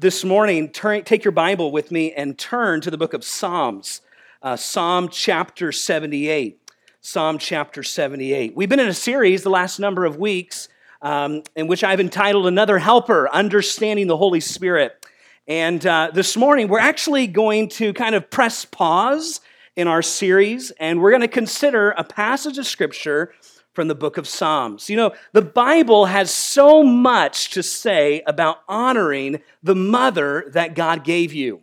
this 0.00 0.24
morning, 0.24 0.70
turn, 0.70 1.04
take 1.04 1.24
your 1.24 1.32
Bible 1.32 1.70
with 1.70 1.90
me 1.90 2.10
and 2.14 2.38
turn 2.38 2.80
to 2.80 2.90
the 2.90 2.96
book 2.96 3.12
of 3.12 3.22
Psalms, 3.22 4.00
uh, 4.42 4.56
Psalm 4.56 5.10
chapter 5.10 5.72
78. 5.72 6.58
Psalm 7.02 7.36
chapter 7.36 7.82
78. 7.82 8.56
We've 8.56 8.68
been 8.70 8.80
in 8.80 8.88
a 8.88 8.94
series 8.94 9.42
the 9.42 9.50
last 9.50 9.78
number 9.78 10.06
of 10.06 10.16
weeks 10.16 10.70
um, 11.02 11.42
in 11.54 11.66
which 11.66 11.84
I've 11.84 12.00
entitled 12.00 12.46
Another 12.46 12.78
Helper 12.78 13.28
Understanding 13.30 14.06
the 14.06 14.16
Holy 14.16 14.40
Spirit. 14.40 15.06
And 15.46 15.84
uh, 15.86 16.12
this 16.14 16.34
morning, 16.34 16.68
we're 16.68 16.78
actually 16.78 17.26
going 17.26 17.68
to 17.70 17.92
kind 17.92 18.14
of 18.14 18.30
press 18.30 18.64
pause 18.64 19.42
in 19.76 19.86
our 19.86 20.00
series, 20.00 20.70
and 20.80 21.02
we're 21.02 21.10
going 21.10 21.20
to 21.20 21.28
consider 21.28 21.90
a 21.90 22.04
passage 22.04 22.56
of 22.56 22.66
Scripture 22.66 23.34
from 23.72 23.88
the 23.88 23.94
book 23.94 24.16
of 24.16 24.26
Psalms. 24.26 24.90
You 24.90 24.96
know, 24.96 25.12
the 25.32 25.42
Bible 25.42 26.06
has 26.06 26.32
so 26.32 26.82
much 26.82 27.50
to 27.50 27.62
say 27.62 28.22
about 28.26 28.60
honoring 28.68 29.40
the 29.62 29.74
mother 29.74 30.50
that 30.52 30.74
God 30.74 31.04
gave 31.04 31.32
you. 31.32 31.60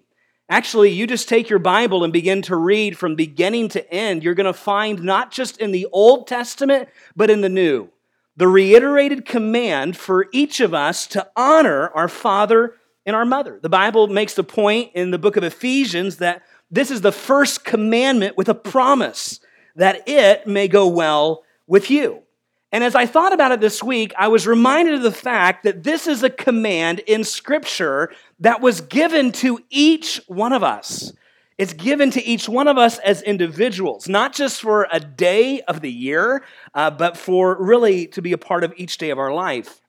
Actually, 0.49 0.91
you 0.91 1.05
just 1.05 1.27
take 1.27 1.49
your 1.49 1.59
Bible 1.59 2.05
and 2.05 2.13
begin 2.13 2.41
to 2.43 2.55
read 2.55 2.97
from 2.97 3.15
beginning 3.15 3.67
to 3.69 3.93
end. 3.93 4.23
You're 4.23 4.33
going 4.33 4.45
to 4.45 4.53
find 4.53 5.03
not 5.03 5.29
just 5.29 5.59
in 5.59 5.71
the 5.71 5.87
Old 5.91 6.25
Testament, 6.25 6.87
but 7.17 7.29
in 7.29 7.41
the 7.41 7.49
New, 7.49 7.89
the 8.37 8.47
reiterated 8.47 9.25
command 9.25 9.97
for 9.97 10.27
each 10.31 10.61
of 10.61 10.73
us 10.73 11.05
to 11.07 11.27
honor 11.35 11.89
our 11.89 12.07
father 12.07 12.75
and 13.05 13.13
our 13.13 13.25
mother. 13.25 13.59
The 13.61 13.67
Bible 13.67 14.07
makes 14.07 14.35
the 14.35 14.43
point 14.43 14.91
in 14.93 15.11
the 15.11 15.17
book 15.17 15.35
of 15.35 15.43
Ephesians 15.43 16.17
that 16.17 16.43
this 16.71 16.91
is 16.91 17.01
the 17.01 17.11
first 17.11 17.65
commandment 17.65 18.37
with 18.37 18.47
a 18.47 18.55
promise 18.55 19.41
that 19.75 20.07
it 20.07 20.47
may 20.47 20.67
go 20.67 20.87
well 20.87 21.43
with 21.67 21.91
you. 21.91 22.23
And 22.71 22.83
as 22.83 22.95
I 22.95 23.05
thought 23.05 23.33
about 23.33 23.53
it 23.53 23.61
this 23.61 23.81
week, 23.81 24.13
I 24.17 24.27
was 24.27 24.45
reminded 24.45 24.95
of 24.95 25.01
the 25.01 25.11
fact 25.11 25.63
that 25.63 25.83
this 25.83 26.05
is 26.05 26.23
a 26.23 26.29
command 26.29 26.99
in 26.99 27.23
Scripture 27.23 28.11
that 28.39 28.61
was 28.61 28.81
given 28.81 29.31
to 29.33 29.59
each 29.69 30.21
one 30.27 30.51
of 30.51 30.63
us. 30.63 31.13
It's 31.57 31.73
given 31.73 32.11
to 32.11 32.23
each 32.23 32.47
one 32.47 32.67
of 32.67 32.77
us 32.77 32.99
as 32.99 33.21
individuals, 33.23 34.07
not 34.07 34.33
just 34.33 34.61
for 34.61 34.87
a 34.91 34.99
day 34.99 35.61
of 35.61 35.81
the 35.81 35.91
year, 35.91 36.43
uh, 36.73 36.91
but 36.91 37.17
for 37.17 37.57
really 37.59 38.07
to 38.07 38.21
be 38.21 38.33
a 38.33 38.37
part 38.37 38.63
of 38.63 38.73
each 38.77 38.97
day 38.97 39.09
of 39.09 39.17
our 39.17 39.33
life, 39.33 39.81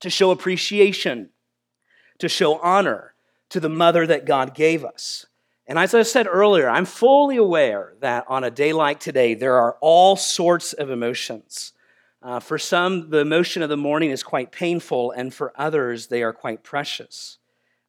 to 0.00 0.08
show 0.08 0.30
appreciation, 0.30 1.30
to 2.18 2.28
show 2.28 2.58
honor 2.60 3.14
to 3.50 3.60
the 3.60 3.68
mother 3.68 4.06
that 4.06 4.24
God 4.24 4.54
gave 4.54 4.84
us. 4.84 5.26
And 5.72 5.78
as 5.78 5.94
I 5.94 6.02
said 6.02 6.26
earlier, 6.30 6.68
I'm 6.68 6.84
fully 6.84 7.38
aware 7.38 7.94
that 8.00 8.26
on 8.28 8.44
a 8.44 8.50
day 8.50 8.74
like 8.74 9.00
today, 9.00 9.32
there 9.32 9.56
are 9.56 9.78
all 9.80 10.16
sorts 10.16 10.74
of 10.74 10.90
emotions. 10.90 11.72
Uh, 12.22 12.40
for 12.40 12.58
some, 12.58 13.08
the 13.08 13.20
emotion 13.20 13.62
of 13.62 13.70
the 13.70 13.76
morning 13.78 14.10
is 14.10 14.22
quite 14.22 14.52
painful, 14.52 15.12
and 15.12 15.32
for 15.32 15.54
others, 15.56 16.08
they 16.08 16.22
are 16.22 16.34
quite 16.34 16.62
precious. 16.62 17.38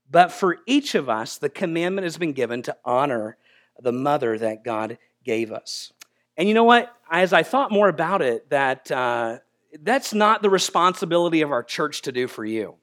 But 0.10 0.32
for 0.32 0.60
each 0.66 0.96
of 0.96 1.10
us, 1.10 1.38
the 1.38 1.50
commandment 1.50 2.06
has 2.06 2.18
been 2.18 2.32
given 2.32 2.62
to 2.62 2.78
honor 2.86 3.36
the 3.78 3.92
mother 3.92 4.38
that 4.38 4.64
God 4.64 4.98
gave 5.26 5.52
us. 5.52 5.92
And 6.38 6.48
you 6.48 6.56
know 6.56 6.64
what? 6.64 6.90
As 7.12 7.34
I 7.34 7.44
thought 7.44 7.70
more 7.70 7.90
about 7.90 8.22
it, 8.22 8.50
that 8.50 8.90
uh, 8.92 9.40
that's 9.82 10.14
not 10.14 10.42
the 10.42 10.50
responsibility 10.50 11.42
of 11.42 11.52
our 11.52 11.64
church 11.64 12.04
to 12.04 12.14
do 12.14 12.30
for 12.30 12.46
you. 12.46 12.76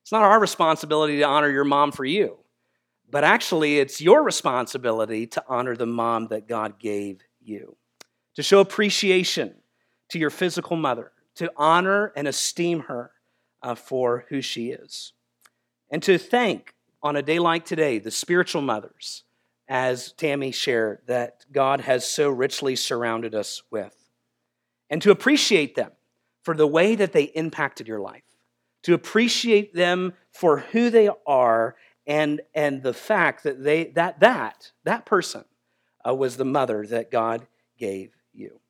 It's 0.00 0.10
not 0.10 0.22
our 0.22 0.40
responsibility 0.40 1.18
to 1.18 1.24
honor 1.24 1.50
your 1.50 1.64
mom 1.64 1.92
for 1.92 2.06
you. 2.06 2.38
But 3.12 3.24
actually, 3.24 3.78
it's 3.78 4.00
your 4.00 4.22
responsibility 4.22 5.26
to 5.28 5.44
honor 5.46 5.76
the 5.76 5.86
mom 5.86 6.28
that 6.28 6.48
God 6.48 6.78
gave 6.78 7.20
you, 7.42 7.76
to 8.36 8.42
show 8.42 8.60
appreciation 8.60 9.56
to 10.08 10.18
your 10.18 10.30
physical 10.30 10.78
mother, 10.78 11.12
to 11.34 11.52
honor 11.54 12.14
and 12.16 12.26
esteem 12.26 12.80
her 12.80 13.10
uh, 13.62 13.74
for 13.74 14.24
who 14.30 14.40
she 14.40 14.70
is, 14.70 15.12
and 15.90 16.02
to 16.04 16.16
thank 16.16 16.74
on 17.02 17.14
a 17.14 17.22
day 17.22 17.38
like 17.38 17.66
today 17.66 17.98
the 17.98 18.10
spiritual 18.10 18.62
mothers, 18.62 19.24
as 19.68 20.12
Tammy 20.12 20.50
shared, 20.50 21.00
that 21.06 21.44
God 21.52 21.82
has 21.82 22.08
so 22.08 22.30
richly 22.30 22.76
surrounded 22.76 23.34
us 23.34 23.62
with, 23.70 24.08
and 24.88 25.02
to 25.02 25.10
appreciate 25.10 25.74
them 25.74 25.92
for 26.42 26.56
the 26.56 26.66
way 26.66 26.94
that 26.94 27.12
they 27.12 27.24
impacted 27.24 27.86
your 27.86 28.00
life, 28.00 28.24
to 28.84 28.94
appreciate 28.94 29.74
them 29.74 30.14
for 30.30 30.60
who 30.60 30.88
they 30.88 31.10
are 31.26 31.76
and 32.12 32.42
and 32.54 32.82
the 32.82 32.92
fact 32.92 33.42
that 33.44 33.64
they 33.64 33.84
that 33.84 34.20
that 34.20 34.72
that 34.84 35.06
person 35.06 35.44
uh, 36.06 36.14
was 36.14 36.36
the 36.36 36.44
mother 36.44 36.86
that 36.86 37.10
God 37.10 37.46
gave 37.78 38.10
you. 38.34 38.60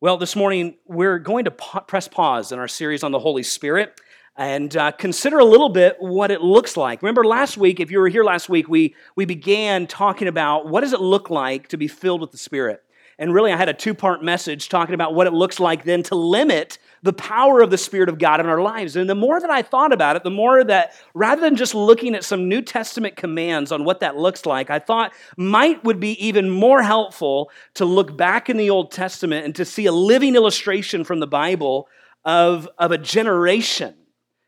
Well, 0.00 0.16
this 0.16 0.34
morning 0.34 0.74
we're 0.84 1.20
going 1.20 1.44
to 1.44 1.52
press 1.52 2.08
pause 2.08 2.50
in 2.50 2.58
our 2.58 2.66
series 2.66 3.04
on 3.04 3.12
the 3.12 3.20
Holy 3.20 3.44
Spirit 3.44 4.00
and 4.36 4.76
uh, 4.76 4.90
consider 4.90 5.38
a 5.38 5.44
little 5.44 5.68
bit 5.68 5.96
what 6.00 6.32
it 6.32 6.42
looks 6.42 6.76
like. 6.76 7.02
Remember 7.02 7.24
last 7.24 7.56
week, 7.56 7.78
if 7.78 7.92
you 7.92 8.00
were 8.00 8.08
here 8.08 8.24
last 8.24 8.48
week, 8.48 8.68
we 8.68 8.96
we 9.14 9.24
began 9.24 9.86
talking 9.86 10.26
about 10.26 10.66
what 10.66 10.80
does 10.80 10.92
it 10.92 11.00
look 11.00 11.30
like 11.30 11.68
to 11.68 11.76
be 11.76 11.86
filled 11.86 12.20
with 12.20 12.32
the 12.32 12.38
Spirit. 12.38 12.82
And 13.16 13.32
really, 13.32 13.52
I 13.52 13.56
had 13.56 13.68
a 13.68 13.74
two 13.74 13.94
part 13.94 14.24
message 14.24 14.68
talking 14.68 14.96
about 14.96 15.14
what 15.14 15.28
it 15.28 15.32
looks 15.32 15.60
like 15.60 15.84
then 15.84 16.02
to 16.04 16.16
limit 16.16 16.78
the 17.06 17.12
power 17.12 17.62
of 17.62 17.70
the 17.70 17.78
Spirit 17.78 18.08
of 18.08 18.18
God 18.18 18.40
in 18.40 18.46
our 18.46 18.60
lives. 18.60 18.96
And 18.96 19.08
the 19.08 19.14
more 19.14 19.40
that 19.40 19.48
I 19.48 19.62
thought 19.62 19.92
about 19.92 20.16
it, 20.16 20.24
the 20.24 20.30
more 20.30 20.62
that 20.64 20.92
rather 21.14 21.40
than 21.40 21.56
just 21.56 21.74
looking 21.74 22.14
at 22.14 22.24
some 22.24 22.48
New 22.48 22.60
Testament 22.60 23.16
commands 23.16 23.72
on 23.72 23.84
what 23.84 24.00
that 24.00 24.16
looks 24.16 24.44
like, 24.44 24.68
I 24.68 24.78
thought 24.78 25.12
might 25.36 25.82
would 25.84 26.00
be 26.00 26.12
even 26.24 26.50
more 26.50 26.82
helpful 26.82 27.50
to 27.74 27.84
look 27.84 28.16
back 28.16 28.50
in 28.50 28.56
the 28.56 28.68
Old 28.68 28.90
Testament 28.90 29.44
and 29.44 29.54
to 29.54 29.64
see 29.64 29.86
a 29.86 29.92
living 29.92 30.34
illustration 30.34 31.04
from 31.04 31.20
the 31.20 31.26
Bible 31.26 31.88
of, 32.24 32.68
of 32.76 32.90
a 32.90 32.98
generation 32.98 33.94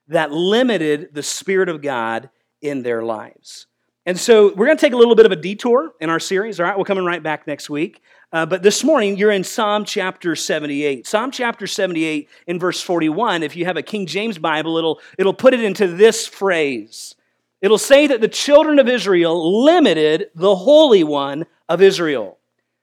that 0.08 0.32
limited 0.32 1.10
the 1.12 1.22
Spirit 1.22 1.68
of 1.68 1.80
God 1.80 2.28
in 2.60 2.82
their 2.82 3.02
lives. 3.02 3.66
And 4.04 4.18
so 4.18 4.54
we're 4.54 4.66
going 4.66 4.78
to 4.78 4.80
take 4.80 4.94
a 4.94 4.96
little 4.96 5.14
bit 5.14 5.26
of 5.26 5.32
a 5.32 5.36
detour 5.36 5.92
in 6.00 6.10
our 6.10 6.18
series. 6.18 6.58
All 6.58 6.66
right, 6.66 6.78
we're 6.78 6.84
coming 6.84 7.04
right 7.04 7.22
back 7.22 7.46
next 7.46 7.70
week. 7.70 8.02
Uh, 8.30 8.44
but 8.44 8.62
this 8.62 8.84
morning, 8.84 9.16
you're 9.16 9.30
in 9.30 9.42
Psalm 9.42 9.86
chapter 9.86 10.36
78. 10.36 11.06
Psalm 11.06 11.30
chapter 11.30 11.66
78 11.66 12.28
in 12.46 12.58
verse 12.58 12.82
41. 12.82 13.42
If 13.42 13.56
you 13.56 13.64
have 13.64 13.78
a 13.78 13.82
King 13.82 14.06
James 14.06 14.36
Bible, 14.36 14.76
it'll, 14.76 15.00
it'll 15.16 15.32
put 15.32 15.54
it 15.54 15.62
into 15.62 15.86
this 15.86 16.26
phrase. 16.26 17.14
It'll 17.62 17.78
say 17.78 18.06
that 18.06 18.20
the 18.20 18.28
children 18.28 18.78
of 18.78 18.86
Israel 18.86 19.64
limited 19.64 20.30
the 20.34 20.54
Holy 20.54 21.04
One 21.04 21.46
of 21.70 21.80
Israel. 21.80 22.38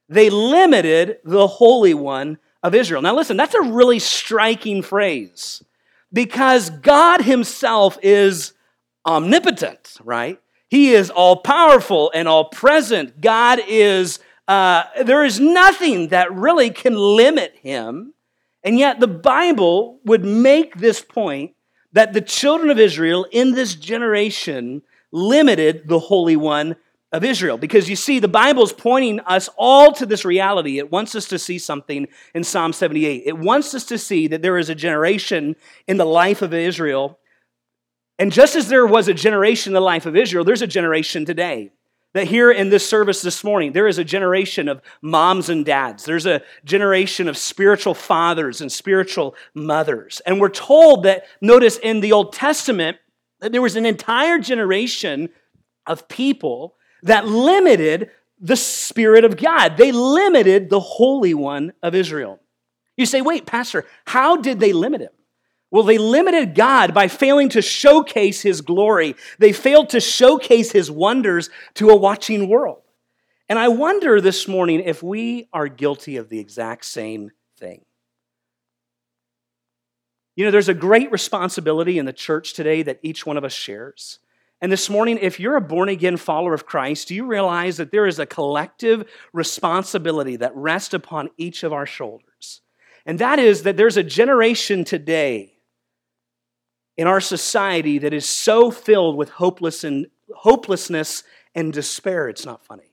They 0.10 0.32
limited 0.32 1.20
the 1.24 1.46
Holy 1.46 1.94
One 1.94 2.40
of 2.64 2.74
Israel. 2.74 3.04
Now, 3.04 3.16
listen, 3.16 3.38
that's 3.38 3.54
a 3.54 3.62
really 3.62 4.00
striking 4.00 4.82
phrase 4.82 5.64
because 6.12 6.72
God 6.72 7.22
Himself 7.22 8.00
is 8.02 8.54
omnipotent, 9.06 9.98
right? 10.04 10.42
He 10.70 10.94
is 10.94 11.12
all 11.12 11.38
powerful 11.38 12.12
and 12.16 12.28
all 12.28 12.46
present. 12.46 13.22
God 13.22 13.60
is, 13.68 14.18
uh, 14.48 14.84
there 15.04 15.24
is 15.24 15.40
nothing 15.40 16.10
that 16.10 16.34
really 16.34 16.70
can 16.70 16.96
limit 16.96 17.56
him. 17.62 18.14
And 18.64 18.78
yet 18.78 19.00
the 19.00 19.08
Bible 19.08 20.00
would 20.06 20.26
make 20.26 20.78
this 20.78 21.02
point 21.02 21.54
that 21.94 22.14
the 22.14 22.22
children 22.22 22.70
of 22.70 22.80
Israel 22.80 23.26
in 23.32 23.54
this 23.54 23.76
generation 23.76 24.82
limited 25.12 25.88
the 25.88 26.00
Holy 26.00 26.36
One 26.36 26.76
of 27.12 27.24
Israel. 27.24 27.58
Because 27.58 27.90
you 27.90 27.96
see, 27.96 28.20
the 28.20 28.28
Bible's 28.28 28.74
pointing 28.74 29.20
us 29.22 29.50
all 29.58 29.94
to 29.94 30.06
this 30.06 30.26
reality. 30.26 30.78
It 30.78 30.92
wants 30.92 31.16
us 31.16 31.26
to 31.30 31.40
see 31.40 31.58
something 31.58 32.08
in 32.34 32.44
Psalm 32.44 32.74
78. 32.74 33.24
It 33.26 33.38
wants 33.38 33.74
us 33.74 33.86
to 33.86 33.98
see 33.98 34.28
that 34.28 34.42
there 34.42 34.58
is 34.58 34.70
a 34.70 34.76
generation 34.76 35.56
in 35.88 35.98
the 35.98 36.06
life 36.06 36.42
of 36.42 36.54
Israel 36.54 37.20
and 38.18 38.32
just 38.32 38.56
as 38.56 38.70
there 38.70 38.86
was 38.86 39.08
a 39.08 39.14
generation 39.14 39.72
in 39.72 39.74
the 39.74 39.82
life 39.82 40.06
of 40.06 40.16
Israel, 40.16 40.46
there's 40.46 40.62
a 40.62 40.68
generation 40.68 41.26
today. 41.26 41.72
That 42.16 42.28
here 42.28 42.50
in 42.50 42.70
this 42.70 42.88
service 42.88 43.22
this 43.22 43.44
morning, 43.44 43.74
there 43.74 43.90
is 43.90 43.98
a 43.98 44.04
generation 44.06 44.70
of 44.70 44.82
moms 45.02 45.50
and 45.50 45.66
dads. 45.66 46.06
There's 46.06 46.26
a 46.26 46.42
generation 46.64 47.28
of 47.28 47.38
spiritual 47.38 47.94
fathers 47.94 48.62
and 48.62 48.72
spiritual 48.72 49.36
mothers. 49.54 50.22
And 50.26 50.40
we're 50.40 50.48
told 50.48 51.04
that, 51.04 51.26
notice 51.42 51.78
in 51.78 52.00
the 52.00 52.14
Old 52.14 52.32
Testament, 52.32 53.00
that 53.42 53.52
there 53.52 53.62
was 53.62 53.76
an 53.76 53.86
entire 53.86 54.40
generation 54.40 55.28
of 55.86 56.08
people 56.08 56.76
that 57.04 57.28
limited 57.28 58.12
the 58.40 58.56
Spirit 58.56 59.26
of 59.26 59.36
God. 59.36 59.76
They 59.76 59.92
limited 59.92 60.70
the 60.70 60.80
Holy 60.80 61.34
One 61.34 61.74
of 61.84 61.94
Israel. 61.96 62.40
You 62.96 63.06
say, 63.06 63.20
wait, 63.20 63.46
Pastor, 63.46 63.86
how 64.06 64.38
did 64.38 64.62
they 64.62 64.72
limit 64.72 65.02
him? 65.02 65.12
Well, 65.76 65.84
they 65.84 65.98
limited 65.98 66.56
God 66.56 66.94
by 66.94 67.10
failing 67.10 67.50
to 67.50 67.62
showcase 67.62 68.42
his 68.42 68.62
glory. 68.62 69.14
They 69.40 69.52
failed 69.52 69.90
to 69.90 70.00
showcase 70.00 70.72
his 70.72 70.90
wonders 70.90 71.50
to 71.74 71.90
a 71.90 71.98
watching 71.98 72.48
world. 72.48 72.82
And 73.50 73.60
I 73.60 73.68
wonder 73.68 74.22
this 74.22 74.48
morning 74.48 74.80
if 74.80 75.04
we 75.04 75.50
are 75.52 75.68
guilty 75.68 76.16
of 76.16 76.30
the 76.30 76.40
exact 76.40 76.86
same 76.86 77.32
thing. 77.58 77.84
You 80.38 80.46
know, 80.46 80.52
there's 80.52 80.70
a 80.70 80.74
great 80.74 81.12
responsibility 81.12 81.98
in 81.98 82.06
the 82.06 82.14
church 82.14 82.54
today 82.54 82.82
that 82.84 83.02
each 83.04 83.26
one 83.26 83.36
of 83.36 83.44
us 83.44 83.52
shares. 83.52 84.20
And 84.62 84.72
this 84.72 84.90
morning, 84.90 85.20
if 85.22 85.42
you're 85.42 85.58
a 85.58 85.62
born 85.62 85.90
again 85.90 86.16
follower 86.16 86.54
of 86.54 86.66
Christ, 86.66 87.10
do 87.10 87.16
you 87.16 87.26
realize 87.26 87.76
that 87.76 87.92
there 87.92 88.08
is 88.08 88.18
a 88.18 88.26
collective 88.26 89.04
responsibility 89.34 90.38
that 90.38 90.56
rests 90.56 90.94
upon 90.94 91.32
each 91.36 91.64
of 91.64 91.74
our 91.74 91.86
shoulders? 91.86 92.62
And 93.06 93.20
that 93.20 93.40
is 93.40 93.64
that 93.64 93.76
there's 93.76 93.98
a 93.98 94.04
generation 94.04 94.86
today 94.86 95.52
in 96.98 97.08
our 97.08 97.22
society 97.22 97.98
that 98.00 98.14
is 98.14 98.28
so 98.28 98.72
filled 98.72 99.18
with 99.18 99.30
hopeless 99.30 99.84
and, 99.84 100.08
hopelessness 100.34 101.24
and 101.54 101.74
despair, 101.74 102.30
it's 102.30 102.46
not 102.46 102.66
funny. 102.66 102.92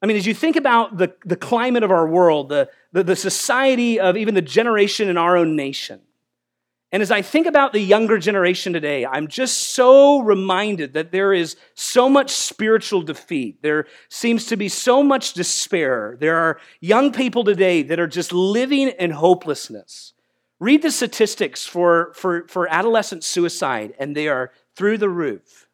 I 0.00 0.06
mean, 0.06 0.16
as 0.16 0.26
you 0.26 0.34
think 0.34 0.56
about 0.56 0.96
the, 0.96 1.14
the 1.24 1.36
climate 1.36 1.82
of 1.82 1.90
our 1.90 2.06
world, 2.06 2.48
the, 2.48 2.70
the, 2.92 3.02
the 3.02 3.16
society 3.16 3.98
of 3.98 4.16
even 4.16 4.34
the 4.34 4.42
generation 4.42 5.08
in 5.08 5.16
our 5.16 5.36
own 5.36 5.56
nation, 5.56 6.00
and 6.90 7.02
as 7.02 7.10
I 7.10 7.20
think 7.20 7.46
about 7.46 7.74
the 7.74 7.80
younger 7.80 8.16
generation 8.16 8.72
today, 8.72 9.04
I'm 9.04 9.28
just 9.28 9.72
so 9.72 10.20
reminded 10.20 10.94
that 10.94 11.12
there 11.12 11.34
is 11.34 11.56
so 11.74 12.08
much 12.08 12.30
spiritual 12.30 13.02
defeat. 13.02 13.62
There 13.62 13.86
seems 14.08 14.46
to 14.46 14.56
be 14.56 14.70
so 14.70 15.02
much 15.02 15.34
despair. 15.34 16.16
There 16.18 16.36
are 16.36 16.58
young 16.80 17.12
people 17.12 17.44
today 17.44 17.82
that 17.82 18.00
are 18.00 18.06
just 18.06 18.32
living 18.32 18.88
in 18.88 19.10
hopelessness. 19.10 20.14
Read 20.60 20.82
the 20.82 20.90
statistics 20.90 21.64
for, 21.64 22.12
for, 22.14 22.46
for 22.48 22.68
adolescent 22.68 23.24
suicide, 23.24 23.94
and 23.98 24.16
they 24.16 24.28
are 24.28 24.50
through 24.74 24.98
the 24.98 25.08
roof. 25.08 25.68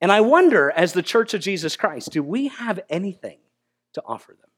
And 0.00 0.10
I 0.10 0.20
wonder, 0.20 0.70
as 0.70 0.92
the 0.92 1.02
Church 1.02 1.34
of 1.34 1.40
Jesus 1.40 1.76
Christ, 1.76 2.10
do 2.10 2.22
we 2.22 2.48
have 2.48 2.80
anything 2.88 3.38
to 3.94 4.02
offer 4.04 4.32
them? 4.32 4.50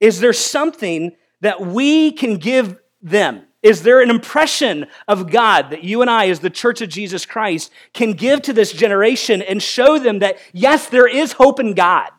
Is 0.00 0.20
there 0.20 0.32
something 0.32 1.12
that 1.40 1.60
we 1.60 2.12
can 2.12 2.36
give 2.38 2.76
them? 3.00 3.42
Is 3.62 3.82
there 3.82 4.00
an 4.00 4.10
impression 4.10 4.86
of 5.06 5.30
God 5.30 5.70
that 5.70 5.84
you 5.84 6.00
and 6.00 6.10
I, 6.10 6.28
as 6.28 6.40
the 6.40 6.50
church 6.50 6.80
of 6.80 6.88
Jesus 6.88 7.24
Christ, 7.24 7.70
can 7.94 8.12
give 8.12 8.42
to 8.42 8.52
this 8.52 8.72
generation 8.72 9.40
and 9.40 9.62
show 9.62 9.98
them 9.98 10.18
that, 10.18 10.38
yes, 10.52 10.88
there 10.88 11.06
is 11.06 11.32
hope 11.32 11.60
in 11.60 11.74
God? 11.74 12.10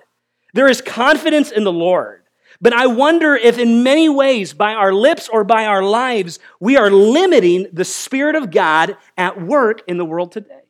There 0.53 0.69
is 0.69 0.81
confidence 0.81 1.51
in 1.51 1.65
the 1.65 1.71
Lord. 1.73 2.22
But 2.63 2.73
I 2.73 2.87
wonder 2.87 3.35
if, 3.35 3.59
in 3.59 3.83
many 3.83 4.09
ways, 4.09 4.53
by 4.53 4.73
our 4.73 4.93
lips 4.93 5.29
or 5.29 5.43
by 5.43 5.65
our 5.65 5.83
lives, 5.83 6.39
we 6.59 6.77
are 6.77 6.89
limiting 6.89 7.67
the 7.71 7.85
Spirit 7.85 8.35
of 8.35 8.49
God 8.49 8.97
at 9.17 9.39
work 9.39 9.83
in 9.85 9.97
the 9.97 10.05
world 10.05 10.31
today. 10.31 10.61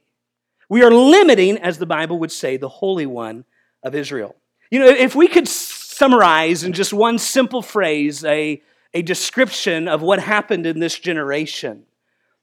We 0.68 0.84
are 0.84 0.92
limiting, 0.92 1.60
as 1.60 1.78
the 1.78 1.86
Bible 1.86 2.18
would 2.19 2.31
say, 2.31 2.57
the 2.57 2.68
Holy 2.68 3.06
One 3.06 3.45
of 3.84 3.94
Israel. 3.94 4.36
You 4.72 4.80
know, 4.80 4.88
if 4.88 5.13
we 5.13 5.28
could 5.28 5.48
summarize 5.48 6.63
in 6.63 6.74
just 6.74 6.94
one 6.94 7.19
simple 7.19 7.62
phrase 7.62 8.25
a 8.25 8.62
a 8.94 9.01
description 9.01 9.88
of 9.88 10.01
what 10.01 10.19
happened 10.19 10.66
in 10.66 10.80
this 10.80 10.98
generation 11.00 11.84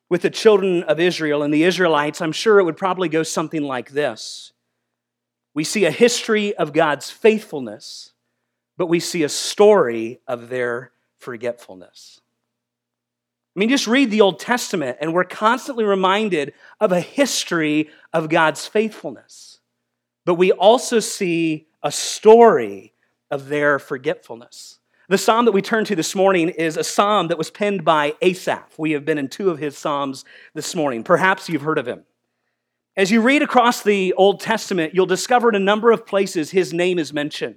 with 0.08 0.22
the 0.22 0.30
children 0.30 0.82
of 0.84 0.98
Israel 0.98 1.42
and 1.42 1.54
the 1.54 1.62
Israelites, 1.62 2.20
I'm 2.20 2.32
sure 2.32 2.58
it 2.58 2.64
would 2.64 2.76
probably 2.76 3.08
go 3.08 3.22
something 3.22 3.62
like 3.62 3.90
this. 3.90 4.52
We 5.54 5.64
see 5.64 5.84
a 5.84 5.90
history 5.90 6.54
of 6.54 6.72
God's 6.72 7.10
faithfulness, 7.10 8.12
but 8.80 8.86
we 8.86 8.98
see 8.98 9.24
a 9.24 9.28
story 9.28 10.20
of 10.26 10.48
their 10.48 10.90
forgetfulness. 11.18 12.18
I 13.54 13.60
mean, 13.60 13.68
just 13.68 13.86
read 13.86 14.10
the 14.10 14.22
Old 14.22 14.38
Testament, 14.38 14.96
and 15.02 15.12
we're 15.12 15.24
constantly 15.24 15.84
reminded 15.84 16.54
of 16.80 16.90
a 16.90 17.00
history 17.00 17.90
of 18.14 18.30
God's 18.30 18.66
faithfulness. 18.66 19.60
But 20.24 20.36
we 20.36 20.50
also 20.50 20.98
see 20.98 21.66
a 21.82 21.92
story 21.92 22.94
of 23.30 23.48
their 23.48 23.78
forgetfulness. 23.78 24.78
The 25.10 25.18
psalm 25.18 25.44
that 25.44 25.52
we 25.52 25.60
turn 25.60 25.84
to 25.84 25.94
this 25.94 26.14
morning 26.14 26.48
is 26.48 26.78
a 26.78 26.82
psalm 26.82 27.28
that 27.28 27.36
was 27.36 27.50
penned 27.50 27.84
by 27.84 28.14
Asaph. 28.22 28.78
We 28.78 28.92
have 28.92 29.04
been 29.04 29.18
in 29.18 29.28
two 29.28 29.50
of 29.50 29.58
his 29.58 29.76
psalms 29.76 30.24
this 30.54 30.74
morning. 30.74 31.04
Perhaps 31.04 31.50
you've 31.50 31.60
heard 31.60 31.76
of 31.76 31.86
him. 31.86 32.04
As 32.96 33.10
you 33.10 33.20
read 33.20 33.42
across 33.42 33.82
the 33.82 34.14
Old 34.14 34.40
Testament, 34.40 34.94
you'll 34.94 35.04
discover 35.04 35.50
in 35.50 35.54
a 35.54 35.58
number 35.58 35.92
of 35.92 36.06
places 36.06 36.52
his 36.52 36.72
name 36.72 36.98
is 36.98 37.12
mentioned. 37.12 37.56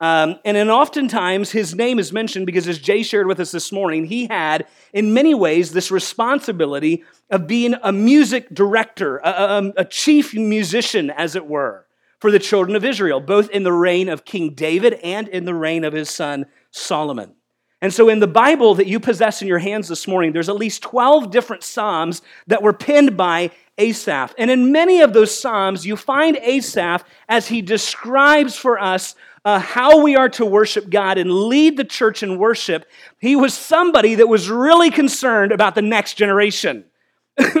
Um, 0.00 0.36
and 0.46 0.56
then 0.56 0.70
oftentimes 0.70 1.50
his 1.50 1.74
name 1.74 1.98
is 1.98 2.10
mentioned 2.12 2.46
because, 2.46 2.66
as 2.66 2.78
Jay 2.78 3.02
shared 3.02 3.26
with 3.26 3.38
us 3.38 3.50
this 3.50 3.70
morning, 3.70 4.06
he 4.06 4.26
had, 4.28 4.66
in 4.94 5.12
many 5.12 5.34
ways, 5.34 5.72
this 5.72 5.90
responsibility 5.90 7.04
of 7.28 7.46
being 7.46 7.74
a 7.82 7.92
music 7.92 8.52
director, 8.52 9.18
a, 9.18 9.28
a, 9.28 9.72
a 9.78 9.84
chief 9.84 10.34
musician, 10.34 11.10
as 11.10 11.36
it 11.36 11.46
were, 11.46 11.86
for 12.18 12.30
the 12.30 12.38
children 12.38 12.76
of 12.76 12.84
Israel, 12.84 13.20
both 13.20 13.50
in 13.50 13.62
the 13.62 13.72
reign 13.72 14.08
of 14.08 14.24
King 14.24 14.54
David 14.54 14.94
and 15.02 15.28
in 15.28 15.44
the 15.44 15.54
reign 15.54 15.84
of 15.84 15.92
his 15.92 16.08
son 16.08 16.46
Solomon. 16.70 17.34
And 17.82 17.92
so, 17.92 18.08
in 18.08 18.20
the 18.20 18.26
Bible 18.26 18.74
that 18.76 18.86
you 18.86 19.00
possess 19.00 19.42
in 19.42 19.48
your 19.48 19.58
hands 19.58 19.88
this 19.88 20.08
morning, 20.08 20.32
there's 20.32 20.48
at 20.50 20.56
least 20.56 20.82
12 20.82 21.30
different 21.30 21.62
Psalms 21.62 22.22
that 22.46 22.62
were 22.62 22.74
penned 22.74 23.16
by 23.18 23.50
Asaph. 23.78 24.34
And 24.36 24.50
in 24.50 24.72
many 24.72 25.00
of 25.00 25.14
those 25.14 25.38
Psalms, 25.38 25.86
you 25.86 25.96
find 25.96 26.36
Asaph 26.38 27.04
as 27.28 27.48
he 27.48 27.62
describes 27.62 28.54
for 28.54 28.78
us 28.78 29.14
uh, 29.44 29.58
how 29.58 30.02
we 30.02 30.16
are 30.16 30.28
to 30.30 30.44
worship 30.44 30.90
God 30.90 31.18
and 31.18 31.32
lead 31.32 31.76
the 31.76 31.84
church 31.84 32.22
in 32.22 32.38
worship. 32.38 32.84
He 33.18 33.36
was 33.36 33.54
somebody 33.54 34.16
that 34.16 34.28
was 34.28 34.50
really 34.50 34.90
concerned 34.90 35.52
about 35.52 35.74
the 35.74 35.82
next 35.82 36.14
generation. 36.14 36.84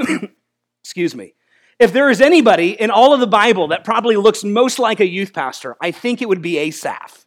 Excuse 0.84 1.14
me. 1.14 1.34
If 1.78 1.94
there 1.94 2.10
is 2.10 2.20
anybody 2.20 2.78
in 2.78 2.90
all 2.90 3.14
of 3.14 3.20
the 3.20 3.26
Bible 3.26 3.68
that 3.68 3.84
probably 3.84 4.16
looks 4.16 4.44
most 4.44 4.78
like 4.78 5.00
a 5.00 5.06
youth 5.06 5.32
pastor, 5.32 5.76
I 5.80 5.92
think 5.92 6.20
it 6.20 6.28
would 6.28 6.42
be 6.42 6.58
Asaph. 6.58 7.24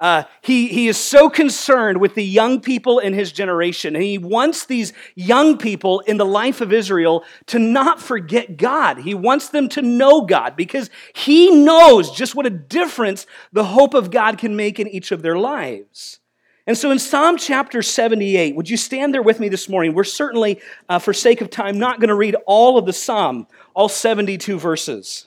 Uh, 0.00 0.24
he, 0.42 0.68
he 0.68 0.88
is 0.88 0.96
so 0.96 1.30
concerned 1.30 2.00
with 2.00 2.14
the 2.14 2.24
young 2.24 2.60
people 2.60 2.98
in 2.98 3.14
his 3.14 3.32
generation. 3.32 3.94
And 3.94 4.04
he 4.04 4.18
wants 4.18 4.66
these 4.66 4.92
young 5.14 5.56
people 5.56 6.00
in 6.00 6.16
the 6.16 6.26
life 6.26 6.60
of 6.60 6.72
Israel 6.72 7.24
to 7.46 7.58
not 7.58 8.00
forget 8.00 8.56
God. 8.56 8.98
He 8.98 9.14
wants 9.14 9.48
them 9.48 9.68
to 9.70 9.82
know 9.82 10.22
God 10.22 10.56
because 10.56 10.90
he 11.14 11.50
knows 11.50 12.10
just 12.10 12.34
what 12.34 12.46
a 12.46 12.50
difference 12.50 13.26
the 13.52 13.64
hope 13.64 13.94
of 13.94 14.10
God 14.10 14.38
can 14.38 14.56
make 14.56 14.80
in 14.80 14.88
each 14.88 15.12
of 15.12 15.22
their 15.22 15.38
lives. 15.38 16.20
And 16.66 16.78
so 16.78 16.90
in 16.90 16.98
Psalm 16.98 17.36
chapter 17.36 17.82
78, 17.82 18.56
would 18.56 18.70
you 18.70 18.78
stand 18.78 19.12
there 19.12 19.22
with 19.22 19.38
me 19.38 19.50
this 19.50 19.68
morning? 19.68 19.92
We're 19.92 20.04
certainly, 20.04 20.60
uh, 20.88 20.98
for 20.98 21.12
sake 21.12 21.42
of 21.42 21.50
time, 21.50 21.78
not 21.78 22.00
going 22.00 22.08
to 22.08 22.14
read 22.14 22.36
all 22.46 22.78
of 22.78 22.86
the 22.86 22.92
Psalm, 22.92 23.46
all 23.74 23.90
72 23.90 24.58
verses. 24.58 25.26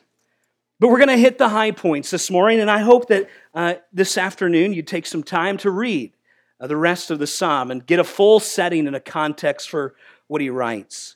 But 0.80 0.90
we're 0.90 0.98
going 0.98 1.08
to 1.10 1.18
hit 1.18 1.40
the 1.40 1.50
high 1.50 1.72
points 1.72 2.12
this 2.12 2.30
morning, 2.30 2.60
and 2.60 2.70
I 2.70 2.80
hope 2.80 3.08
that 3.08 3.30
uh, 3.54 3.76
this 3.92 4.18
afternoon 4.18 4.74
you 4.74 4.84
take 4.84 5.08
some 5.08 5.24
time 5.24 5.58
to 5.58 5.72
read 5.72 6.14
uh, 6.60 6.68
the 6.68 6.78
rest 6.78 7.10
of 7.10 7.18
the 7.18 7.26
psalm 7.26 7.72
and 7.72 7.86
get 7.86 8.00
a 8.00 8.04
full 8.04 8.40
setting 8.40 8.86
and 8.86 8.96
a 8.96 9.00
context 9.00 9.70
for 9.70 9.96
what 10.28 10.42
he 10.42 10.50
writes. 10.50 11.16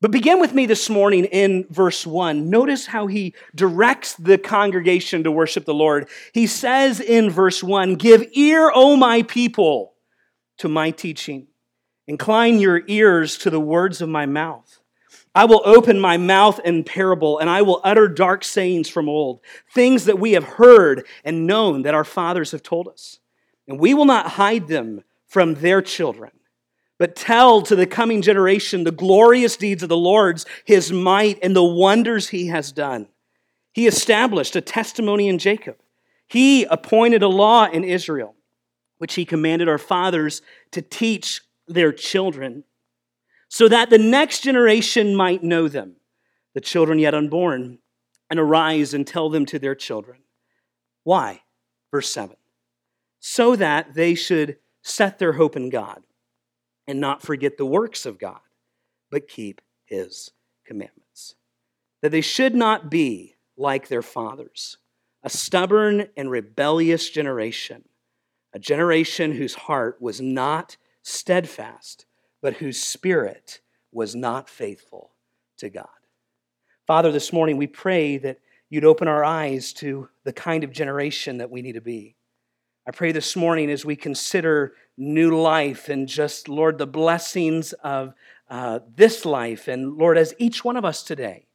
But 0.00 0.10
begin 0.10 0.40
with 0.40 0.54
me 0.54 0.66
this 0.66 0.90
morning 0.90 1.26
in 1.26 1.66
verse 1.68 2.06
1. 2.06 2.48
Notice 2.50 2.86
how 2.86 3.06
he 3.06 3.34
directs 3.54 4.14
the 4.14 4.38
congregation 4.38 5.22
to 5.24 5.30
worship 5.30 5.64
the 5.64 5.74
Lord. 5.74 6.08
He 6.32 6.46
says 6.46 6.98
in 6.98 7.30
verse 7.30 7.62
1 7.62 7.96
Give 7.96 8.26
ear, 8.32 8.72
O 8.74 8.96
my 8.96 9.22
people, 9.22 9.92
to 10.58 10.68
my 10.68 10.90
teaching. 10.90 11.48
Incline 12.08 12.58
your 12.58 12.82
ears 12.88 13.38
to 13.38 13.50
the 13.50 13.60
words 13.60 14.00
of 14.00 14.08
my 14.08 14.26
mouth. 14.26 14.81
I 15.34 15.46
will 15.46 15.62
open 15.64 15.98
my 15.98 16.18
mouth 16.18 16.60
in 16.64 16.84
parable, 16.84 17.38
and 17.38 17.48
I 17.48 17.62
will 17.62 17.80
utter 17.84 18.06
dark 18.06 18.44
sayings 18.44 18.88
from 18.88 19.08
old, 19.08 19.40
things 19.72 20.04
that 20.04 20.18
we 20.18 20.32
have 20.32 20.44
heard 20.44 21.06
and 21.24 21.46
known 21.46 21.82
that 21.82 21.94
our 21.94 22.04
fathers 22.04 22.50
have 22.52 22.62
told 22.62 22.88
us. 22.88 23.18
And 23.66 23.78
we 23.78 23.94
will 23.94 24.04
not 24.04 24.32
hide 24.32 24.68
them 24.68 25.04
from 25.26 25.54
their 25.54 25.80
children, 25.80 26.32
but 26.98 27.16
tell 27.16 27.62
to 27.62 27.74
the 27.74 27.86
coming 27.86 28.20
generation 28.20 28.84
the 28.84 28.90
glorious 28.90 29.56
deeds 29.56 29.82
of 29.82 29.88
the 29.88 29.96
Lord's, 29.96 30.44
his 30.66 30.92
might, 30.92 31.38
and 31.42 31.56
the 31.56 31.64
wonders 31.64 32.28
he 32.28 32.48
has 32.48 32.70
done. 32.70 33.08
He 33.72 33.86
established 33.86 34.54
a 34.54 34.60
testimony 34.60 35.28
in 35.28 35.38
Jacob. 35.38 35.76
He 36.26 36.64
appointed 36.64 37.22
a 37.22 37.28
law 37.28 37.66
in 37.66 37.84
Israel, 37.84 38.34
which 38.98 39.14
he 39.14 39.24
commanded 39.24 39.68
our 39.68 39.78
fathers 39.78 40.42
to 40.72 40.82
teach 40.82 41.40
their 41.66 41.92
children 41.92 42.64
so 43.52 43.68
that 43.68 43.90
the 43.90 43.98
next 43.98 44.40
generation 44.40 45.14
might 45.14 45.42
know 45.42 45.68
them, 45.68 45.96
the 46.54 46.60
children 46.60 46.98
yet 46.98 47.14
unborn, 47.14 47.80
and 48.30 48.40
arise 48.40 48.94
and 48.94 49.06
tell 49.06 49.28
them 49.28 49.44
to 49.44 49.58
their 49.58 49.74
children. 49.74 50.20
Why? 51.04 51.42
Verse 51.90 52.08
7 52.08 52.34
So 53.20 53.54
that 53.56 53.92
they 53.92 54.14
should 54.14 54.56
set 54.80 55.18
their 55.18 55.34
hope 55.34 55.54
in 55.54 55.68
God 55.68 56.02
and 56.86 56.98
not 56.98 57.20
forget 57.20 57.58
the 57.58 57.66
works 57.66 58.06
of 58.06 58.18
God, 58.18 58.40
but 59.10 59.28
keep 59.28 59.60
his 59.84 60.30
commandments. 60.64 61.34
That 62.00 62.10
they 62.10 62.22
should 62.22 62.54
not 62.54 62.90
be 62.90 63.34
like 63.58 63.88
their 63.88 64.00
fathers, 64.00 64.78
a 65.22 65.28
stubborn 65.28 66.06
and 66.16 66.30
rebellious 66.30 67.10
generation, 67.10 67.84
a 68.54 68.58
generation 68.58 69.32
whose 69.32 69.54
heart 69.54 69.98
was 70.00 70.22
not 70.22 70.78
steadfast 71.02 72.06
but 72.42 72.54
whose 72.54 72.82
spirit 72.82 73.60
was 73.92 74.14
not 74.14 74.48
faithful 74.48 75.12
to 75.58 75.70
God. 75.70 75.86
Father, 76.86 77.12
this 77.12 77.32
morning 77.32 77.56
we 77.56 77.68
pray 77.68 78.18
that 78.18 78.40
you'd 78.68 78.84
open 78.84 79.08
our 79.08 79.24
eyes 79.24 79.72
to 79.74 80.08
the 80.24 80.32
kind 80.32 80.64
of 80.64 80.72
generation 80.72 81.38
that 81.38 81.50
we 81.50 81.62
need 81.62 81.74
to 81.74 81.80
be. 81.80 82.16
I 82.86 82.90
pray 82.90 83.12
this 83.12 83.36
morning 83.36 83.70
as 83.70 83.84
we 83.84 83.94
consider 83.94 84.74
new 84.96 85.40
life 85.40 85.88
and 85.88 86.08
just, 86.08 86.48
Lord, 86.48 86.78
the 86.78 86.86
blessings 86.86 87.72
of 87.74 88.12
uh, 88.50 88.80
this 88.96 89.24
life. 89.24 89.68
And 89.68 89.96
Lord, 89.96 90.18
as 90.18 90.34
each 90.36 90.64
one 90.64 90.76
of 90.76 90.84
us 90.84 91.04
today 91.04 91.46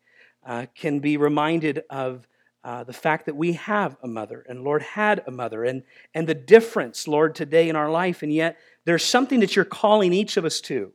uh, 0.45 0.67
can 0.73 0.99
be 0.99 1.17
reminded 1.17 1.83
of 1.89 2.27
uh, 2.63 2.83
the 2.83 2.93
fact 2.93 3.25
that 3.25 3.35
we 3.35 3.53
have 3.53 3.97
a 4.03 4.07
mother 4.07 4.45
and 4.47 4.63
Lord 4.63 4.81
had 4.81 5.23
a 5.27 5.31
mother 5.31 5.63
and, 5.63 5.83
and 6.13 6.27
the 6.27 6.33
difference, 6.33 7.07
Lord, 7.07 7.35
today 7.35 7.67
in 7.67 7.75
our 7.75 7.89
life. 7.89 8.23
And 8.23 8.33
yet 8.33 8.57
there's 8.87 9.03
something 9.03 9.41
that 9.41 9.53
you're 9.53 9.65
calling 9.65 10.13
each 10.13 10.37
of 10.37 10.45
us 10.45 10.61
to. 10.61 10.93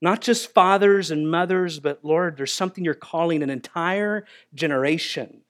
Not 0.00 0.20
just 0.20 0.52
fathers 0.52 1.12
and 1.12 1.30
mothers, 1.30 1.78
but 1.78 2.04
Lord, 2.04 2.36
there's 2.36 2.52
something 2.52 2.84
you're 2.84 2.94
calling 2.94 3.44
an 3.44 3.48
entire 3.48 4.24
generation 4.54 5.42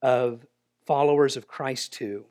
of 0.00 0.46
followers 0.86 1.36
of 1.36 1.46
Christ 1.46 1.92
to. 1.94 2.24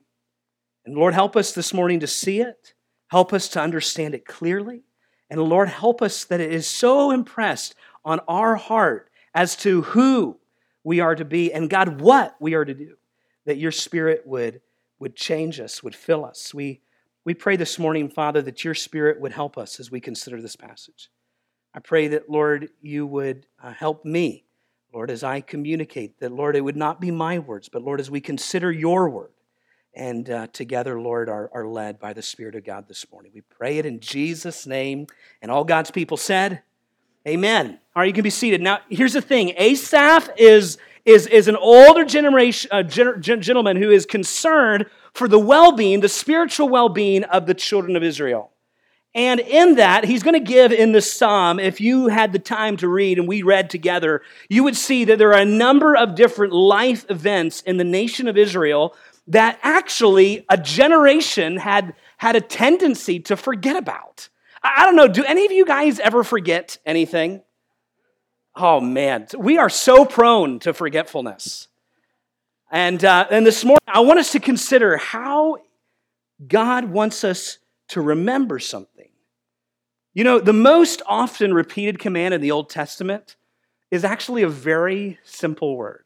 And 0.88 0.96
Lord, 0.96 1.14
help 1.14 1.36
us 1.36 1.52
this 1.52 1.72
morning 1.72 2.00
to 2.00 2.08
see 2.08 2.42
it. 2.42 2.74
Help 3.10 3.32
us 3.32 3.48
to 3.50 3.62
understand 3.62 4.16
it 4.16 4.26
clearly. 4.26 4.82
And 5.30 5.40
Lord, 5.40 5.70
help 5.70 6.02
us 6.02 6.24
that 6.24 6.42
it 6.42 6.52
is 6.52 6.66
so 6.66 7.12
impressed 7.12 7.76
on 8.04 8.22
our 8.28 8.56
heart 8.56 9.12
as 9.36 9.56
to 9.58 9.84
who 9.84 10.40
we 10.84 11.00
are 11.00 11.14
to 11.14 11.26
be 11.26 11.54
and 11.54 11.70
God, 11.70 12.02
what 12.02 12.36
we 12.40 12.56
are 12.56 12.66
to 12.66 12.74
do, 12.74 12.96
that 13.46 13.58
your 13.58 13.72
spirit 13.72 14.26
would, 14.26 14.62
would 14.98 15.16
change 15.16 15.60
us, 15.60 15.84
would 15.84 15.96
fill 15.96 16.26
us. 16.26 16.56
We, 16.56 16.82
we 17.26 17.34
pray 17.34 17.56
this 17.56 17.80
morning, 17.80 18.08
Father, 18.08 18.42
that 18.44 18.64
your 18.64 18.76
spirit 18.76 19.20
would 19.20 19.32
help 19.32 19.58
us 19.58 19.80
as 19.80 19.90
we 19.90 20.00
consider 20.00 20.40
this 20.40 20.56
passage. 20.56 21.10
I 21.74 21.80
pray 21.80 22.08
that, 22.10 22.30
Lord, 22.30 22.70
you 22.82 23.08
would 23.08 23.48
uh, 23.62 23.74
help 23.74 24.06
me, 24.06 24.46
Lord, 24.94 25.10
as 25.10 25.24
I 25.24 25.42
communicate, 25.42 26.20
that, 26.20 26.32
Lord, 26.32 26.56
it 26.56 26.62
would 26.62 26.78
not 26.78 27.02
be 27.02 27.10
my 27.10 27.40
words, 27.40 27.68
but, 27.68 27.82
Lord, 27.82 28.00
as 28.00 28.12
we 28.12 28.22
consider 28.22 28.72
your 28.72 29.10
word 29.10 29.32
and 29.96 30.30
uh, 30.30 30.48
together, 30.54 31.02
Lord, 31.02 31.28
are, 31.28 31.50
are 31.52 31.68
led 31.68 32.00
by 32.00 32.14
the 32.14 32.22
Spirit 32.22 32.54
of 32.54 32.64
God 32.64 32.88
this 32.88 33.06
morning. 33.12 33.32
We 33.34 33.42
pray 33.42 33.80
it 33.80 33.88
in 33.88 34.00
Jesus' 34.00 34.68
name. 34.68 35.08
And 35.42 35.50
all 35.50 35.64
God's 35.64 35.90
people 35.90 36.18
said, 36.18 36.62
Amen. 37.28 37.80
All 37.96 38.02
right, 38.02 38.08
you 38.08 38.14
can 38.14 38.24
be 38.24 38.30
seated. 38.30 38.62
Now, 38.62 38.80
here's 38.88 39.14
the 39.14 39.22
thing 39.22 39.54
Asaph 39.58 40.30
is, 40.38 40.78
is, 41.06 41.28
is 41.28 41.48
an 41.48 41.56
older 41.56 42.04
generation, 42.04 42.70
uh, 42.74 42.84
gen- 42.84 43.22
gentleman 43.22 43.78
who 43.78 43.92
is 43.92 44.06
concerned 44.06 44.88
for 45.14 45.28
the 45.28 45.40
well 45.40 45.72
being, 45.72 46.02
the 46.02 46.10
spiritual 46.10 46.68
well 46.68 46.90
being 46.90 47.24
of 47.26 47.46
the 47.46 47.54
children 47.54 47.96
of 47.96 48.04
Israel. 48.04 48.52
And 49.14 49.40
in 49.40 49.76
that, 49.76 50.04
he's 50.04 50.24
going 50.24 50.34
to 50.34 50.42
give 50.42 50.74
in 50.74 50.92
the 50.92 51.02
psalm, 51.02 51.58
if 51.58 51.80
you 51.80 52.08
had 52.08 52.34
the 52.34 52.40
time 52.40 52.76
to 52.78 52.90
read 52.90 53.18
and 53.18 53.30
we 53.30 53.44
read 53.44 53.70
together, 53.70 54.22
you 54.50 54.66
would 54.66 54.76
see 54.76 55.06
that 55.06 55.18
there 55.18 55.30
are 55.30 55.40
a 55.40 55.46
number 55.46 55.96
of 55.96 56.16
different 56.16 56.52
life 56.52 57.06
events 57.10 57.62
in 57.62 57.78
the 57.78 57.86
nation 57.86 58.28
of 58.28 58.38
Israel 58.38 58.94
that 59.28 59.58
actually 59.64 60.46
a 60.50 60.58
generation 60.58 61.56
had, 61.56 61.96
had 62.18 62.36
a 62.36 62.42
tendency 62.42 63.22
to 63.22 63.38
forget 63.38 63.78
about. 63.78 64.28
I 64.62 64.86
don't 64.86 64.98
know, 64.98 65.08
do 65.08 65.24
any 65.24 65.46
of 65.46 65.52
you 65.54 65.66
guys 65.66 66.00
ever 66.00 66.24
forget 66.24 66.78
anything? 66.86 67.42
Oh 68.56 68.80
man, 68.80 69.28
we 69.38 69.58
are 69.58 69.70
so 69.70 70.06
prone 70.06 70.60
to 70.60 70.74
forgetfulness. 70.74 71.68
And, 72.72 73.04
uh, 73.04 73.28
and 73.30 73.46
this 73.46 73.64
morning, 73.64 73.80
I 73.88 74.00
want 74.00 74.20
us 74.20 74.32
to 74.32 74.40
consider 74.40 74.98
how 74.98 75.58
God 76.48 76.86
wants 76.86 77.24
us 77.24 77.60
to 77.90 78.02
remember 78.02 78.60
something. 78.60 79.10
You 80.14 80.24
know, 80.24 80.40
the 80.40 80.54
most 80.54 81.02
often 81.06 81.54
repeated 81.54 82.00
command 82.00 82.34
in 82.34 82.42
the 82.42 82.52
Old 82.52 82.70
Testament 82.70 83.36
is 83.92 84.04
actually 84.04 84.44
a 84.44 84.50
very 84.50 85.20
simple 85.24 85.76
word 85.76 86.06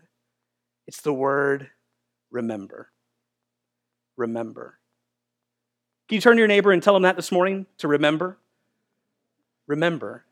it's 0.90 1.02
the 1.02 1.14
word 1.14 1.70
remember. 2.32 2.90
Remember. 4.18 4.80
Can 6.08 6.16
you 6.16 6.22
turn 6.22 6.36
to 6.36 6.40
your 6.40 6.48
neighbor 6.48 6.72
and 6.72 6.82
tell 6.82 6.96
them 6.96 7.04
that 7.04 7.16
this 7.16 7.32
morning? 7.32 7.68
To 7.78 7.88
remember? 7.88 8.40
Remember. 9.68 10.26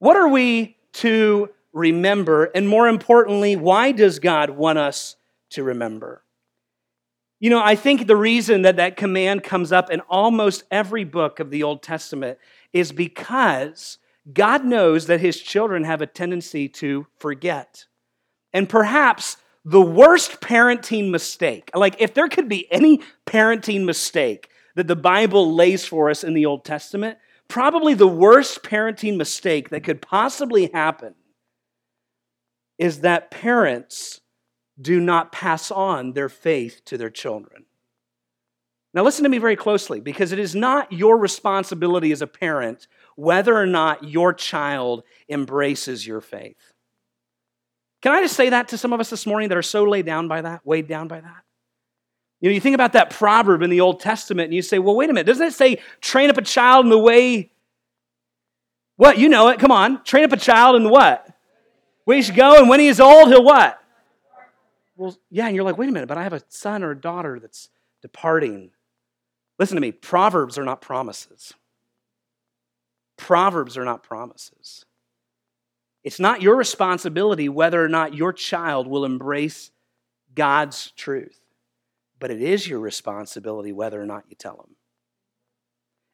What 0.00 0.16
are 0.16 0.26
we 0.26 0.76
to 0.94 1.50
remember? 1.72 2.44
And 2.54 2.68
more 2.68 2.88
importantly, 2.88 3.56
why 3.56 3.92
does 3.92 4.18
God 4.18 4.50
want 4.50 4.78
us 4.78 5.16
to 5.50 5.62
remember? 5.62 6.22
You 7.40 7.50
know, 7.50 7.62
I 7.62 7.74
think 7.74 8.06
the 8.06 8.16
reason 8.16 8.62
that 8.62 8.76
that 8.76 8.96
command 8.96 9.42
comes 9.42 9.72
up 9.72 9.90
in 9.90 10.00
almost 10.02 10.64
every 10.70 11.04
book 11.04 11.40
of 11.40 11.50
the 11.50 11.62
Old 11.62 11.82
Testament 11.82 12.38
is 12.72 12.90
because 12.92 13.98
God 14.32 14.64
knows 14.64 15.06
that 15.06 15.20
his 15.20 15.40
children 15.40 15.84
have 15.84 16.00
a 16.00 16.06
tendency 16.06 16.68
to 16.70 17.06
forget. 17.18 17.86
And 18.52 18.68
perhaps 18.68 19.36
the 19.64 19.80
worst 19.80 20.40
parenting 20.40 21.10
mistake, 21.10 21.70
like 21.74 21.96
if 21.98 22.14
there 22.14 22.28
could 22.28 22.48
be 22.48 22.70
any 22.72 23.00
parenting 23.26 23.84
mistake 23.84 24.48
that 24.76 24.86
the 24.86 24.96
Bible 24.96 25.54
lays 25.54 25.84
for 25.84 26.10
us 26.10 26.24
in 26.24 26.34
the 26.34 26.46
Old 26.46 26.64
Testament, 26.64 27.18
probably 27.48 27.94
the 27.94 28.08
worst 28.08 28.62
parenting 28.62 29.16
mistake 29.16 29.70
that 29.70 29.84
could 29.84 30.02
possibly 30.02 30.70
happen 30.72 31.14
is 32.78 33.00
that 33.00 33.30
parents 33.30 34.20
do 34.80 35.00
not 35.00 35.32
pass 35.32 35.70
on 35.70 36.12
their 36.12 36.28
faith 36.28 36.82
to 36.86 36.98
their 36.98 37.10
children. 37.10 37.64
Now, 38.92 39.02
listen 39.02 39.24
to 39.24 39.28
me 39.28 39.38
very 39.38 39.56
closely 39.56 40.00
because 40.00 40.32
it 40.32 40.38
is 40.38 40.54
not 40.54 40.92
your 40.92 41.18
responsibility 41.18 42.12
as 42.12 42.22
a 42.22 42.26
parent 42.26 42.86
whether 43.16 43.56
or 43.56 43.66
not 43.66 44.04
your 44.04 44.32
child 44.32 45.04
embraces 45.28 46.06
your 46.06 46.20
faith. 46.20 46.72
Can 48.02 48.12
I 48.12 48.20
just 48.20 48.36
say 48.36 48.50
that 48.50 48.68
to 48.68 48.78
some 48.78 48.92
of 48.92 49.00
us 49.00 49.10
this 49.10 49.26
morning 49.26 49.48
that 49.48 49.58
are 49.58 49.62
so 49.62 49.84
laid 49.84 50.06
down 50.06 50.28
by 50.28 50.42
that, 50.42 50.60
weighed 50.64 50.88
down 50.88 51.08
by 51.08 51.20
that? 51.20 51.43
You 52.40 52.50
know, 52.50 52.54
you 52.54 52.60
think 52.60 52.74
about 52.74 52.92
that 52.92 53.10
proverb 53.10 53.62
in 53.62 53.70
the 53.70 53.80
Old 53.80 54.00
Testament 54.00 54.46
and 54.46 54.54
you 54.54 54.62
say, 54.62 54.78
well, 54.78 54.94
wait 54.94 55.08
a 55.08 55.12
minute, 55.12 55.26
doesn't 55.26 55.46
it 55.46 55.54
say 55.54 55.80
train 56.00 56.28
up 56.30 56.36
a 56.36 56.42
child 56.42 56.84
in 56.84 56.90
the 56.90 56.98
way? 56.98 57.50
What? 58.96 59.18
You 59.18 59.28
know 59.28 59.48
it. 59.48 59.58
Come 59.58 59.70
on. 59.70 60.04
Train 60.04 60.24
up 60.24 60.32
a 60.32 60.36
child 60.36 60.76
in 60.76 60.84
the 60.84 60.90
what? 60.90 61.26
Where 62.04 62.16
he 62.16 62.22
should 62.22 62.36
go, 62.36 62.58
and 62.58 62.68
when 62.68 62.80
he 62.80 62.88
is 62.88 63.00
old, 63.00 63.28
he'll 63.28 63.42
what? 63.42 63.80
Well, 64.96 65.16
yeah, 65.30 65.46
and 65.46 65.56
you're 65.56 65.64
like, 65.64 65.78
wait 65.78 65.88
a 65.88 65.92
minute, 65.92 66.06
but 66.06 66.18
I 66.18 66.22
have 66.22 66.34
a 66.34 66.42
son 66.48 66.84
or 66.84 66.90
a 66.90 67.00
daughter 67.00 67.40
that's 67.40 67.70
departing. 68.02 68.70
Listen 69.58 69.76
to 69.76 69.80
me, 69.80 69.90
proverbs 69.90 70.58
are 70.58 70.64
not 70.64 70.80
promises. 70.80 71.54
Proverbs 73.16 73.78
are 73.78 73.84
not 73.84 74.02
promises. 74.02 74.84
It's 76.02 76.20
not 76.20 76.42
your 76.42 76.56
responsibility 76.56 77.48
whether 77.48 77.82
or 77.82 77.88
not 77.88 78.14
your 78.14 78.32
child 78.32 78.86
will 78.86 79.04
embrace 79.04 79.70
God's 80.34 80.90
truth, 80.92 81.40
but 82.24 82.30
it 82.30 82.40
is 82.40 82.66
your 82.66 82.80
responsibility 82.80 83.70
whether 83.70 84.00
or 84.00 84.06
not 84.06 84.24
you 84.30 84.34
tell 84.34 84.56
them. 84.56 84.76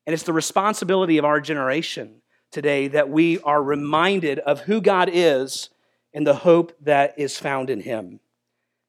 And 0.09 0.13
it's 0.13 0.25
the 0.25 0.33
responsibility 0.33 1.19
of 1.19 1.25
our 1.25 1.41
generation 1.41 2.23
today 2.51 2.89
that 2.89 3.09
we 3.09 3.39
are 3.43 3.63
reminded 3.63 4.41
of 4.41 4.63
who 4.63 4.81
God 4.81 5.09
is 5.13 5.71
and 6.13 6.27
the 6.27 6.35
hope 6.35 6.73
that 6.81 7.17
is 7.17 7.39
found 7.39 7.71
in 7.71 7.83
Him. 7.83 8.19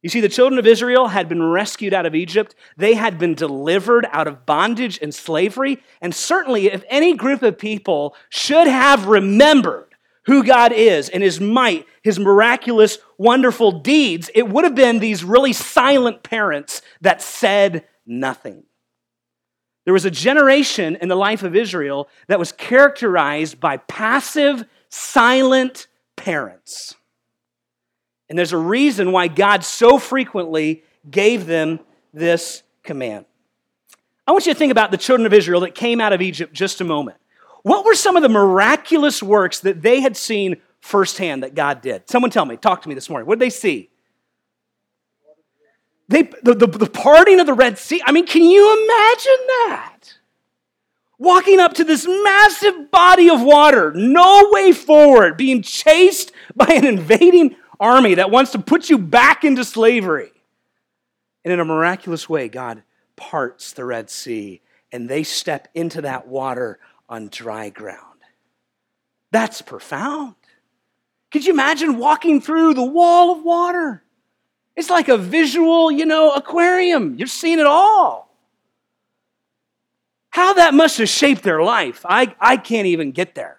You 0.02 0.10
see, 0.10 0.20
the 0.20 0.30
children 0.30 0.58
of 0.58 0.66
Israel 0.66 1.10
had 1.10 1.30
been 1.30 1.44
rescued 1.44 1.94
out 1.94 2.08
of 2.08 2.16
Egypt. 2.16 2.56
They 2.76 2.96
had 2.96 3.20
been 3.20 3.36
delivered 3.36 4.08
out 4.12 4.26
of 4.26 4.48
bondage 4.48 4.98
and 5.00 5.14
slavery. 5.14 5.80
And 6.02 6.16
certainly, 6.16 6.72
if 6.72 6.84
any 6.90 7.14
group 7.14 7.44
of 7.44 7.56
people 7.56 8.16
should 8.30 8.66
have 8.66 9.06
remembered 9.06 9.91
who 10.26 10.44
God 10.44 10.72
is 10.72 11.10
and 11.10 11.24
his 11.24 11.40
might, 11.40 11.86
his 12.04 12.20
miraculous, 12.20 12.98
wonderful 13.18 13.80
deeds, 13.80 14.30
it 14.36 14.48
would 14.48 14.64
have 14.64 14.76
been 14.76 15.00
these 15.00 15.24
really 15.24 15.54
silent 15.54 16.24
parents 16.24 16.82
that 17.02 17.22
said 17.22 17.86
nothing. 18.06 18.64
There 19.86 19.94
was 19.94 20.06
a 20.06 20.12
generation 20.12 20.96
in 21.02 21.10
the 21.10 21.16
life 21.16 21.44
of 21.44 21.56
Israel 21.56 22.08
that 22.28 22.40
was 22.40 22.52
characterized 22.52 23.60
by 23.60 23.78
passive, 23.78 24.64
silent 24.90 25.88
parents. 26.16 26.96
And 28.30 28.38
there's 28.38 28.54
a 28.54 28.58
reason 28.58 29.12
why 29.12 29.28
God 29.28 29.64
so 29.66 29.98
frequently 29.98 30.84
gave 31.10 31.48
them 31.48 31.80
this 32.14 32.64
command. 32.84 33.26
I 34.28 34.32
want 34.32 34.46
you 34.46 34.54
to 34.54 34.58
think 34.58 34.72
about 34.72 34.92
the 34.92 34.98
children 34.98 35.26
of 35.26 35.34
Israel 35.34 35.62
that 35.62 35.76
came 35.76 36.00
out 36.00 36.14
of 36.14 36.22
Egypt 36.22 36.54
just 36.54 36.80
a 36.80 36.84
moment. 36.84 37.18
What 37.64 37.86
were 37.86 37.96
some 37.96 38.16
of 38.16 38.24
the 38.24 38.30
miraculous 38.30 39.22
works 39.22 39.60
that 39.60 39.82
they 39.82 40.02
had 40.02 40.18
seen 40.18 40.58
firsthand 40.80 41.44
that 41.44 41.56
God 41.56 41.82
did? 41.82 42.10
Someone 42.10 42.32
tell 42.32 42.46
me, 42.46 42.58
talk 42.58 42.82
to 42.84 42.90
me 42.90 42.96
this 42.96 43.10
morning. 43.10 43.28
What 43.28 43.40
did 43.40 43.46
they 43.46 43.52
see? 43.52 43.90
They, 46.08 46.24
the, 46.44 46.56
the, 46.56 46.68
the 46.68 46.90
parting 46.90 47.40
of 47.40 47.46
the 47.46 47.54
Red 47.54 47.78
Sea. 47.78 48.02
I 48.06 48.12
mean, 48.12 48.26
can 48.26 48.44
you 48.44 48.74
imagine 48.74 49.48
that? 49.48 50.00
Walking 51.18 51.60
up 51.60 51.74
to 51.76 51.84
this 51.84 52.06
massive 52.06 52.90
body 52.90 53.30
of 53.30 53.42
water, 53.42 53.94
no 53.94 54.50
way 54.52 54.72
forward, 54.72 55.38
being 55.38 55.62
chased 55.62 56.32
by 56.56 56.66
an 56.68 56.86
invading 56.86 57.56
army 57.80 58.16
that 58.16 58.32
wants 58.32 58.52
to 58.52 58.60
put 58.60 58.90
you 58.90 58.98
back 58.98 59.44
into 59.44 59.64
slavery. 59.64 60.32
And 61.46 61.54
in 61.54 61.60
a 61.60 61.66
miraculous 61.66 62.28
way, 62.28 62.50
God 62.50 62.84
parts 63.16 63.74
the 63.74 63.86
Red 63.86 64.10
Sea 64.10 64.62
and 64.92 65.08
they 65.08 65.24
step 65.24 65.68
into 65.74 66.02
that 66.02 66.28
water 66.28 66.80
on 67.12 67.28
dry 67.28 67.70
ground. 67.70 68.00
That's 69.30 69.62
profound. 69.62 70.34
Could 71.30 71.46
you 71.46 71.54
imagine 71.54 72.00
walking 72.00 72.42
through 72.42 72.74
the 72.74 72.84
wall 72.84 73.32
of 73.32 73.44
water? 73.44 74.04
It's 74.76 74.90
like 74.90 75.10
a 75.10 75.18
visual, 75.18 75.92
you 75.92 76.08
know, 76.08 76.32
aquarium. 76.32 77.16
You're 77.16 77.28
seeing 77.28 77.60
it 77.60 77.68
all. 77.68 78.36
How 80.32 80.54
that 80.54 80.74
must 80.74 80.98
have 80.98 81.10
shaped 81.10 81.44
their 81.44 81.62
life. 81.62 82.04
I, 82.10 82.34
I 82.40 82.58
can't 82.58 82.88
even 82.88 83.12
get 83.12 83.36
there. 83.36 83.58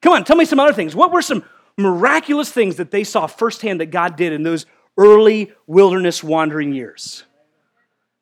Come 0.00 0.12
on, 0.12 0.24
tell 0.24 0.36
me 0.36 0.44
some 0.44 0.60
other 0.60 0.72
things. 0.72 0.94
What 0.94 1.10
were 1.10 1.22
some 1.22 1.44
miraculous 1.80 2.52
things 2.52 2.76
that 2.76 2.90
they 2.90 3.04
saw 3.04 3.26
firsthand 3.26 3.80
that 3.80 3.86
God 3.86 4.16
did 4.16 4.32
in 4.32 4.42
those 4.42 4.66
early 4.96 5.52
wilderness 5.66 6.22
wandering 6.22 6.72
years. 6.72 7.24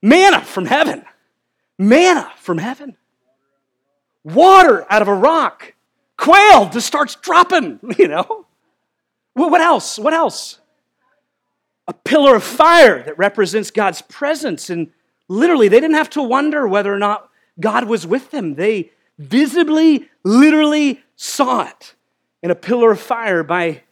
Manna 0.00 0.42
from 0.42 0.64
heaven. 0.64 1.04
Manna 1.78 2.30
from 2.36 2.58
heaven. 2.58 2.96
Water 4.24 4.86
out 4.90 5.02
of 5.02 5.08
a 5.08 5.14
rock. 5.14 5.74
quail 6.16 6.68
just 6.68 6.86
starts 6.86 7.14
dropping, 7.16 7.80
you 7.98 8.08
know. 8.08 8.46
What 9.34 9.60
else? 9.60 9.98
What 9.98 10.14
else? 10.14 10.58
A 11.86 11.92
pillar 11.92 12.36
of 12.36 12.44
fire 12.44 13.02
that 13.04 13.16
represents 13.16 13.70
God's 13.70 14.02
presence. 14.02 14.68
And 14.68 14.90
literally, 15.28 15.68
they 15.68 15.80
didn't 15.80 15.96
have 15.96 16.10
to 16.10 16.22
wonder 16.22 16.66
whether 16.66 16.92
or 16.92 16.98
not 16.98 17.30
God 17.60 17.84
was 17.84 18.06
with 18.06 18.30
them. 18.30 18.56
They 18.56 18.90
visibly, 19.18 20.08
literally 20.24 21.00
saw 21.16 21.68
it 21.68 21.94
in 22.42 22.50
a 22.50 22.54
pillar 22.54 22.92
of 22.92 23.00
fire 23.00 23.42
by 23.42 23.82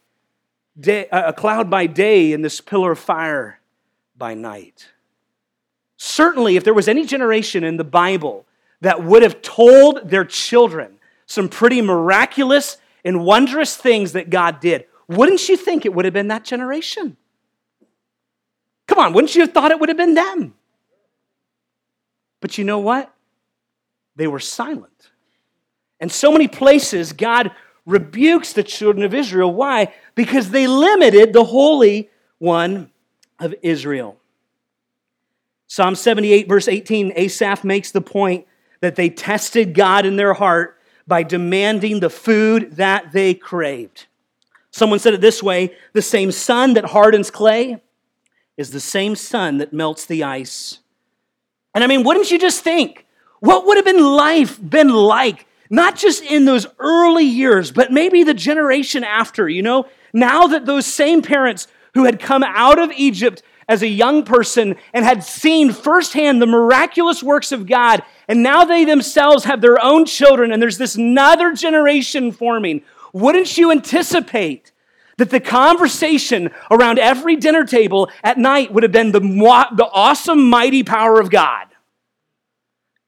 day, 0.79 1.07
a 1.11 1.33
cloud 1.33 1.71
by 1.71 1.87
day, 1.87 2.33
and 2.33 2.45
this 2.45 2.61
pillar 2.61 2.93
of 2.93 2.99
fire 2.99 3.61
by 4.17 4.35
night. 4.35 4.89
Certainly, 5.97 6.57
if 6.57 6.65
there 6.65 6.75
was 6.75 6.89
any 6.89 7.07
generation 7.07 7.65
in 7.65 7.77
the 7.77 7.85
Bible 7.85 8.46
that 8.81 9.03
would 9.03 9.23
have 9.23 9.43
told 9.43 10.11
their 10.11 10.25
children 10.25 10.99
some 11.27 11.49
pretty 11.49 11.83
miraculous 11.83 12.79
and 13.05 13.25
wondrous 13.25 13.77
things 13.77 14.13
that 14.13 14.31
God 14.31 14.61
did, 14.61 14.87
wouldn't 15.09 15.49
you 15.49 15.57
think 15.57 15.85
it 15.85 15.95
would 15.95 16.05
have 16.05 16.15
been 16.15 16.29
that 16.29 16.45
generation? 16.45 17.17
Come 18.87 18.99
on, 18.99 19.13
wouldn't 19.13 19.35
you 19.35 19.43
have 19.43 19.53
thought 19.53 19.71
it 19.71 19.81
would 19.81 19.89
have 19.89 19.99
been 19.99 20.15
them? 20.15 20.55
But 22.41 22.59
you 22.59 22.65
know 22.65 22.79
what? 22.79 23.13
They 24.15 24.27
were 24.27 24.41
silent. 24.41 25.11
And 26.01 26.13
so 26.13 26.31
many 26.31 26.49
places, 26.49 27.13
God 27.13 27.51
rebukes 27.87 28.53
the 28.53 28.63
children 28.63 29.05
of 29.05 29.15
Israel. 29.15 29.53
Why? 29.53 29.95
Because 30.15 30.51
they 30.51 30.67
limited 30.67 31.33
the 31.33 31.45
Holy 31.45 32.11
One 32.39 32.91
of 33.39 33.55
Israel. 33.63 34.19
Psalm 35.69 35.95
78, 35.95 36.49
verse 36.49 36.69
18, 36.69 37.13
Asaph 37.17 37.65
makes 37.65 37.91
the 37.91 38.01
point 38.01 38.47
that 38.81 38.97
they 38.97 39.09
tested 39.11 39.75
God 39.75 40.07
in 40.07 40.17
their 40.17 40.35
heart 40.35 40.79
by 41.07 41.23
demanding 41.23 42.01
the 42.01 42.11
food 42.11 42.73
that 42.77 43.13
they 43.13 43.35
craved. 43.35 44.07
Someone 44.71 44.99
said 44.99 45.15
it 45.15 45.21
this 45.21 45.43
way 45.43 45.75
the 45.93 46.03
same 46.03 46.33
sun 46.33 46.75
that 46.75 46.87
hardens 46.87 47.31
clay 47.31 47.81
is 48.57 48.71
the 48.71 48.81
same 48.81 49.15
sun 49.17 49.59
that 49.59 49.73
melts 49.73 50.07
the 50.07 50.25
ice. 50.25 50.81
And 51.75 51.85
I 51.85 51.87
mean, 51.87 52.05
wouldn't 52.05 52.31
you 52.31 52.39
just 52.39 52.63
think, 52.63 53.07
what 53.41 53.67
would 53.67 53.77
have 53.77 53.85
been 53.85 54.03
life 54.03 54.59
been 54.61 54.89
like, 54.89 55.47
not 55.69 55.97
just 55.97 56.23
in 56.23 56.45
those 56.45 56.67
early 56.79 57.25
years, 57.25 57.71
but 57.71 57.93
maybe 57.93 58.25
the 58.25 58.35
generation 58.35 59.05
after, 59.05 59.49
you 59.49 59.63
know? 59.63 59.87
Now 60.13 60.47
that 60.47 60.65
those 60.65 60.87
same 60.87 61.23
parents 61.23 61.69
who 61.95 62.05
had 62.05 62.21
come 62.21 62.43
out 62.43 62.79
of 62.79 62.93
Egypt 62.93 63.43
as 63.69 63.83
a 63.83 63.89
young 63.89 64.25
person 64.25 64.77
and 64.93 65.05
had 65.05 65.25
seen 65.25 65.73
firsthand 65.73 66.41
the 66.41 66.47
miraculous 66.47 67.23
works 67.23 67.53
of 67.53 67.67
God. 67.67 68.03
And 68.29 68.43
now 68.43 68.65
they 68.65 68.85
themselves 68.85 69.45
have 69.45 69.61
their 69.61 69.83
own 69.83 70.05
children, 70.05 70.53
and 70.53 70.61
there's 70.61 70.79
this 70.79 70.97
another 70.97 71.53
generation 71.53 72.33
forming. 72.33 72.83
Wouldn't 73.13 73.57
you 73.57 73.71
anticipate 73.71 74.73
that 75.17 75.31
the 75.31 75.41
conversation 75.41 76.51
around 76.71 76.99
every 76.99 77.37
dinner 77.37 77.65
table 77.65 78.11
at 78.23 78.37
night 78.37 78.73
would 78.73 78.83
have 78.83 78.93
been 78.93 79.13
the, 79.13 79.21
the 79.21 79.89
awesome, 79.93 80.51
mighty 80.51 80.83
power 80.83 81.21
of 81.21 81.31
God? 81.31 81.67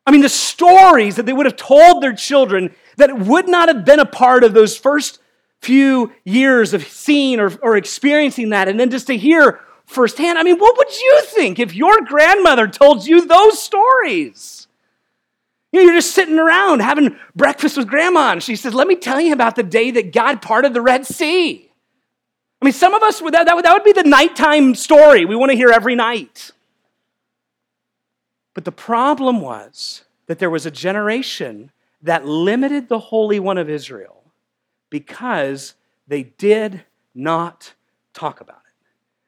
I 0.07 0.11
mean, 0.11 0.23
the 0.23 0.29
stories 0.29 1.17
that 1.17 1.27
they 1.27 1.35
would 1.35 1.47
have 1.47 1.57
told 1.57 2.03
their 2.03 2.15
children 2.15 2.75
that 2.97 3.19
would 3.19 3.47
not 3.47 3.69
have 3.69 3.85
been 3.85 4.01
a 4.01 4.07
part 4.07 4.43
of 4.43 4.55
those 4.55 4.77
first 4.77 5.21
few 5.61 6.13
years 6.25 6.73
of 6.73 6.85
seeing 6.85 7.41
or, 7.41 7.53
or 7.63 7.77
experiencing 7.77 8.51
that, 8.51 8.69
and 8.69 8.81
then 8.81 8.91
just 8.91 9.09
to 9.09 9.17
hear 9.17 9.61
firsthand. 9.85 10.39
I 10.39 10.45
mean, 10.45 10.59
what 10.59 10.79
would 10.79 10.99
you 10.99 11.23
think 11.27 11.59
if 11.59 11.75
your 11.75 12.01
grandmother 12.03 12.69
told 12.69 13.07
you 13.07 13.27
those 13.27 13.63
stories? 13.63 14.58
You 15.73 15.81
know, 15.81 15.85
you're 15.87 16.01
just 16.01 16.15
sitting 16.15 16.39
around 16.39 16.81
having 16.81 17.17
breakfast 17.37 17.77
with 17.77 17.89
grandma, 17.89 18.33
and 18.33 18.43
she 18.43 18.57
says, 18.57 18.75
Let 18.75 18.87
me 18.87 18.97
tell 18.97 19.21
you 19.21 19.33
about 19.33 19.57
the 19.57 19.63
day 19.63 19.91
that 19.93 20.13
God 20.13 20.41
parted 20.41 20.73
the 20.73 20.81
Red 20.81 21.07
Sea. 21.07 21.71
I 22.61 22.65
mean, 22.65 22.73
some 22.73 22.95
of 22.95 23.03
us, 23.03 23.21
that, 23.21 23.47
that, 23.47 23.55
would, 23.55 23.65
that 23.65 23.73
would 23.73 23.85
be 23.85 23.93
the 23.93 24.09
nighttime 24.09 24.75
story 24.75 25.25
we 25.25 25.37
want 25.37 25.51
to 25.51 25.57
hear 25.57 25.71
every 25.71 25.95
night. 25.95 26.51
But 28.55 28.64
the 28.64 28.73
problem 28.73 29.40
was 29.40 30.03
that 30.27 30.40
there 30.40 30.51
was 30.51 30.66
a 30.66 30.71
generation 30.71 31.71
that 32.03 32.27
limited 32.27 32.88
the 32.88 32.99
Holy 32.99 33.38
One 33.38 33.59
of 33.59 33.71
Israel 33.71 34.25
because 34.90 35.75
they 36.09 36.25
did 36.25 36.85
not 37.14 37.75
talk 38.14 38.40
about 38.40 38.57
it. 38.57 38.87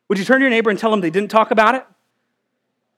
Would 0.09 0.19
you 0.19 0.25
turn 0.25 0.41
to 0.41 0.45
your 0.45 0.51
neighbor 0.51 0.71
and 0.71 0.79
tell 0.79 0.91
them 0.91 1.01
they 1.01 1.11
didn't 1.11 1.31
talk 1.31 1.51
about 1.51 1.75
it? 1.75 1.87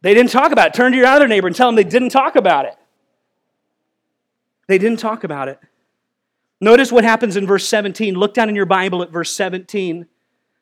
They 0.01 0.15
didn't 0.15 0.31
talk 0.31 0.53
about 0.53 0.69
it. 0.69 0.75
Turn 0.75 0.93
to 0.93 0.99
your 0.99 1.07
other 1.07 1.29
neighbor 1.29 1.47
and 1.47 1.55
tell 1.55 1.69
them 1.69 1.77
they 1.77 1.85
didn't 1.85 2.11
talk 2.11 2.37
about 2.37 2.65
it. 2.65 2.77
They 4.69 4.79
didn't 4.79 4.99
talk 4.99 5.25
about 5.25 5.49
it. 5.49 5.59
Notice 6.61 6.93
what 6.93 7.05
happens 7.05 7.37
in 7.37 7.47
verse 7.47 7.67
17. 7.67 8.15
Look 8.15 8.35
down 8.35 8.49
in 8.49 8.55
your 8.55 8.67
Bible 8.67 9.03
at 9.03 9.11
verse 9.11 9.33
17. 9.33 10.07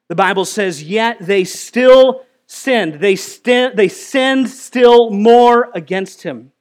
The 0.08 0.14
Bible 0.14 0.44
says, 0.44 0.82
Yet 0.82 1.18
they 1.20 1.44
still 1.44 2.24
sinned. 2.46 2.94
They, 2.94 3.16
st- 3.16 3.76
they 3.76 3.88
sinned 3.88 4.48
still 4.48 5.10
more 5.10 5.70
against 5.74 6.22
him, 6.22 6.52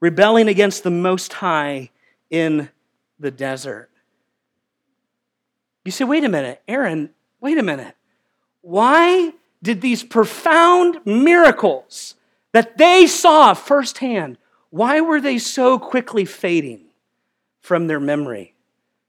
rebelling 0.00 0.48
against 0.48 0.82
the 0.82 0.90
Most 0.90 1.34
High 1.34 1.90
in 2.30 2.70
the 3.18 3.30
desert. 3.30 3.90
You 5.84 5.92
say, 5.92 6.04
Wait 6.04 6.24
a 6.24 6.28
minute, 6.28 6.62
Aaron, 6.66 7.10
wait 7.40 7.58
a 7.58 7.62
minute. 7.62 7.94
Why 8.62 9.32
did 9.62 9.80
these 9.80 10.02
profound 10.02 10.98
miracles 11.04 12.14
that 12.52 12.78
they 12.78 13.06
saw 13.06 13.54
firsthand, 13.54 14.38
why 14.72 15.02
were 15.02 15.20
they 15.20 15.36
so 15.36 15.78
quickly 15.78 16.24
fading 16.24 16.86
from 17.60 17.88
their 17.88 18.00
memory? 18.00 18.54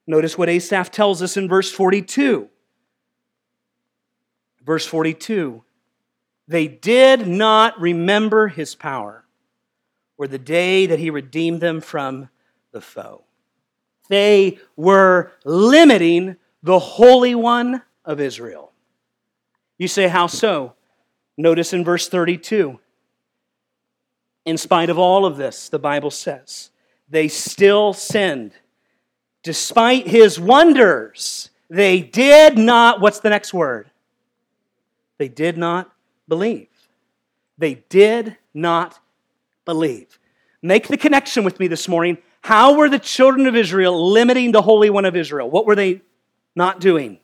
Notice 0.06 0.38
what 0.38 0.50
Asaph 0.50 0.92
tells 0.92 1.22
us 1.22 1.38
in 1.38 1.48
verse 1.48 1.72
42. 1.72 2.50
Verse 4.66 4.86
42 4.86 5.64
They 6.50 6.68
did 6.68 7.28
not 7.30 7.80
remember 7.80 8.50
his 8.50 8.76
power 8.76 9.24
or 10.18 10.28
the 10.28 10.38
day 10.38 10.86
that 10.86 11.00
he 11.00 11.10
redeemed 11.10 11.62
them 11.62 11.80
from 11.80 12.28
the 12.74 12.82
foe. 12.82 13.24
They 14.10 14.60
were 14.76 15.32
limiting 15.46 16.36
the 16.62 16.80
Holy 16.80 17.36
One 17.36 17.84
of 18.04 18.20
Israel. 18.20 18.74
You 19.78 19.88
say, 19.88 20.10
How 20.10 20.28
so? 20.28 20.74
Notice 21.38 21.72
in 21.72 21.86
verse 21.86 22.10
32. 22.10 22.82
In 24.46 24.58
spite 24.58 24.90
of 24.90 25.00
all 25.00 25.26
of 25.26 25.38
this, 25.38 25.70
the 25.70 25.80
Bible 25.80 26.12
says, 26.12 26.70
they 27.10 27.28
still 27.28 27.94
sinned. 27.94 28.54
Despite 29.42 30.08
his 30.08 30.40
wonders, 30.40 31.50
they 31.70 32.02
did 32.02 32.58
not, 32.58 33.02
what's 33.02 33.20
the 33.20 33.30
next 33.30 33.54
word? 33.54 33.90
They 35.18 35.28
did 35.28 35.58
not 35.58 35.92
believe. 36.28 36.68
They 37.58 37.76
did 37.90 38.38
not 38.54 39.00
believe. 39.66 40.20
Make 40.62 40.88
the 40.88 40.98
connection 40.98 41.44
with 41.44 41.60
me 41.60 41.68
this 41.68 41.88
morning. 41.88 42.18
How 42.42 42.76
were 42.76 42.90
the 42.90 43.00
children 43.00 43.48
of 43.48 43.56
Israel 43.56 44.12
limiting 44.12 44.52
the 44.52 44.62
Holy 44.62 44.90
One 44.90 45.06
of 45.06 45.16
Israel? 45.16 45.50
What 45.50 45.66
were 45.66 45.76
they 45.76 46.02
not 46.56 46.80
doing? 46.80 47.20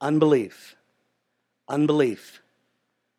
Unbelief. 0.00 0.76
Unbelief. 1.68 2.42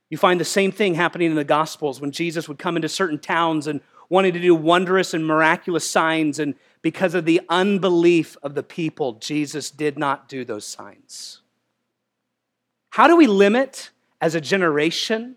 You 0.09 0.17
find 0.17 0.39
the 0.39 0.45
same 0.45 0.71
thing 0.71 0.95
happening 0.95 1.29
in 1.29 1.35
the 1.35 1.43
Gospels 1.43 1.99
when 1.99 2.11
Jesus 2.11 2.47
would 2.47 2.57
come 2.57 2.75
into 2.75 2.89
certain 2.89 3.19
towns 3.19 3.67
and 3.67 3.81
wanted 4.09 4.33
to 4.33 4.39
do 4.39 4.55
wondrous 4.55 5.13
and 5.13 5.25
miraculous 5.25 5.89
signs, 5.89 6.39
and 6.39 6.55
because 6.81 7.13
of 7.13 7.25
the 7.25 7.41
unbelief 7.49 8.37
of 8.41 8.55
the 8.55 8.63
people, 8.63 9.13
Jesus 9.13 9.69
did 9.69 9.99
not 9.99 10.29
do 10.29 10.45
those 10.45 10.65
signs. 10.65 11.41
How 12.91 13.07
do 13.07 13.17
we 13.17 13.27
limit 13.27 13.89
as 14.21 14.33
a 14.33 14.41
generation 14.41 15.35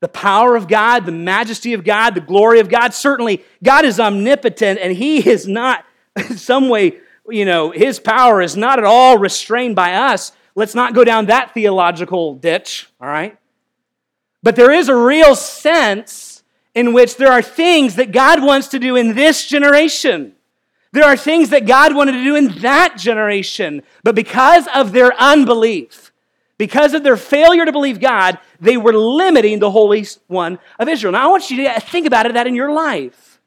the 0.00 0.08
power 0.08 0.56
of 0.56 0.66
God, 0.66 1.06
the 1.06 1.12
majesty 1.12 1.72
of 1.74 1.84
God, 1.84 2.14
the 2.14 2.20
glory 2.20 2.58
of 2.58 2.68
God? 2.68 2.92
Certainly, 2.92 3.44
God 3.62 3.84
is 3.84 4.00
omnipotent 4.00 4.80
and 4.82 4.92
He 4.96 5.26
is 5.28 5.46
not, 5.46 5.84
in 6.16 6.36
some 6.36 6.68
way, 6.68 6.98
you 7.28 7.44
know, 7.44 7.70
his 7.70 7.98
power 8.00 8.42
is 8.42 8.56
not 8.56 8.78
at 8.78 8.84
all 8.84 9.16
restrained 9.16 9.76
by 9.76 9.94
us. 9.94 10.32
Let's 10.54 10.74
not 10.74 10.94
go 10.94 11.04
down 11.04 11.26
that 11.26 11.54
theological 11.54 12.34
ditch, 12.34 12.88
all 13.00 13.08
right? 13.08 13.38
But 14.44 14.56
there 14.56 14.70
is 14.70 14.90
a 14.90 14.94
real 14.94 15.34
sense 15.34 16.42
in 16.74 16.92
which 16.92 17.16
there 17.16 17.32
are 17.32 17.40
things 17.40 17.94
that 17.96 18.12
God 18.12 18.44
wants 18.44 18.68
to 18.68 18.78
do 18.78 18.94
in 18.94 19.14
this 19.14 19.46
generation. 19.46 20.34
There 20.92 21.04
are 21.04 21.16
things 21.16 21.48
that 21.48 21.66
God 21.66 21.96
wanted 21.96 22.12
to 22.12 22.22
do 22.22 22.36
in 22.36 22.58
that 22.60 22.98
generation. 22.98 23.82
But 24.02 24.14
because 24.14 24.68
of 24.74 24.92
their 24.92 25.14
unbelief, 25.18 26.12
because 26.58 26.92
of 26.92 27.02
their 27.02 27.16
failure 27.16 27.64
to 27.64 27.72
believe 27.72 28.00
God, 28.00 28.38
they 28.60 28.76
were 28.76 28.92
limiting 28.92 29.60
the 29.60 29.70
Holy 29.70 30.06
One 30.26 30.58
of 30.78 30.88
Israel. 30.88 31.12
Now, 31.12 31.24
I 31.24 31.30
want 31.30 31.50
you 31.50 31.64
to 31.64 31.80
think 31.80 32.06
about 32.06 32.26
it 32.26 32.34
that 32.34 32.46
in 32.46 32.54
your 32.54 32.70
life. 32.70 33.40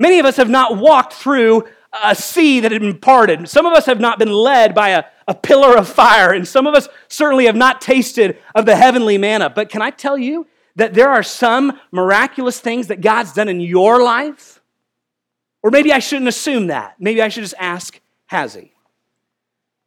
Many 0.00 0.20
of 0.20 0.24
us 0.24 0.36
have 0.36 0.48
not 0.48 0.78
walked 0.78 1.12
through 1.12 1.64
a 2.02 2.14
sea 2.14 2.60
that 2.60 2.72
had 2.72 2.80
been 2.80 2.98
parted. 2.98 3.46
Some 3.48 3.66
of 3.66 3.74
us 3.74 3.84
have 3.84 4.00
not 4.00 4.18
been 4.18 4.32
led 4.32 4.74
by 4.74 4.90
a, 4.90 5.04
a 5.28 5.34
pillar 5.34 5.76
of 5.76 5.86
fire, 5.86 6.32
and 6.32 6.48
some 6.48 6.66
of 6.66 6.74
us 6.74 6.88
certainly 7.06 7.44
have 7.44 7.54
not 7.54 7.80
tasted 7.80 8.38
of 8.54 8.64
the 8.64 8.74
heavenly 8.74 9.18
manna. 9.18 9.50
But 9.50 9.68
can 9.68 9.82
I 9.82 9.90
tell 9.90 10.16
you 10.16 10.48
that 10.74 10.94
there 10.94 11.10
are 11.10 11.22
some 11.22 11.78
miraculous 11.92 12.58
things 12.58 12.86
that 12.86 13.02
God's 13.02 13.34
done 13.34 13.48
in 13.48 13.60
your 13.60 14.02
life? 14.02 14.60
Or 15.62 15.70
maybe 15.70 15.92
I 15.92 15.98
shouldn't 15.98 16.28
assume 16.28 16.68
that. 16.68 16.96
Maybe 16.98 17.20
I 17.20 17.28
should 17.28 17.42
just 17.42 17.54
ask, 17.58 18.00
has 18.26 18.54
he? 18.54 18.72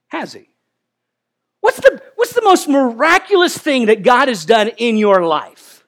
Has 0.09 0.33
he? 0.33 0.47
What's 1.59 1.79
the, 1.79 2.01
what's 2.15 2.33
the 2.33 2.43
most 2.43 2.67
miraculous 2.67 3.57
thing 3.57 3.87
that 3.87 4.03
God 4.03 4.27
has 4.27 4.45
done 4.45 4.67
in 4.77 4.97
your 4.97 5.25
life? 5.25 5.85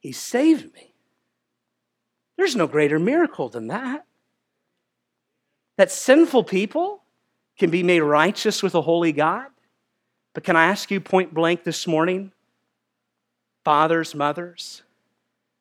He 0.00 0.12
saved 0.12 0.74
me. 0.74 0.92
There's 2.36 2.56
no 2.56 2.66
greater 2.66 2.98
miracle 2.98 3.48
than 3.48 3.68
that. 3.68 4.06
That 5.76 5.90
sinful 5.90 6.44
people 6.44 7.02
can 7.58 7.70
be 7.70 7.82
made 7.82 8.00
righteous 8.00 8.62
with 8.62 8.74
a 8.74 8.80
holy 8.80 9.12
God. 9.12 9.46
But 10.32 10.44
can 10.44 10.56
I 10.56 10.66
ask 10.66 10.90
you 10.90 11.00
point 11.00 11.32
blank 11.32 11.64
this 11.64 11.86
morning, 11.86 12.32
fathers, 13.64 14.14
mothers, 14.14 14.82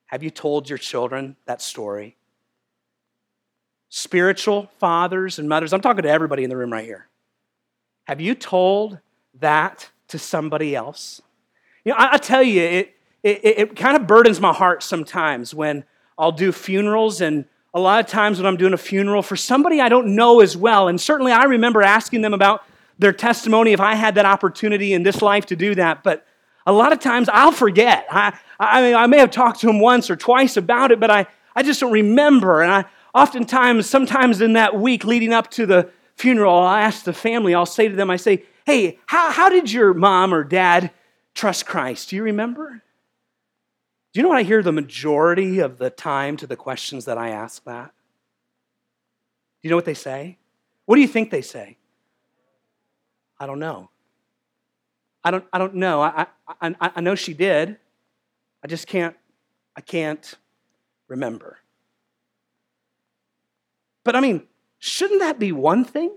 have 0.07 0.23
you 0.23 0.29
told 0.29 0.69
your 0.69 0.77
children 0.77 1.35
that 1.45 1.61
story? 1.61 2.17
Spiritual 3.89 4.71
fathers 4.79 5.37
and 5.37 5.47
mothers, 5.47 5.73
I'm 5.73 5.81
talking 5.81 6.03
to 6.03 6.09
everybody 6.09 6.43
in 6.43 6.49
the 6.49 6.57
room 6.57 6.73
right 6.73 6.85
here. 6.85 7.07
Have 8.05 8.19
you 8.19 8.35
told 8.35 8.99
that 9.39 9.89
to 10.09 10.19
somebody 10.19 10.75
else? 10.75 11.21
You 11.85 11.91
know, 11.91 11.97
I, 11.97 12.13
I 12.13 12.17
tell 12.17 12.43
you, 12.43 12.61
it, 12.61 12.95
it, 13.23 13.39
it 13.43 13.75
kind 13.75 13.95
of 13.95 14.07
burdens 14.07 14.39
my 14.39 14.53
heart 14.53 14.83
sometimes 14.83 15.53
when 15.53 15.83
I'll 16.17 16.31
do 16.31 16.51
funerals 16.51 17.21
and 17.21 17.45
a 17.73 17.79
lot 17.79 17.99
of 17.99 18.07
times 18.07 18.37
when 18.37 18.45
I'm 18.45 18.57
doing 18.57 18.73
a 18.73 18.77
funeral 18.77 19.21
for 19.21 19.35
somebody 19.35 19.81
I 19.81 19.89
don't 19.89 20.15
know 20.15 20.41
as 20.41 20.55
well, 20.55 20.87
and 20.87 20.99
certainly 20.99 21.31
I 21.31 21.43
remember 21.43 21.81
asking 21.81 22.21
them 22.21 22.33
about 22.33 22.63
their 22.99 23.13
testimony 23.13 23.71
if 23.71 23.79
I 23.79 23.95
had 23.95 24.15
that 24.15 24.25
opportunity 24.25 24.93
in 24.93 25.03
this 25.03 25.21
life 25.21 25.47
to 25.47 25.55
do 25.55 25.75
that, 25.75 26.03
but 26.03 26.25
a 26.65 26.71
lot 26.71 26.93
of 26.93 26.99
times 26.99 27.29
I'll 27.31 27.51
forget. 27.51 28.05
I, 28.09 28.37
I, 28.59 28.93
I 28.93 29.07
may 29.07 29.17
have 29.17 29.31
talked 29.31 29.61
to 29.61 29.67
them 29.67 29.79
once 29.79 30.09
or 30.09 30.15
twice 30.15 30.57
about 30.57 30.91
it, 30.91 30.99
but 30.99 31.11
I, 31.11 31.25
I 31.55 31.63
just 31.63 31.79
don't 31.79 31.91
remember. 31.91 32.61
And 32.61 32.71
I 32.71 32.85
oftentimes, 33.13 33.89
sometimes 33.89 34.41
in 34.41 34.53
that 34.53 34.75
week 34.75 35.03
leading 35.03 35.33
up 35.33 35.49
to 35.51 35.65
the 35.65 35.89
funeral, 36.15 36.55
I'll 36.55 36.75
ask 36.75 37.03
the 37.03 37.13
family, 37.13 37.53
I'll 37.53 37.65
say 37.65 37.87
to 37.87 37.95
them, 37.95 38.09
I 38.09 38.17
say, 38.17 38.43
hey, 38.65 38.99
how, 39.07 39.31
how 39.31 39.49
did 39.49 39.71
your 39.71 39.93
mom 39.93 40.33
or 40.33 40.43
dad 40.43 40.91
trust 41.33 41.65
Christ? 41.65 42.09
Do 42.09 42.15
you 42.15 42.23
remember? 42.23 42.82
Do 44.13 44.19
you 44.19 44.23
know 44.23 44.29
what 44.29 44.37
I 44.37 44.43
hear 44.43 44.61
the 44.61 44.71
majority 44.71 45.57
of 45.57 45.79
the 45.79 45.89
time 45.89 46.37
to 46.37 46.45
the 46.45 46.55
questions 46.55 47.05
that 47.05 47.17
I 47.17 47.29
ask 47.29 47.63
that? 47.63 47.93
Do 49.61 49.67
you 49.67 49.69
know 49.71 49.75
what 49.75 49.85
they 49.85 49.95
say? 49.95 50.37
What 50.85 50.95
do 50.95 51.01
you 51.01 51.07
think 51.07 51.31
they 51.31 51.41
say? 51.41 51.77
I 53.39 53.47
don't 53.47 53.59
know. 53.59 53.89
I 55.23 55.31
don't, 55.31 55.45
I 55.51 55.57
don't 55.57 55.75
know. 55.75 56.01
I, 56.01 56.27
I, 56.61 56.75
I 56.79 57.01
know 57.01 57.15
she 57.15 57.33
did. 57.33 57.77
I 58.63 58.67
just 58.67 58.85
can't, 58.85 59.15
I 59.75 59.81
can't 59.81 60.35
remember. 61.07 61.57
But 64.03 64.15
I 64.15 64.19
mean, 64.19 64.43
shouldn't 64.77 65.21
that 65.21 65.39
be 65.39 65.51
one 65.51 65.85
thing 65.85 66.11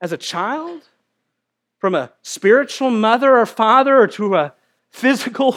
as 0.00 0.10
a 0.12 0.16
child? 0.16 0.82
From 1.78 1.94
a 1.94 2.10
spiritual 2.22 2.90
mother 2.90 3.36
or 3.36 3.46
father 3.46 4.00
or 4.00 4.06
to 4.08 4.34
a 4.34 4.54
physical 4.90 5.52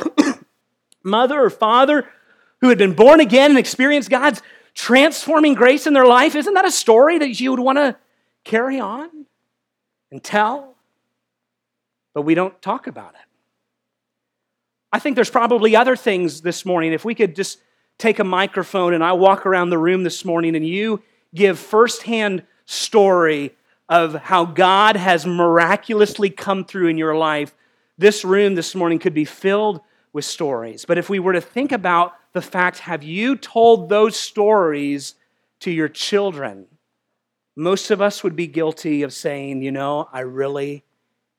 mother 1.03 1.39
or 1.43 1.49
father 1.49 2.07
who 2.61 2.69
had 2.69 2.77
been 2.77 2.93
born 2.93 3.19
again 3.19 3.51
and 3.51 3.59
experienced 3.59 4.09
God's 4.09 4.41
transforming 4.73 5.53
grace 5.53 5.87
in 5.87 5.93
their 5.93 6.05
life, 6.05 6.35
isn't 6.35 6.53
that 6.53 6.65
a 6.65 6.71
story 6.71 7.17
that 7.19 7.39
you 7.39 7.51
would 7.51 7.59
want 7.59 7.77
to 7.77 7.95
carry 8.43 8.79
on 8.79 9.09
and 10.11 10.23
tell? 10.23 10.75
But 12.13 12.23
we 12.23 12.35
don't 12.35 12.59
talk 12.61 12.87
about 12.87 13.13
it. 13.13 13.21
I 14.91 14.99
think 14.99 15.15
there's 15.15 15.29
probably 15.29 15.75
other 15.75 15.95
things 15.95 16.41
this 16.41 16.65
morning. 16.65 16.93
If 16.93 17.05
we 17.05 17.13
could 17.13 17.35
just 17.35 17.59
take 17.97 18.19
a 18.19 18.23
microphone 18.23 18.93
and 18.93 19.03
I 19.03 19.13
walk 19.13 19.45
around 19.45 19.69
the 19.69 19.77
room 19.77 20.03
this 20.03 20.25
morning 20.25 20.55
and 20.55 20.65
you 20.65 21.03
give 21.35 21.59
firsthand 21.59 22.43
story 22.65 23.55
of 23.87 24.15
how 24.15 24.45
God 24.45 24.95
has 24.95 25.25
miraculously 25.25 26.29
come 26.29 26.65
through 26.65 26.87
in 26.87 26.97
your 26.97 27.15
life, 27.15 27.53
this 27.97 28.23
room 28.23 28.55
this 28.55 28.73
morning 28.73 28.97
could 28.97 29.13
be 29.13 29.25
filled 29.25 29.81
with 30.13 30.25
stories. 30.25 30.85
But 30.85 30.97
if 30.97 31.09
we 31.09 31.19
were 31.19 31.33
to 31.33 31.41
think 31.41 31.71
about 31.71 32.13
the 32.33 32.41
fact, 32.41 32.79
have 32.79 33.03
you 33.03 33.35
told 33.35 33.89
those 33.89 34.15
stories 34.15 35.15
to 35.61 35.71
your 35.71 35.89
children? 35.89 36.67
Most 37.55 37.91
of 37.91 38.01
us 38.01 38.23
would 38.23 38.35
be 38.35 38.47
guilty 38.47 39.03
of 39.03 39.13
saying, 39.13 39.61
you 39.61 39.71
know, 39.71 40.07
I 40.11 40.21
really 40.21 40.83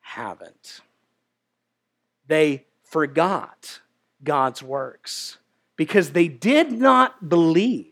haven't. 0.00 0.80
They 2.26 2.66
forgot 2.84 3.80
God's 4.22 4.62
works 4.62 5.38
because 5.76 6.10
they 6.10 6.28
did 6.28 6.72
not 6.72 7.28
believe. 7.28 7.86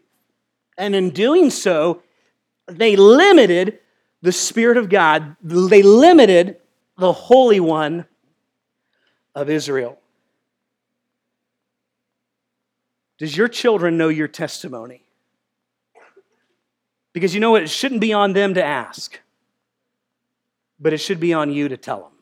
And 0.77 0.95
in 0.95 1.11
doing 1.11 1.51
so, 1.51 2.03
they 2.67 2.97
limited 2.97 3.79
the 4.21 4.33
Spirit 4.33 4.77
of 4.77 4.89
God, 4.89 5.37
they 5.43 5.83
limited 5.83 6.57
the 6.99 7.13
Holy 7.13 7.61
One 7.61 8.05
of 9.35 9.49
Israel. 9.49 9.99
Does 13.19 13.37
your 13.37 13.49
children 13.49 13.99
know 13.99 14.09
your 14.09 14.29
testimony? 14.29 15.03
Because 17.13 17.35
you 17.35 17.41
know 17.41 17.51
what? 17.51 17.63
It 17.63 17.71
shouldn't 17.71 18.01
be 18.01 18.13
on 18.13 18.33
them 18.33 18.55
to 18.55 18.65
ask, 18.65 19.21
but 20.79 20.93
it 20.93 20.99
should 20.99 21.19
be 21.19 21.33
on 21.33 21.53
you 21.53 21.69
to 21.69 21.77
tell 21.77 22.03
them. 22.03 22.13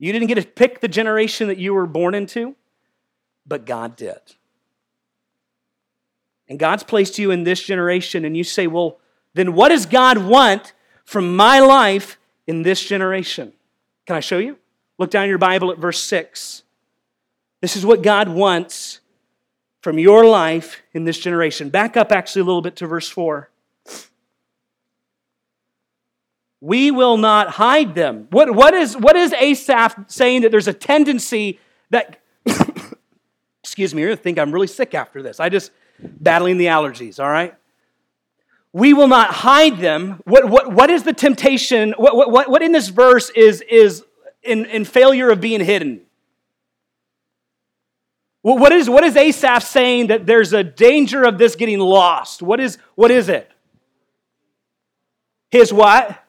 You 0.00 0.12
didn't 0.12 0.28
get 0.28 0.36
to 0.36 0.42
pick 0.42 0.80
the 0.80 0.88
generation 0.88 1.48
that 1.48 1.58
you 1.58 1.74
were 1.74 1.86
born 1.86 2.14
into, 2.14 2.54
but 3.46 3.66
God 3.66 3.96
did. 3.96 4.18
And 6.48 6.58
God's 6.58 6.82
placed 6.82 7.18
you 7.18 7.30
in 7.30 7.44
this 7.44 7.62
generation, 7.62 8.24
and 8.24 8.36
you 8.36 8.44
say, 8.44 8.66
Well, 8.66 8.98
then 9.34 9.52
what 9.52 9.68
does 9.68 9.86
God 9.86 10.18
want 10.18 10.72
from 11.04 11.36
my 11.36 11.60
life 11.60 12.18
in 12.46 12.62
this 12.62 12.82
generation? 12.82 13.52
Can 14.06 14.16
I 14.16 14.20
show 14.20 14.38
you? 14.38 14.58
Look 14.98 15.10
down 15.10 15.28
your 15.28 15.38
Bible 15.38 15.70
at 15.70 15.78
verse 15.78 16.02
6. 16.02 16.62
This 17.60 17.76
is 17.76 17.84
what 17.84 18.02
God 18.02 18.28
wants 18.28 19.00
from 19.82 19.98
your 19.98 20.24
life 20.24 20.82
in 20.92 21.04
this 21.04 21.18
generation. 21.18 21.70
Back 21.70 21.96
up 21.96 22.12
actually 22.12 22.42
a 22.42 22.44
little 22.44 22.62
bit 22.62 22.76
to 22.76 22.86
verse 22.86 23.08
4. 23.08 23.50
We 26.60 26.90
will 26.90 27.16
not 27.16 27.50
hide 27.50 27.94
them. 27.94 28.26
What, 28.30 28.52
what, 28.54 28.74
is, 28.74 28.96
what 28.96 29.16
is 29.16 29.32
Asaph 29.32 29.96
saying 30.08 30.42
that 30.42 30.50
there's 30.50 30.66
a 30.66 30.72
tendency 30.72 31.60
that, 31.90 32.20
excuse 33.62 33.94
me, 33.94 34.02
you're 34.02 34.10
going 34.10 34.16
to 34.16 34.22
think 34.22 34.38
I'm 34.38 34.50
really 34.50 34.66
sick 34.66 34.94
after 34.94 35.22
this. 35.22 35.38
I 35.38 35.48
just, 35.48 35.70
battling 36.00 36.58
the 36.58 36.66
allergies, 36.66 37.22
all 37.22 37.30
right? 37.30 37.54
We 38.72 38.92
will 38.92 39.08
not 39.08 39.30
hide 39.30 39.78
them. 39.78 40.20
What, 40.24 40.48
what, 40.48 40.72
what 40.72 40.90
is 40.90 41.04
the 41.04 41.12
temptation? 41.12 41.94
What, 41.96 42.16
what, 42.16 42.50
what 42.50 42.62
in 42.62 42.72
this 42.72 42.88
verse 42.88 43.30
is, 43.30 43.62
is 43.62 44.04
in, 44.42 44.66
in 44.66 44.84
failure 44.84 45.30
of 45.30 45.40
being 45.40 45.64
hidden? 45.64 46.02
What 48.54 48.72
is, 48.72 48.88
what 48.88 49.04
is 49.04 49.16
Asaph 49.16 49.62
saying 49.62 50.06
that 50.06 50.24
there's 50.24 50.52
a 50.52 50.64
danger 50.64 51.24
of 51.24 51.36
this 51.36 51.54
getting 51.54 51.80
lost? 51.80 52.40
What 52.40 52.60
is, 52.60 52.78
what 52.94 53.10
is 53.10 53.28
it? 53.28 53.50
His 55.50 55.72
what? 55.72 56.24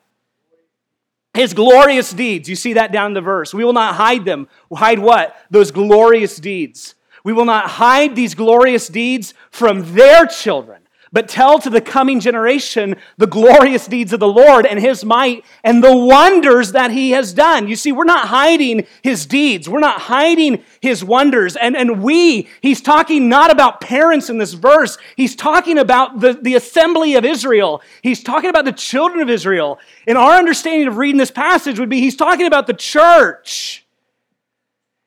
His 1.33 1.53
glorious 1.53 2.11
deeds. 2.11 2.49
You 2.49 2.55
see 2.55 2.73
that 2.73 2.91
down 2.91 3.07
in 3.07 3.13
the 3.13 3.21
verse. 3.21 3.53
We 3.53 3.63
will 3.63 3.73
not 3.73 3.95
hide 3.95 4.25
them. 4.25 4.47
Hide 4.73 4.99
what? 4.99 5.35
Those 5.49 5.71
glorious 5.71 6.37
deeds. 6.37 6.95
We 7.23 7.31
will 7.31 7.45
not 7.45 7.69
hide 7.69 8.15
these 8.15 8.35
glorious 8.35 8.87
deeds 8.87 9.33
from 9.49 9.93
their 9.93 10.25
children 10.25 10.78
but 11.11 11.27
tell 11.27 11.59
to 11.59 11.69
the 11.69 11.81
coming 11.81 12.19
generation 12.19 12.95
the 13.17 13.27
glorious 13.27 13.87
deeds 13.87 14.13
of 14.13 14.19
the 14.19 14.27
Lord 14.27 14.65
and 14.65 14.79
his 14.79 15.03
might 15.03 15.43
and 15.63 15.83
the 15.83 15.95
wonders 15.95 16.71
that 16.73 16.91
he 16.91 17.11
has 17.11 17.33
done. 17.33 17.67
You 17.67 17.75
see, 17.75 17.91
we're 17.91 18.03
not 18.03 18.27
hiding 18.27 18.85
his 19.01 19.25
deeds, 19.25 19.67
we're 19.67 19.79
not 19.79 20.01
hiding 20.01 20.63
his 20.81 21.03
wonders. 21.03 21.55
And, 21.55 21.75
and 21.75 22.03
we, 22.03 22.47
he's 22.61 22.81
talking 22.81 23.29
not 23.29 23.51
about 23.51 23.81
parents 23.81 24.29
in 24.29 24.37
this 24.37 24.53
verse, 24.53 24.97
he's 25.15 25.35
talking 25.35 25.77
about 25.77 26.19
the, 26.19 26.33
the 26.33 26.55
assembly 26.55 27.15
of 27.15 27.25
Israel, 27.25 27.81
he's 28.01 28.23
talking 28.23 28.49
about 28.49 28.65
the 28.65 28.71
children 28.71 29.21
of 29.21 29.29
Israel. 29.29 29.79
And 30.07 30.17
our 30.17 30.37
understanding 30.37 30.87
of 30.87 30.97
reading 30.97 31.17
this 31.17 31.31
passage 31.31 31.79
would 31.79 31.89
be 31.89 31.99
he's 31.99 32.15
talking 32.15 32.45
about 32.45 32.67
the 32.67 32.73
church. 32.73 33.85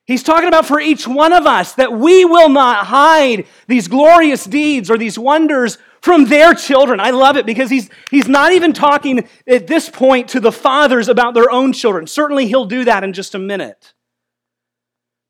He's 0.05 0.25
talking 0.25 0.49
about 0.49 0.67
for 0.67 0.81
each 0.81 1.07
one 1.07 1.33
of 1.33 1.47
us 1.47 1.75
that 1.75 1.93
we 1.93 2.25
will 2.25 2.49
not 2.49 2.87
hide 2.87 3.47
these 3.69 3.87
glorious 3.87 4.45
deeds 4.45 4.91
or 4.91 4.99
these 4.99 5.19
wonders 5.19 5.79
from 6.03 6.27
their 6.27 6.53
children. 6.53 7.01
I 7.01 7.11
love 7.11 7.37
it 7.37 7.47
because 7.47 7.71
he's, 7.71 7.89
he's 8.11 8.29
not 8.29 8.53
even 8.53 8.73
talking 8.73 9.29
at 9.47 9.67
this 9.67 9.89
point 9.89 10.29
to 10.31 10.41
the 10.41 10.53
fathers 10.53 11.09
about 11.09 11.35
their 11.35 11.51
own 11.51 11.73
children. 11.73 12.07
Certainly, 12.07 12.49
he'll 12.49 12.67
do 12.67 12.85
that 12.85 13.05
in 13.05 13.13
just 13.13 13.35
a 13.35 13.39
minute. 13.39 13.95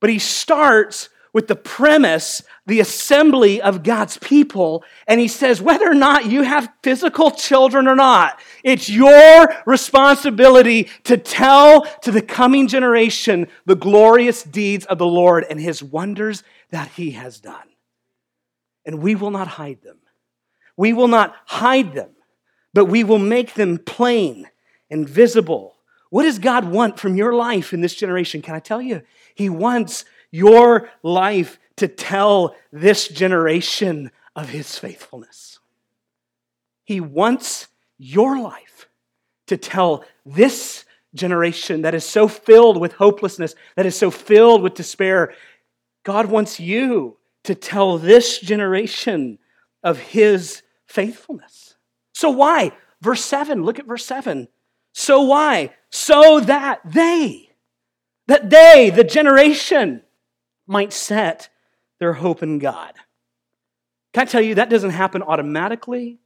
But 0.01 0.11
he 0.11 0.19
starts 0.19 1.11
with 1.33 1.49
the 1.49 1.57
premise, 1.57 2.43
the 2.67 2.81
assembly 2.81 3.61
of 3.63 3.83
God's 3.83 4.19
people. 4.19 4.85
And 5.07 5.19
he 5.19 5.29
says, 5.29 5.63
whether 5.63 5.91
or 5.91 5.95
not 5.95 6.27
you 6.27 6.43
have 6.43 6.71
physical 6.83 7.31
children 7.31 7.89
or 7.89 7.95
not, 7.95 8.39
it's 8.63 8.89
your 8.89 9.55
responsibility 9.65 10.91
to 11.05 11.17
tell 11.17 11.87
to 12.03 12.11
the 12.11 12.21
coming 12.21 12.69
generation 12.69 13.47
the 13.65 13.77
glorious 13.77 14.43
deeds 14.43 14.85
of 14.87 14.99
the 14.99 15.07
Lord 15.07 15.47
and 15.49 15.59
his 15.59 15.83
wonders 15.83 16.43
that 16.71 16.89
he 16.89 17.13
has 17.13 17.41
done. 17.41 17.57
And 18.85 19.01
we 19.01 19.15
will 19.15 19.31
not 19.31 19.49
hide 19.49 19.81
them. 19.83 20.02
We 20.77 20.93
will 20.93 21.09
not 21.09 21.35
hide 21.47 21.95
them, 21.95 22.11
but 22.75 22.87
we 22.87 23.05
will 23.05 23.19
make 23.19 23.55
them 23.55 23.79
plain 23.79 24.49
and 24.91 25.09
visible. 25.09 25.77
What 26.11 26.25
does 26.25 26.39
God 26.39 26.67
want 26.67 26.99
from 26.99 27.17
your 27.17 27.35
life 27.35 27.73
in 27.73 27.81
this 27.81 27.95
generation? 27.95 28.43
Can 28.43 28.55
I 28.55 28.61
tell 28.61 28.83
you? 28.83 29.03
He 29.35 29.49
wants 29.49 30.05
your 30.31 30.91
life 31.03 31.59
to 31.77 31.89
tell 31.89 32.55
this 32.73 33.09
generation 33.09 34.11
of 34.37 34.49
his 34.51 34.79
faithfulness. 34.79 35.59
He 36.85 37.01
wants 37.01 37.69
your 37.99 38.41
life 38.41 38.89
to 39.47 39.57
tell 39.57 40.05
this 40.27 40.85
generation 41.15 41.83
that 41.83 41.95
is 41.95 42.05
so 42.05 42.29
filled 42.29 42.81
with 42.81 42.95
hopelessness, 42.95 43.55
that 43.77 43.87
is 43.87 43.97
so 43.97 44.11
filled 44.11 44.63
with 44.63 44.75
despair. 44.75 45.35
God 46.05 46.27
wants 46.27 46.59
you 46.59 47.19
to 47.45 47.55
tell 47.55 47.99
this 47.99 48.39
generation 48.39 49.39
of 49.83 49.99
his 49.99 50.63
faithfulness. 50.87 51.77
So, 52.15 52.31
why? 52.31 52.73
Verse 53.01 53.25
7, 53.25 53.65
look 53.65 53.79
at 53.79 53.87
verse 53.87 54.05
7. 54.05 54.49
So, 54.93 55.23
why? 55.23 55.75
So 55.91 56.41
that 56.41 56.81
they, 56.85 57.51
that 58.27 58.51
they, 58.51 58.91
the 58.95 59.05
generation, 59.05 60.03
might 60.67 60.93
set 60.93 61.49
their 61.99 62.13
hope 62.15 62.43
in 62.43 62.59
God. 62.59 62.95
Can 64.13 64.23
I 64.23 64.25
tell 64.27 64.41
you, 64.41 64.57
that 64.57 64.71
doesn't 64.71 64.91
happen 64.91 65.23
automatically. 65.23 66.19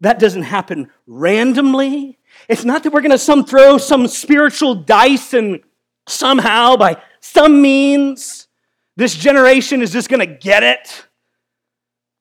That 0.00 0.18
doesn't 0.18 0.42
happen 0.42 0.90
randomly. 1.06 2.18
It's 2.48 2.64
not 2.64 2.82
that 2.82 2.92
we're 2.92 3.00
going 3.00 3.12
to 3.12 3.18
some 3.18 3.44
throw 3.44 3.78
some 3.78 4.06
spiritual 4.08 4.74
dice 4.74 5.32
and 5.32 5.60
somehow, 6.06 6.76
by 6.76 7.00
some 7.20 7.62
means, 7.62 8.48
this 8.96 9.14
generation 9.14 9.82
is 9.82 9.92
just 9.92 10.08
going 10.08 10.20
to 10.20 10.26
get 10.26 10.62
it 10.62 11.06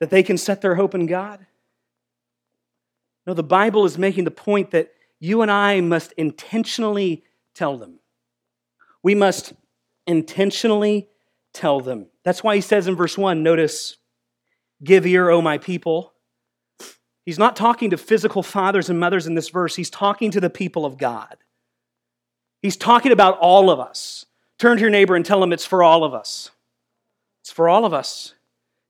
that 0.03 0.09
they 0.09 0.21
can 0.21 0.37
set 0.37 0.59
their 0.59 0.75
hope 0.75 0.93
in 0.95 1.05
God. 1.05 1.45
No, 3.25 3.33
the 3.33 3.41
Bible 3.41 3.85
is 3.85 3.97
making 3.97 4.25
the 4.25 4.31
point 4.31 4.71
that 4.71 4.91
you 5.17 5.41
and 5.41 5.49
I 5.49 5.79
must 5.79 6.11
intentionally 6.17 7.23
tell 7.55 7.77
them. 7.77 7.99
We 9.01 9.15
must 9.15 9.53
intentionally 10.05 11.07
tell 11.53 11.79
them. 11.79 12.07
That's 12.25 12.43
why 12.43 12.55
he 12.55 12.61
says 12.61 12.89
in 12.89 12.97
verse 12.97 13.17
1 13.17 13.43
notice, 13.43 13.95
give 14.83 15.05
ear, 15.05 15.29
O 15.29 15.41
my 15.41 15.57
people. 15.57 16.11
He's 17.25 17.39
not 17.39 17.55
talking 17.55 17.91
to 17.91 17.97
physical 17.97 18.43
fathers 18.43 18.89
and 18.89 18.99
mothers 18.99 19.25
in 19.25 19.35
this 19.35 19.47
verse, 19.47 19.73
he's 19.77 19.89
talking 19.89 20.31
to 20.31 20.41
the 20.41 20.49
people 20.49 20.85
of 20.85 20.97
God. 20.97 21.37
He's 22.61 22.75
talking 22.75 23.13
about 23.13 23.37
all 23.37 23.69
of 23.69 23.79
us. 23.79 24.25
Turn 24.59 24.75
to 24.75 24.81
your 24.81 24.89
neighbor 24.89 25.15
and 25.15 25.25
tell 25.25 25.41
him 25.41 25.53
it's 25.53 25.65
for 25.65 25.81
all 25.81 26.03
of 26.03 26.13
us. 26.13 26.51
It's 27.41 27.51
for 27.53 27.69
all 27.69 27.85
of 27.85 27.93
us. 27.93 28.33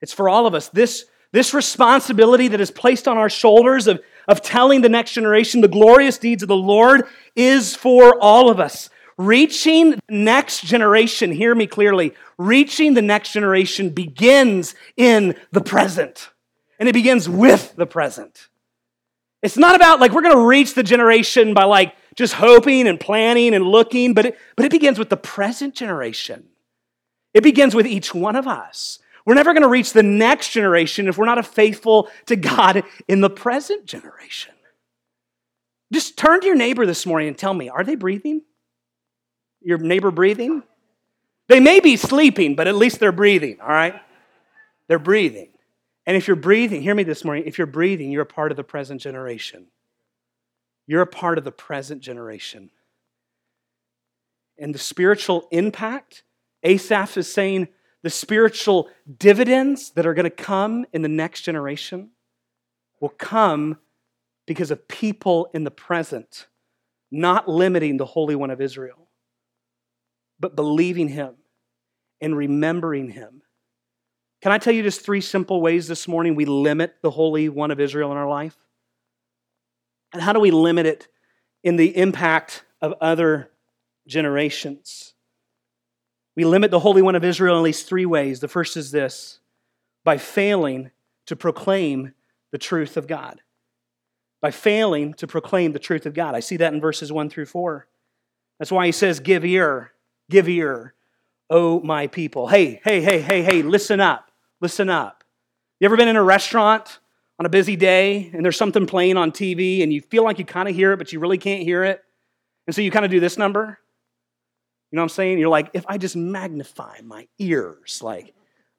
It's 0.04 0.14
for 0.14 0.28
all 0.28 0.46
of 0.46 0.54
us. 0.54 0.68
This, 0.68 1.06
this 1.32 1.54
responsibility 1.54 2.50
that 2.50 2.60
is 2.60 2.70
placed 2.70 3.08
on 3.08 3.18
our 3.18 3.30
shoulders 3.30 3.88
of, 3.88 4.02
of 4.28 4.42
telling 4.42 4.82
the 4.82 4.90
next 4.90 5.14
generation 5.14 5.62
the 5.62 5.70
glorious 5.70 6.18
deeds 6.18 6.44
of 6.44 6.50
the 6.50 6.58
Lord 6.58 7.06
is 7.38 7.74
for 7.74 8.20
all 8.20 8.50
of 8.50 8.60
us. 8.60 8.90
Reaching 9.18 9.92
the 9.92 10.02
next 10.10 10.66
generation, 10.66 11.32
hear 11.32 11.56
me 11.56 11.68
clearly, 11.68 12.14
reaching 12.38 12.96
the 12.96 13.02
next 13.02 13.32
generation 13.32 13.92
begins 13.92 14.76
in 14.98 15.38
the 15.52 15.62
present. 15.62 16.32
And 16.80 16.90
it 16.90 16.94
begins 16.94 17.30
with 17.30 17.74
the 17.78 17.86
present. 17.86 18.50
It's 19.42 19.58
not 19.58 19.74
about 19.74 20.02
like 20.02 20.12
we're 20.12 20.22
going 20.22 20.36
to 20.36 20.46
reach 20.46 20.74
the 20.74 20.84
generation 20.84 21.54
by 21.54 21.64
like 21.64 21.96
just 22.16 22.34
hoping 22.34 22.90
and 22.90 23.00
planning 23.00 23.56
and 23.56 23.66
looking, 23.66 24.14
but 24.14 24.26
it, 24.26 24.38
but 24.58 24.66
it 24.66 24.72
begins 24.72 25.00
with 25.00 25.10
the 25.10 25.16
present 25.16 25.76
generation. 25.76 26.50
It 27.34 27.42
begins 27.42 27.74
with 27.74 27.88
each 27.88 28.14
one 28.14 28.36
of 28.36 28.48
us. 28.48 29.00
We're 29.26 29.36
never 29.36 29.54
going 29.54 29.64
to 29.64 29.70
reach 29.70 29.94
the 29.94 30.04
next 30.04 30.50
generation 30.50 31.08
if 31.08 31.18
we're 31.18 31.26
not 31.26 31.46
faithful 31.46 32.10
to 32.26 32.36
God 32.36 32.84
in 33.08 33.22
the 33.22 33.30
present 33.30 33.86
generation. 33.86 34.54
Just 35.92 36.18
turn 36.18 36.42
to 36.42 36.48
your 36.48 36.56
neighbor 36.56 36.86
this 36.86 37.06
morning 37.06 37.30
and 37.30 37.38
tell 37.38 37.54
me, 37.54 37.70
are 37.70 37.84
they 37.84 37.96
breathing? 37.96 38.42
Your 39.62 39.78
neighbor 39.78 40.12
breathing? 40.12 40.64
They 41.48 41.60
may 41.60 41.80
be 41.80 41.98
sleeping, 41.98 42.56
but 42.56 42.68
at 42.68 42.76
least 42.76 43.00
they're 43.00 43.12
breathing, 43.12 43.60
all 43.62 43.70
right? 43.70 43.96
They're 44.88 45.00
breathing. 45.00 45.50
And 46.06 46.18
if 46.18 46.28
you're 46.28 46.36
breathing, 46.36 46.82
hear 46.82 46.96
me 46.96 47.04
this 47.04 47.24
morning, 47.24 47.44
if 47.46 47.58
you're 47.58 47.68
breathing, 47.68 48.12
you're 48.12 48.24
a 48.24 48.26
part 48.26 48.52
of 48.52 48.58
the 48.58 48.64
present 48.64 49.02
generation. 49.02 49.68
You're 50.86 51.02
a 51.02 51.08
part 51.08 51.38
of 51.38 51.44
the 51.44 51.52
present 51.52 52.02
generation. 52.02 52.72
And 54.58 54.76
the 54.76 54.80
spiritual 54.80 55.48
impact, 55.52 56.24
Asaph 56.64 57.18
is 57.18 57.32
saying, 57.32 57.70
the 58.04 58.10
spiritual 58.10 58.90
dividends 59.18 59.92
that 59.92 60.06
are 60.06 60.14
going 60.14 60.26
to 60.26 60.30
come 60.30 60.86
in 60.94 61.02
the 61.02 61.10
next 61.10 61.42
generation 61.42 62.12
will 63.00 63.10
come 63.10 63.78
because 64.46 64.72
of 64.72 64.88
people 64.88 65.50
in 65.54 65.64
the 65.64 65.72
present, 65.72 66.48
not 67.12 67.48
limiting 67.48 67.98
the 67.98 68.06
Holy 68.06 68.36
One 68.36 68.52
of 68.52 68.60
Israel, 68.60 69.08
but 70.40 70.56
believing 70.56 71.08
Him 71.08 71.36
and 72.20 72.36
remembering 72.36 73.10
Him. 73.10 73.42
Can 74.42 74.52
I 74.52 74.58
tell 74.58 74.74
you 74.74 74.84
just 74.84 75.02
three 75.02 75.22
simple 75.22 75.62
ways 75.62 75.88
this 75.88 76.06
morning 76.06 76.36
we 76.36 76.44
limit 76.44 76.96
the 77.02 77.12
Holy 77.12 77.48
One 77.48 77.72
of 77.72 77.80
Israel 77.80 78.12
in 78.12 78.18
our 78.18 78.28
life? 78.28 78.58
And 80.12 80.22
how 80.22 80.34
do 80.34 80.42
we 80.42 80.52
limit 80.52 80.86
it 80.86 81.08
in 81.64 81.78
the 81.78 81.96
impact 81.98 82.66
of 82.82 82.94
other 83.00 83.50
generations? 84.06 85.13
We 86.36 86.46
limit 86.46 86.72
the 86.72 86.80
Holy 86.80 87.02
One 87.02 87.16
of 87.16 87.24
Israel 87.24 87.56
in 87.56 87.60
at 87.60 87.64
least 87.64 87.88
three 87.88 88.06
ways. 88.06 88.40
The 88.40 88.48
first 88.48 88.76
is 88.78 88.92
this 88.92 89.40
by 90.04 90.18
failing 90.18 90.92
to 91.28 91.36
proclaim 91.36 92.14
the 92.52 92.58
truth 92.58 92.98
of 92.98 93.08
God. 93.08 93.42
By 94.42 94.52
failing 94.52 95.14
to 95.16 95.28
proclaim 95.28 95.72
the 95.72 95.80
truth 95.80 96.06
of 96.06 96.14
God. 96.14 96.36
I 96.36 96.40
see 96.40 96.58
that 96.58 96.74
in 96.74 96.82
verses 96.82 97.12
1 97.12 97.30
through 97.30 97.46
4. 97.46 97.88
That's 98.60 98.72
why 98.72 98.86
he 98.86 98.92
says, 98.92 99.20
Give 99.20 99.46
ear, 99.46 99.92
give 100.30 100.50
ear, 100.50 100.94
O 101.50 101.80
my 101.82 102.08
people. 102.08 102.48
Hey, 102.48 102.82
hey, 102.84 103.02
hey, 103.02 103.22
hey, 103.22 103.42
hey, 103.44 103.62
listen 103.62 104.00
up, 104.00 104.32
listen 104.60 104.90
up. 104.90 105.24
You 105.80 105.86
ever 105.86 105.98
been 105.98 106.08
in 106.08 106.16
a 106.16 106.24
restaurant 106.24 107.00
on 107.40 107.46
a 107.46 107.50
busy 107.50 107.76
day 107.76 108.32
and 108.34 108.44
there's 108.44 108.58
something 108.58 108.86
playing 108.86 109.18
on 109.18 109.32
TV 109.32 109.84
and 109.84 109.92
you 109.92 110.02
feel 110.02 110.24
like 110.24 110.40
you 110.40 110.46
kind 110.46 110.68
of 110.70 110.76
hear 110.76 110.94
it, 110.94 110.98
but 110.98 111.12
you 111.14 111.20
really 111.20 111.38
can't 111.38 111.64
hear 111.64 111.84
it? 111.84 112.04
And 112.68 112.76
so 112.76 112.82
you 112.82 112.92
kind 112.92 113.06
of 113.06 113.12
do 113.12 113.20
this 113.20 113.38
number? 113.38 113.80
You 114.94 114.98
know 114.98 115.02
what 115.02 115.06
I'm 115.06 115.16
saying? 115.16 115.40
You're 115.40 115.50
like, 115.50 115.72
if 115.74 115.86
I 115.88 115.98
just 115.98 116.16
magnify 116.16 117.00
my 117.04 117.28
ears, 117.40 118.04
like, 118.04 118.36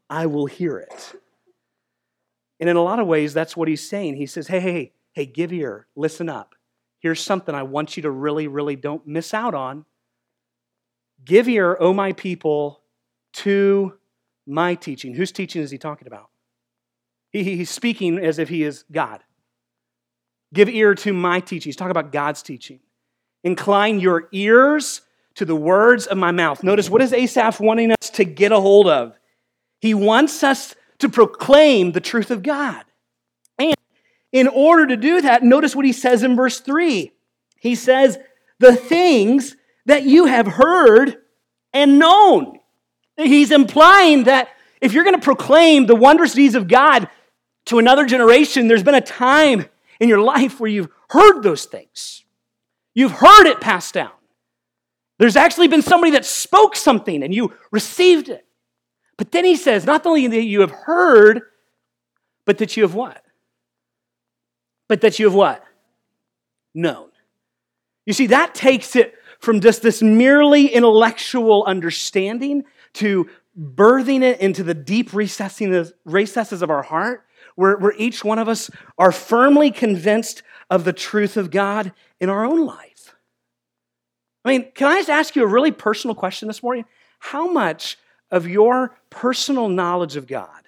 I 0.09 0.27
will 0.27 0.46
hear 0.46 0.79
it. 0.79 1.20
And 2.61 2.70
in 2.70 2.77
a 2.77 2.83
lot 2.85 3.00
of 3.00 3.09
ways, 3.09 3.35
that's 3.35 3.57
what 3.57 3.66
he's 3.66 3.87
saying. 3.87 4.14
He 4.14 4.27
says, 4.27 4.46
hey, 4.46 4.61
hey, 4.61 4.92
hey, 5.14 5.27
give 5.27 5.53
ear, 5.53 5.88
listen 5.96 6.29
up. 6.29 6.55
Here's 7.00 7.20
something 7.20 7.53
I 7.53 7.64
want 7.64 7.96
you 7.96 8.05
to 8.05 8.12
really, 8.12 8.46
really 8.46 8.77
don't 8.77 9.05
miss 9.05 9.35
out 9.35 9.55
on. 9.55 9.87
Give 11.24 11.48
ear, 11.48 11.77
O 11.81 11.92
my 11.92 12.12
people, 12.12 12.83
to 13.33 13.94
my 14.46 14.77
teaching. 14.77 15.14
Whose 15.14 15.33
teaching 15.33 15.62
is 15.62 15.72
he 15.72 15.79
talking 15.79 16.07
about? 16.07 16.31
He, 17.31 17.42
he's 17.42 17.70
speaking 17.70 18.20
as 18.20 18.38
if 18.38 18.48
he 18.48 18.62
is 18.62 18.85
God. 18.92 19.24
Give 20.53 20.68
ear 20.68 20.94
to 20.94 21.12
my 21.12 21.40
teaching. 21.40 21.70
He's 21.70 21.77
talking 21.77 21.90
about 21.90 22.12
God's 22.12 22.40
teaching. 22.40 22.79
Incline 23.42 23.98
your 23.98 24.29
ears 24.31 25.00
to 25.36 25.44
the 25.44 25.56
words 25.56 26.06
of 26.06 26.16
my 26.16 26.30
mouth. 26.30 26.62
Notice 26.62 26.88
what 26.88 27.02
is 27.02 27.12
Asaph 27.12 27.60
wanting 27.60 27.92
us 27.92 28.10
to 28.10 28.24
get 28.24 28.52
a 28.52 28.60
hold 28.60 28.86
of? 28.86 29.18
He 29.80 29.94
wants 29.94 30.42
us 30.42 30.74
to 30.98 31.08
proclaim 31.08 31.92
the 31.92 32.00
truth 32.00 32.30
of 32.30 32.42
God. 32.42 32.84
And 33.58 33.74
in 34.32 34.48
order 34.48 34.86
to 34.86 34.96
do 34.96 35.20
that, 35.20 35.42
notice 35.42 35.76
what 35.76 35.84
he 35.84 35.92
says 35.92 36.22
in 36.22 36.36
verse 36.36 36.60
3. 36.60 37.12
He 37.58 37.74
says, 37.74 38.18
The 38.58 38.74
things 38.74 39.56
that 39.86 40.04
you 40.04 40.26
have 40.26 40.46
heard 40.46 41.16
and 41.72 41.98
known. 41.98 42.58
He's 43.16 43.50
implying 43.50 44.24
that 44.24 44.48
if 44.80 44.92
you're 44.92 45.04
going 45.04 45.18
to 45.18 45.22
proclaim 45.22 45.86
the 45.86 45.94
wondrous 45.94 46.34
deeds 46.34 46.54
of 46.54 46.68
God 46.68 47.08
to 47.66 47.78
another 47.78 48.06
generation, 48.06 48.68
there's 48.68 48.82
been 48.82 48.94
a 48.94 49.00
time 49.00 49.66
in 50.00 50.08
your 50.08 50.20
life 50.20 50.60
where 50.60 50.70
you've 50.70 50.90
heard 51.10 51.42
those 51.42 51.64
things. 51.64 52.24
You've 52.94 53.12
heard 53.12 53.46
it 53.46 53.60
passed 53.60 53.94
down. 53.94 54.10
There's 55.18 55.37
actually 55.37 55.68
been 55.68 55.83
somebody 55.83 56.12
that 56.12 56.24
spoke 56.24 56.74
something 56.77 57.22
and 57.22 57.35
you 57.35 57.53
received 57.70 58.29
it. 58.29 58.46
But 59.16 59.31
then 59.31 59.44
he 59.44 59.57
says, 59.57 59.87
not 59.87 60.05
only 60.07 60.27
that 60.27 60.42
you 60.42 60.61
have 60.61 60.72
heard, 60.72 61.42
but 62.44 62.59
that 62.59 62.77
you 62.77 62.83
have 62.83 62.94
what? 62.94 63.22
But 64.88 65.00
that 65.03 65.18
you 65.18 65.27
have 65.27 65.35
what? 65.35 65.64
Known. 66.74 67.11
You 68.07 68.12
see, 68.12 68.27
that 68.27 68.55
takes 68.55 68.96
it 68.96 69.14
from 69.38 69.61
just 69.61 69.83
this 69.83 70.03
merely 70.03 70.66
intellectual 70.66 71.64
understanding 71.64 72.64
to 72.94 73.29
birthing 73.59 74.22
it 74.22 74.40
into 74.40 74.64
the 74.64 74.74
deep 74.74 75.12
recesses 75.12 76.62
of 76.62 76.70
our 76.70 76.83
heart, 76.83 77.24
where, 77.55 77.77
where 77.77 77.94
each 77.96 78.24
one 78.24 78.38
of 78.38 78.48
us 78.48 78.70
are 78.98 79.12
firmly 79.12 79.70
convinced 79.70 80.42
of 80.70 80.85
the 80.85 80.92
truth 80.92 81.37
of 81.37 81.50
God 81.50 81.92
in 82.20 82.29
our 82.29 82.44
own 82.44 82.66
life. 82.66 82.93
I 84.44 84.50
mean, 84.50 84.70
can 84.74 84.88
I 84.88 84.98
just 84.98 85.11
ask 85.11 85.37
you 85.37 85.42
a 85.42 85.46
really 85.46 85.72
personal 85.72 86.14
question 86.14 86.48
this 86.48 86.62
morning? 86.62 86.85
How 87.18 87.50
much 87.50 87.98
of 88.30 88.46
your 88.46 88.96
personal 89.11 89.68
knowledge 89.68 90.16
of 90.16 90.26
God 90.26 90.62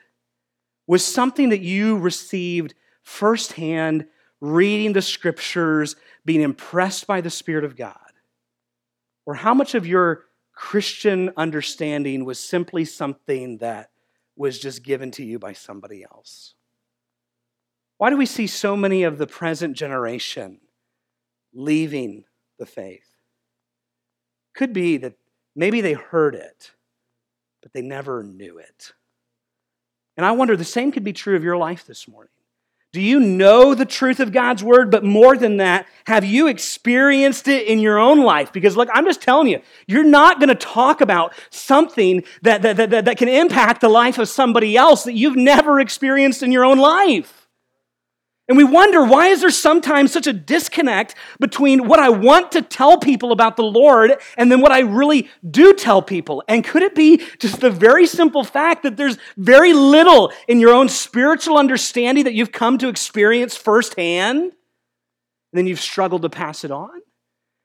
was 0.86 1.04
something 1.04 1.50
that 1.50 1.60
you 1.60 1.98
received 1.98 2.74
firsthand, 3.02 4.06
reading 4.40 4.92
the 4.92 5.02
scriptures, 5.02 5.96
being 6.24 6.40
impressed 6.40 7.06
by 7.06 7.20
the 7.20 7.30
Spirit 7.30 7.64
of 7.64 7.76
God? 7.76 7.98
Or 9.26 9.34
how 9.34 9.52
much 9.52 9.74
of 9.74 9.86
your 9.86 10.24
Christian 10.52 11.30
understanding 11.36 12.24
was 12.24 12.38
simply 12.38 12.84
something 12.84 13.58
that 13.58 13.90
was 14.36 14.58
just 14.58 14.82
given 14.82 15.10
to 15.12 15.24
you 15.24 15.38
by 15.38 15.52
somebody 15.52 16.02
else? 16.02 16.54
Why 17.98 18.10
do 18.10 18.16
we 18.16 18.26
see 18.26 18.46
so 18.46 18.76
many 18.76 19.02
of 19.02 19.18
the 19.18 19.26
present 19.26 19.76
generation 19.76 20.60
leaving 21.52 22.24
the 22.58 22.66
faith? 22.66 23.15
Could 24.56 24.72
be 24.72 24.96
that 24.96 25.12
maybe 25.54 25.80
they 25.80 25.92
heard 25.92 26.34
it, 26.34 26.72
but 27.62 27.72
they 27.72 27.82
never 27.82 28.22
knew 28.22 28.58
it. 28.58 28.92
And 30.16 30.24
I 30.24 30.32
wonder 30.32 30.56
the 30.56 30.64
same 30.64 30.90
could 30.90 31.04
be 31.04 31.12
true 31.12 31.36
of 31.36 31.44
your 31.44 31.58
life 31.58 31.86
this 31.86 32.08
morning. 32.08 32.30
Do 32.92 33.02
you 33.02 33.20
know 33.20 33.74
the 33.74 33.84
truth 33.84 34.20
of 34.20 34.32
God's 34.32 34.64
word? 34.64 34.90
But 34.90 35.04
more 35.04 35.36
than 35.36 35.58
that, 35.58 35.86
have 36.06 36.24
you 36.24 36.46
experienced 36.46 37.46
it 37.46 37.66
in 37.66 37.78
your 37.78 37.98
own 37.98 38.22
life? 38.22 38.50
Because, 38.50 38.74
look, 38.74 38.88
I'm 38.94 39.04
just 39.04 39.20
telling 39.20 39.48
you, 39.48 39.60
you're 39.86 40.02
not 40.02 40.40
going 40.40 40.48
to 40.48 40.54
talk 40.54 41.02
about 41.02 41.34
something 41.50 42.24
that, 42.40 42.62
that, 42.62 42.78
that, 42.78 43.04
that 43.04 43.18
can 43.18 43.28
impact 43.28 43.82
the 43.82 43.90
life 43.90 44.16
of 44.16 44.30
somebody 44.30 44.78
else 44.78 45.04
that 45.04 45.12
you've 45.12 45.36
never 45.36 45.78
experienced 45.78 46.42
in 46.42 46.50
your 46.50 46.64
own 46.64 46.78
life. 46.78 47.35
And 48.48 48.56
we 48.56 48.62
wonder 48.62 49.04
why 49.04 49.28
is 49.28 49.40
there 49.40 49.50
sometimes 49.50 50.12
such 50.12 50.28
a 50.28 50.32
disconnect 50.32 51.16
between 51.40 51.88
what 51.88 51.98
I 51.98 52.10
want 52.10 52.52
to 52.52 52.62
tell 52.62 52.98
people 52.98 53.32
about 53.32 53.56
the 53.56 53.64
Lord 53.64 54.12
and 54.36 54.52
then 54.52 54.60
what 54.60 54.70
I 54.70 54.80
really 54.80 55.28
do 55.48 55.74
tell 55.74 56.00
people? 56.00 56.44
And 56.46 56.64
could 56.64 56.82
it 56.82 56.94
be 56.94 57.24
just 57.40 57.60
the 57.60 57.70
very 57.70 58.06
simple 58.06 58.44
fact 58.44 58.84
that 58.84 58.96
there's 58.96 59.18
very 59.36 59.72
little 59.72 60.32
in 60.46 60.60
your 60.60 60.72
own 60.72 60.88
spiritual 60.88 61.58
understanding 61.58 62.22
that 62.24 62.34
you've 62.34 62.52
come 62.52 62.78
to 62.78 62.88
experience 62.88 63.56
firsthand 63.56 64.38
and 64.38 64.52
then 65.52 65.66
you've 65.66 65.80
struggled 65.80 66.22
to 66.22 66.30
pass 66.30 66.62
it 66.62 66.70
on? 66.70 67.00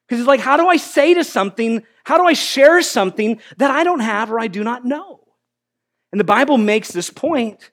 Because 0.07 0.21
it's 0.21 0.27
like, 0.27 0.39
how 0.39 0.57
do 0.57 0.67
I 0.67 0.77
say 0.77 1.13
to 1.13 1.23
something, 1.23 1.83
how 2.05 2.17
do 2.17 2.25
I 2.25 2.33
share 2.33 2.81
something 2.81 3.39
that 3.57 3.69
I 3.69 3.83
don't 3.83 3.99
have 3.99 4.31
or 4.31 4.39
I 4.39 4.47
do 4.47 4.63
not 4.63 4.83
know? 4.83 5.19
And 6.11 6.19
the 6.19 6.25
Bible 6.25 6.57
makes 6.57 6.91
this 6.91 7.11
point 7.11 7.69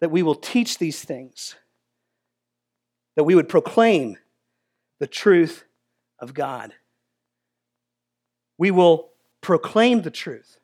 that 0.00 0.12
we 0.12 0.22
will 0.22 0.36
teach 0.36 0.78
these 0.78 1.04
things 1.04 1.56
that 3.16 3.24
we 3.24 3.34
would 3.34 3.48
proclaim 3.48 4.16
the 5.00 5.06
truth 5.06 5.64
of 6.18 6.34
God. 6.34 6.72
We 8.58 8.70
will 8.70 9.10
proclaim 9.40 10.02
the 10.02 10.10
truth. 10.10 10.58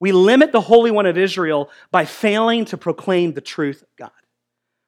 We 0.00 0.12
limit 0.12 0.52
the 0.52 0.60
Holy 0.60 0.90
One 0.90 1.06
of 1.06 1.16
Israel 1.18 1.70
by 1.90 2.04
failing 2.04 2.64
to 2.66 2.76
proclaim 2.76 3.32
the 3.32 3.40
truth 3.40 3.82
of 3.82 3.88
God. 3.96 4.10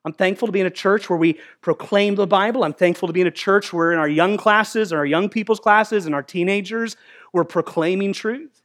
I'm 0.04 0.12
thankful 0.12 0.46
to 0.46 0.52
be 0.52 0.60
in 0.60 0.66
a 0.66 0.70
church 0.70 1.10
where 1.10 1.18
we 1.18 1.40
proclaim 1.60 2.14
the 2.14 2.26
Bible. 2.26 2.62
I'm 2.62 2.72
thankful 2.72 3.08
to 3.08 3.12
be 3.12 3.20
in 3.20 3.26
a 3.26 3.32
church 3.32 3.72
where 3.72 3.92
in 3.92 3.98
our 3.98 4.08
young 4.08 4.36
classes, 4.36 4.92
and 4.92 4.98
our 4.98 5.06
young 5.06 5.28
people's 5.28 5.58
classes, 5.58 6.06
and 6.06 6.14
our 6.14 6.22
teenagers, 6.22 6.96
we're 7.32 7.44
proclaiming 7.44 8.12
truth. 8.12 8.62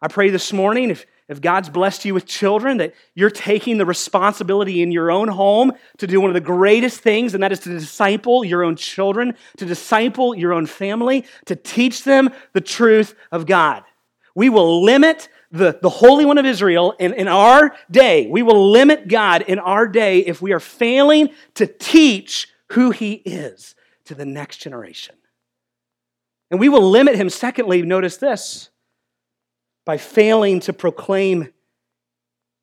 I 0.00 0.06
pray 0.06 0.30
this 0.30 0.52
morning 0.52 0.90
if 0.90 1.04
if 1.28 1.40
God's 1.42 1.68
blessed 1.68 2.06
you 2.06 2.14
with 2.14 2.24
children, 2.24 2.78
that 2.78 2.94
you're 3.14 3.30
taking 3.30 3.76
the 3.76 3.84
responsibility 3.84 4.82
in 4.82 4.90
your 4.90 5.10
own 5.10 5.28
home 5.28 5.72
to 5.98 6.06
do 6.06 6.20
one 6.20 6.30
of 6.30 6.34
the 6.34 6.40
greatest 6.40 7.00
things, 7.00 7.34
and 7.34 7.42
that 7.42 7.52
is 7.52 7.60
to 7.60 7.68
disciple 7.68 8.44
your 8.44 8.64
own 8.64 8.76
children, 8.76 9.34
to 9.58 9.66
disciple 9.66 10.34
your 10.34 10.54
own 10.54 10.64
family, 10.64 11.26
to 11.44 11.54
teach 11.54 12.04
them 12.04 12.30
the 12.54 12.60
truth 12.62 13.14
of 13.30 13.44
God. 13.44 13.82
We 14.34 14.48
will 14.48 14.82
limit 14.82 15.28
the, 15.50 15.78
the 15.82 15.90
Holy 15.90 16.24
One 16.24 16.38
of 16.38 16.46
Israel 16.46 16.94
in, 16.98 17.12
in 17.12 17.28
our 17.28 17.74
day. 17.90 18.26
We 18.26 18.42
will 18.42 18.70
limit 18.70 19.08
God 19.08 19.42
in 19.42 19.58
our 19.58 19.86
day 19.86 20.20
if 20.20 20.40
we 20.40 20.52
are 20.52 20.60
failing 20.60 21.30
to 21.54 21.66
teach 21.66 22.48
who 22.72 22.90
He 22.90 23.14
is 23.14 23.74
to 24.06 24.14
the 24.14 24.26
next 24.26 24.58
generation. 24.58 25.14
And 26.50 26.58
we 26.58 26.70
will 26.70 26.88
limit 26.88 27.16
Him, 27.16 27.28
secondly, 27.28 27.82
notice 27.82 28.16
this 28.16 28.70
by 29.88 29.96
failing 29.96 30.60
to 30.60 30.70
proclaim 30.70 31.48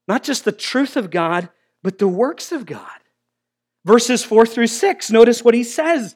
not 0.07 0.21
just 0.21 0.45
the 0.45 0.51
truth 0.51 0.95
of 0.95 1.09
God, 1.09 1.49
but 1.81 1.97
the 1.97 2.07
works 2.07 2.51
of 2.51 2.67
God. 2.67 2.99
Verses 3.83 4.23
4 4.23 4.45
through 4.45 4.67
6, 4.67 5.09
notice 5.09 5.43
what 5.43 5.55
he 5.55 5.63
says. 5.63 6.15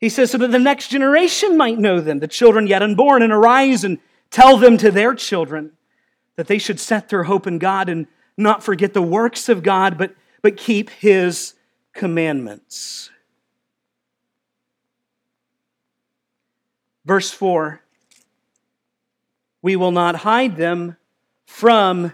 He 0.00 0.08
says, 0.08 0.32
so 0.32 0.38
that 0.38 0.50
the 0.50 0.58
next 0.58 0.88
generation 0.88 1.56
might 1.56 1.78
know 1.78 2.00
them, 2.00 2.18
the 2.18 2.26
children 2.26 2.66
yet 2.66 2.82
unborn, 2.82 3.22
and 3.22 3.32
arise 3.32 3.84
and 3.84 4.00
tell 4.30 4.56
them 4.56 4.76
to 4.78 4.90
their 4.90 5.14
children 5.14 5.74
that 6.34 6.48
they 6.48 6.58
should 6.58 6.80
set 6.80 7.10
their 7.10 7.22
hope 7.22 7.46
in 7.46 7.60
God 7.60 7.88
and 7.88 8.08
not 8.36 8.64
forget 8.64 8.92
the 8.92 9.02
works 9.02 9.48
of 9.48 9.62
God, 9.62 9.96
but, 9.96 10.16
but 10.42 10.56
keep 10.56 10.90
his 10.90 11.54
commandments. 11.92 13.11
Verse 17.04 17.30
4 17.30 17.80
We 19.60 19.76
will 19.76 19.92
not 19.92 20.16
hide 20.16 20.56
them 20.56 20.96
from 21.46 22.12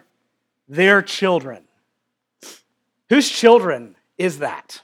their 0.68 1.02
children. 1.02 1.64
Whose 3.08 3.28
children 3.28 3.96
is 4.18 4.38
that? 4.38 4.82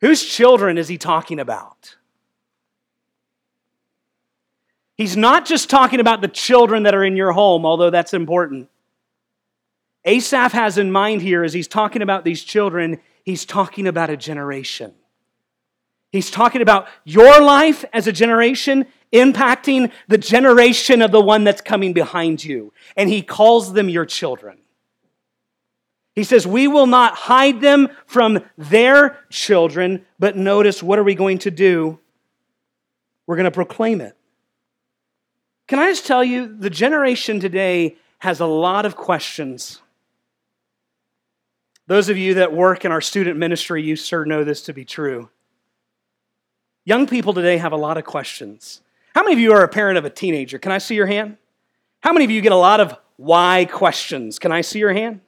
Whose 0.00 0.24
children 0.24 0.78
is 0.78 0.88
he 0.88 0.98
talking 0.98 1.40
about? 1.40 1.96
He's 4.96 5.16
not 5.16 5.46
just 5.46 5.70
talking 5.70 6.00
about 6.00 6.20
the 6.20 6.28
children 6.28 6.84
that 6.84 6.94
are 6.94 7.04
in 7.04 7.16
your 7.16 7.32
home, 7.32 7.64
although 7.64 7.90
that's 7.90 8.14
important. 8.14 8.68
Asaph 10.04 10.52
has 10.52 10.78
in 10.78 10.92
mind 10.92 11.22
here, 11.22 11.44
as 11.44 11.52
he's 11.52 11.68
talking 11.68 12.02
about 12.02 12.24
these 12.24 12.42
children, 12.42 13.00
he's 13.24 13.44
talking 13.44 13.86
about 13.86 14.10
a 14.10 14.16
generation. 14.16 14.92
He's 16.12 16.30
talking 16.30 16.62
about 16.62 16.86
your 17.04 17.40
life 17.40 17.84
as 17.92 18.06
a 18.06 18.12
generation 18.12 18.86
impacting 19.12 19.92
the 20.08 20.18
generation 20.18 21.02
of 21.02 21.10
the 21.10 21.20
one 21.20 21.44
that's 21.44 21.60
coming 21.60 21.92
behind 21.92 22.44
you. 22.44 22.72
And 22.96 23.08
he 23.08 23.22
calls 23.22 23.72
them 23.72 23.88
your 23.88 24.06
children. 24.06 24.58
He 26.14 26.24
says, 26.24 26.46
We 26.46 26.68
will 26.68 26.86
not 26.86 27.14
hide 27.14 27.60
them 27.60 27.88
from 28.06 28.40
their 28.56 29.18
children, 29.30 30.04
but 30.18 30.36
notice 30.36 30.82
what 30.82 30.98
are 30.98 31.04
we 31.04 31.14
going 31.14 31.38
to 31.38 31.50
do? 31.50 31.98
We're 33.26 33.36
going 33.36 33.44
to 33.44 33.50
proclaim 33.50 34.00
it. 34.00 34.16
Can 35.68 35.78
I 35.78 35.90
just 35.90 36.06
tell 36.06 36.24
you, 36.24 36.54
the 36.54 36.70
generation 36.70 37.40
today 37.40 37.96
has 38.18 38.40
a 38.40 38.46
lot 38.46 38.84
of 38.84 38.96
questions. 38.96 39.80
Those 41.86 42.08
of 42.08 42.18
you 42.18 42.34
that 42.34 42.52
work 42.52 42.84
in 42.84 42.92
our 42.92 43.00
student 43.00 43.38
ministry, 43.38 43.82
you 43.82 43.96
sure 43.96 44.24
know 44.24 44.44
this 44.44 44.62
to 44.62 44.72
be 44.72 44.84
true. 44.84 45.30
Young 46.84 47.06
people 47.06 47.32
today 47.32 47.58
have 47.58 47.72
a 47.72 47.76
lot 47.76 47.96
of 47.96 48.04
questions. 48.04 48.80
How 49.14 49.22
many 49.22 49.34
of 49.34 49.38
you 49.38 49.52
are 49.52 49.62
a 49.62 49.68
parent 49.68 49.98
of 49.98 50.04
a 50.04 50.10
teenager? 50.10 50.58
Can 50.58 50.72
I 50.72 50.78
see 50.78 50.94
your 50.94 51.06
hand? 51.06 51.36
How 52.00 52.12
many 52.12 52.24
of 52.24 52.30
you 52.30 52.40
get 52.40 52.52
a 52.52 52.56
lot 52.56 52.80
of 52.80 52.96
why 53.16 53.66
questions? 53.70 54.38
Can 54.38 54.50
I 54.50 54.62
see 54.62 54.80
your 54.80 54.92
hand? 54.92 55.20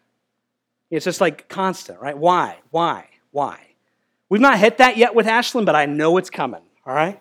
It's 0.90 1.04
just 1.04 1.20
like 1.20 1.48
constant, 1.48 2.00
right? 2.00 2.16
Why? 2.16 2.58
Why? 2.70 3.08
Why? 3.30 3.60
We've 4.28 4.40
not 4.40 4.58
hit 4.58 4.78
that 4.78 4.96
yet 4.96 5.14
with 5.14 5.26
Ashlyn, 5.26 5.64
but 5.64 5.76
I 5.76 5.86
know 5.86 6.16
it's 6.16 6.30
coming, 6.30 6.62
all 6.84 6.94
right? 6.94 7.20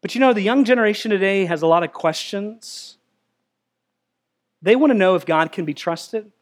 But 0.00 0.14
you 0.14 0.20
know, 0.20 0.32
the 0.32 0.40
young 0.40 0.64
generation 0.64 1.10
today 1.10 1.44
has 1.44 1.62
a 1.62 1.66
lot 1.66 1.82
of 1.82 1.92
questions. 1.92 2.98
They 4.62 4.74
want 4.74 4.90
to 4.90 4.98
know 4.98 5.14
if 5.14 5.26
God 5.26 5.52
can 5.52 5.64
be 5.64 5.74
trusted. 5.74 6.32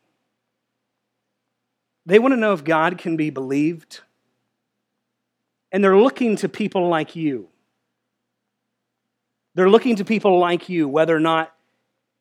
They 2.07 2.19
want 2.19 2.33
to 2.33 2.37
know 2.37 2.53
if 2.53 2.65
God 2.65 2.99
can 2.99 3.17
be 3.17 3.31
believed. 3.31 4.01
And 5.75 5.83
they're 5.83 5.99
looking 5.99 6.37
to 6.37 6.49
people 6.49 6.87
like 6.87 7.17
you. 7.17 7.49
They're 9.57 9.69
looking 9.69 9.97
to 9.97 10.05
people 10.05 10.39
like 10.39 10.69
you, 10.69 10.89
whether 10.89 11.17
or 11.17 11.19
not 11.19 11.53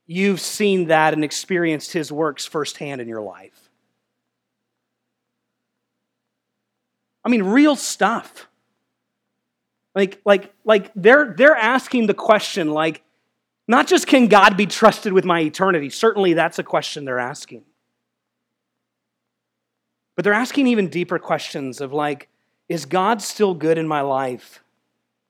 you've 0.08 0.42
seen 0.42 0.88
that 0.88 1.14
and 1.14 1.24
experienced 1.24 1.94
his 1.94 2.12
works 2.12 2.48
firsthand 2.48 3.00
in 3.00 3.08
your 3.08 3.22
life. 3.22 3.70
I 7.24 7.30
mean, 7.30 7.44
real 7.44 7.76
stuff. 7.76 8.48
Like, 9.94 10.20
like, 10.26 10.52
like 10.66 10.90
they're, 10.96 11.36
they're 11.38 11.56
asking 11.56 12.08
the 12.08 12.16
question, 12.16 12.72
like, 12.72 13.04
not 13.68 13.86
just 13.86 14.08
can 14.08 14.30
God 14.30 14.58
be 14.58 14.66
trusted 14.66 15.14
with 15.14 15.26
my 15.26 15.42
eternity? 15.42 15.92
Certainly 15.92 16.34
that's 16.34 16.58
a 16.58 16.64
question 16.64 17.06
they're 17.06 17.20
asking. 17.20 17.66
But 20.16 20.26
they're 20.26 20.34
asking 20.34 20.66
even 20.66 20.88
deeper 20.88 21.20
questions 21.20 21.82
of 21.82 21.94
like, 21.94 22.30
is 22.70 22.86
God 22.86 23.22
still 23.22 23.54
good 23.54 23.78
in 23.78 23.88
my 23.88 24.02
life 24.02 24.64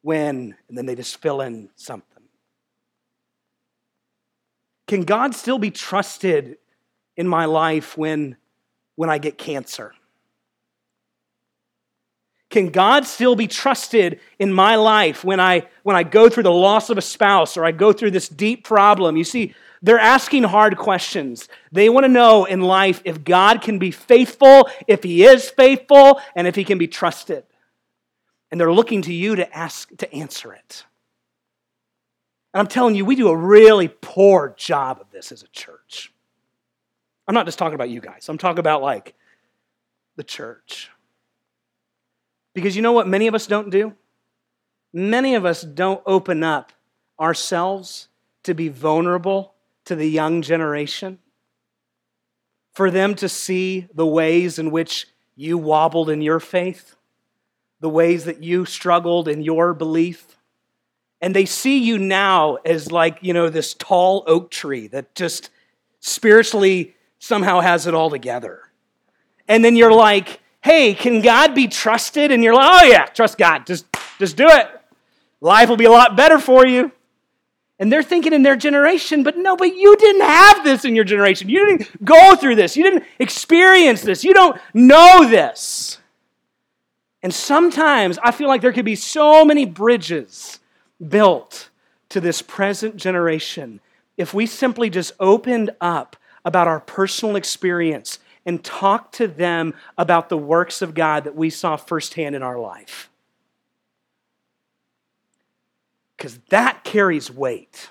when, 0.01 0.55
and 0.67 0.77
then 0.77 0.85
they 0.85 0.95
just 0.95 1.21
fill 1.21 1.41
in 1.41 1.69
something. 1.75 2.23
Can 4.87 5.01
God 5.01 5.33
still 5.33 5.59
be 5.59 5.71
trusted 5.71 6.57
in 7.15 7.27
my 7.27 7.45
life 7.45 7.97
when, 7.97 8.37
when 8.95 9.09
I 9.09 9.17
get 9.17 9.37
cancer? 9.37 9.93
Can 12.53 12.69
God 12.69 13.07
still 13.07 13.35
be 13.35 13.47
trusted 13.47 14.19
in 14.37 14.53
my 14.53 14.75
life 14.75 15.23
when 15.23 15.39
I, 15.39 15.65
when 15.81 15.95
I 15.95 16.03
go 16.03 16.29
through 16.29 16.43
the 16.43 16.51
loss 16.51 16.91
of 16.91 16.99
a 16.99 17.01
spouse 17.01 17.57
or 17.57 17.65
I 17.65 17.71
go 17.71 17.91
through 17.91 18.11
this 18.11 18.29
deep 18.29 18.63
problem? 18.63 19.17
You 19.17 19.23
see, 19.23 19.55
they're 19.81 19.97
asking 19.97 20.43
hard 20.43 20.77
questions. 20.77 21.49
They 21.71 21.89
want 21.89 22.03
to 22.03 22.09
know 22.09 22.45
in 22.45 22.61
life 22.61 23.01
if 23.05 23.23
God 23.23 23.63
can 23.63 23.79
be 23.79 23.89
faithful, 23.89 24.69
if 24.87 25.01
He 25.01 25.23
is 25.23 25.49
faithful, 25.49 26.21
and 26.35 26.45
if 26.45 26.53
He 26.53 26.63
can 26.63 26.77
be 26.77 26.87
trusted. 26.87 27.43
And 28.51 28.61
they're 28.61 28.71
looking 28.71 29.01
to 29.01 29.13
you 29.13 29.35
to 29.35 29.57
ask 29.57 29.89
to 29.97 30.13
answer 30.13 30.53
it. 30.53 30.85
And 32.53 32.59
I'm 32.59 32.67
telling 32.67 32.93
you, 32.93 33.03
we 33.03 33.15
do 33.15 33.29
a 33.29 33.35
really 33.35 33.87
poor 33.87 34.53
job 34.59 35.01
of 35.01 35.09
this 35.09 35.31
as 35.31 35.41
a 35.41 35.47
church. 35.47 36.13
I'm 37.27 37.33
not 37.33 37.47
just 37.47 37.57
talking 37.57 37.73
about 37.73 37.89
you 37.89 37.99
guys, 37.99 38.29
I'm 38.29 38.37
talking 38.37 38.59
about 38.59 38.83
like 38.83 39.15
the 40.17 40.23
church. 40.23 40.91
Because 42.53 42.75
you 42.75 42.81
know 42.81 42.91
what 42.91 43.07
many 43.07 43.27
of 43.27 43.35
us 43.35 43.47
don't 43.47 43.69
do? 43.69 43.93
Many 44.93 45.35
of 45.35 45.45
us 45.45 45.63
don't 45.63 46.01
open 46.05 46.43
up 46.43 46.71
ourselves 47.19 48.09
to 48.43 48.53
be 48.53 48.69
vulnerable 48.69 49.53
to 49.85 49.95
the 49.95 50.09
young 50.09 50.41
generation, 50.41 51.19
for 52.73 52.89
them 52.89 53.15
to 53.15 53.27
see 53.27 53.87
the 53.93 54.05
ways 54.05 54.59
in 54.59 54.71
which 54.71 55.07
you 55.35 55.57
wobbled 55.57 56.09
in 56.09 56.21
your 56.21 56.39
faith, 56.39 56.95
the 57.79 57.89
ways 57.89 58.25
that 58.25 58.43
you 58.43 58.65
struggled 58.65 59.27
in 59.27 59.41
your 59.41 59.73
belief. 59.73 60.37
And 61.21 61.35
they 61.35 61.45
see 61.45 61.79
you 61.79 61.97
now 61.97 62.55
as 62.65 62.91
like, 62.91 63.17
you 63.21 63.33
know, 63.33 63.49
this 63.49 63.73
tall 63.73 64.23
oak 64.27 64.51
tree 64.51 64.87
that 64.87 65.15
just 65.15 65.49
spiritually 65.99 66.95
somehow 67.19 67.61
has 67.61 67.87
it 67.87 67.93
all 67.93 68.09
together. 68.09 68.61
And 69.47 69.63
then 69.63 69.75
you're 69.75 69.93
like, 69.93 70.39
hey, 70.63 70.93
can 70.93 71.21
God 71.21 71.53
be 71.53 71.67
trusted? 71.67 72.31
And 72.31 72.43
you're 72.43 72.55
like, 72.55 72.83
oh 72.83 72.85
yeah, 72.85 73.05
trust 73.05 73.37
God. 73.37 73.65
Just, 73.65 73.85
just 74.17 74.37
do 74.37 74.47
it. 74.47 74.67
Life 75.41 75.69
will 75.69 75.77
be 75.77 75.85
a 75.85 75.91
lot 75.91 76.15
better 76.15 76.39
for 76.39 76.65
you. 76.65 76.91
And 77.79 77.91
they're 77.91 78.03
thinking 78.03 78.31
in 78.31 78.43
their 78.43 78.55
generation, 78.55 79.23
but 79.23 79.37
no, 79.37 79.57
but 79.57 79.75
you 79.75 79.97
didn't 79.97 80.21
have 80.21 80.63
this 80.63 80.85
in 80.85 80.95
your 80.95 81.03
generation. 81.03 81.49
You 81.49 81.65
didn't 81.65 82.05
go 82.05 82.35
through 82.35 82.55
this. 82.55 82.77
You 82.77 82.83
didn't 82.83 83.03
experience 83.19 84.01
this. 84.03 84.23
You 84.23 84.33
don't 84.33 84.59
know 84.73 85.27
this. 85.27 85.97
And 87.21 87.33
sometimes 87.33 88.17
I 88.23 88.31
feel 88.31 88.47
like 88.47 88.61
there 88.61 88.71
could 88.71 88.85
be 88.85 88.95
so 88.95 89.43
many 89.43 89.65
bridges 89.65 90.59
built 91.05 91.69
to 92.09 92.21
this 92.21 92.41
present 92.41 92.95
generation 92.95 93.81
if 94.15 94.33
we 94.33 94.45
simply 94.45 94.89
just 94.89 95.11
opened 95.19 95.71
up 95.81 96.15
about 96.45 96.67
our 96.67 96.79
personal 96.79 97.35
experience 97.35 98.19
and 98.45 98.63
talk 98.63 99.11
to 99.13 99.27
them 99.27 99.73
about 99.97 100.29
the 100.29 100.37
works 100.37 100.81
of 100.81 100.93
God 100.93 101.23
that 101.23 101.35
we 101.35 101.49
saw 101.49 101.75
firsthand 101.75 102.35
in 102.35 102.43
our 102.43 102.59
life. 102.59 103.09
Because 106.17 106.39
that 106.49 106.83
carries 106.83 107.31
weight. 107.31 107.89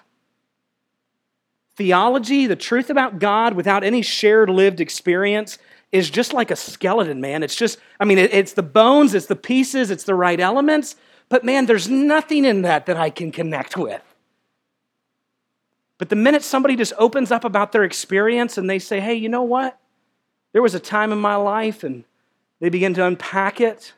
Theology, 1.76 2.46
the 2.46 2.56
truth 2.56 2.90
about 2.90 3.18
God 3.18 3.54
without 3.54 3.82
any 3.82 4.02
shared 4.02 4.50
lived 4.50 4.80
experience, 4.80 5.58
is 5.90 6.08
just 6.08 6.32
like 6.32 6.50
a 6.50 6.56
skeleton, 6.56 7.20
man. 7.20 7.42
It's 7.42 7.54
just, 7.54 7.78
I 8.00 8.04
mean, 8.04 8.18
it's 8.18 8.54
the 8.54 8.62
bones, 8.62 9.14
it's 9.14 9.26
the 9.26 9.36
pieces, 9.36 9.90
it's 9.90 10.04
the 10.04 10.14
right 10.14 10.40
elements, 10.40 10.96
but 11.28 11.44
man, 11.44 11.66
there's 11.66 11.88
nothing 11.88 12.44
in 12.44 12.62
that 12.62 12.86
that 12.86 12.96
I 12.96 13.10
can 13.10 13.32
connect 13.32 13.76
with. 13.76 14.02
But 15.98 16.08
the 16.08 16.16
minute 16.16 16.42
somebody 16.42 16.76
just 16.76 16.94
opens 16.98 17.30
up 17.30 17.44
about 17.44 17.72
their 17.72 17.84
experience 17.84 18.58
and 18.58 18.68
they 18.68 18.78
say, 18.78 19.00
hey, 19.00 19.14
you 19.14 19.28
know 19.28 19.42
what? 19.42 19.78
There 20.52 20.62
was 20.62 20.74
a 20.74 20.80
time 20.80 21.12
in 21.12 21.18
my 21.18 21.36
life, 21.36 21.82
and 21.82 22.04
they 22.60 22.68
begin 22.68 22.94
to 22.94 23.04
unpack 23.04 23.60
it. 23.60 23.92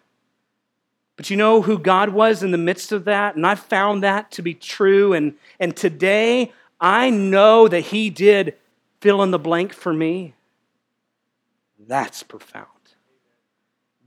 But 1.16 1.30
you 1.30 1.36
know 1.36 1.62
who 1.62 1.78
God 1.78 2.10
was 2.10 2.42
in 2.42 2.50
the 2.50 2.58
midst 2.58 2.92
of 2.92 3.04
that? 3.04 3.36
And 3.36 3.46
I 3.46 3.54
found 3.54 4.02
that 4.02 4.30
to 4.32 4.42
be 4.42 4.54
true. 4.54 5.12
And, 5.12 5.34
and 5.60 5.76
today, 5.76 6.52
I 6.80 7.10
know 7.10 7.68
that 7.68 7.80
He 7.80 8.10
did 8.10 8.54
fill 9.00 9.22
in 9.22 9.30
the 9.30 9.38
blank 9.38 9.72
for 9.72 9.92
me. 9.92 10.34
That's 11.86 12.22
profound. 12.22 12.68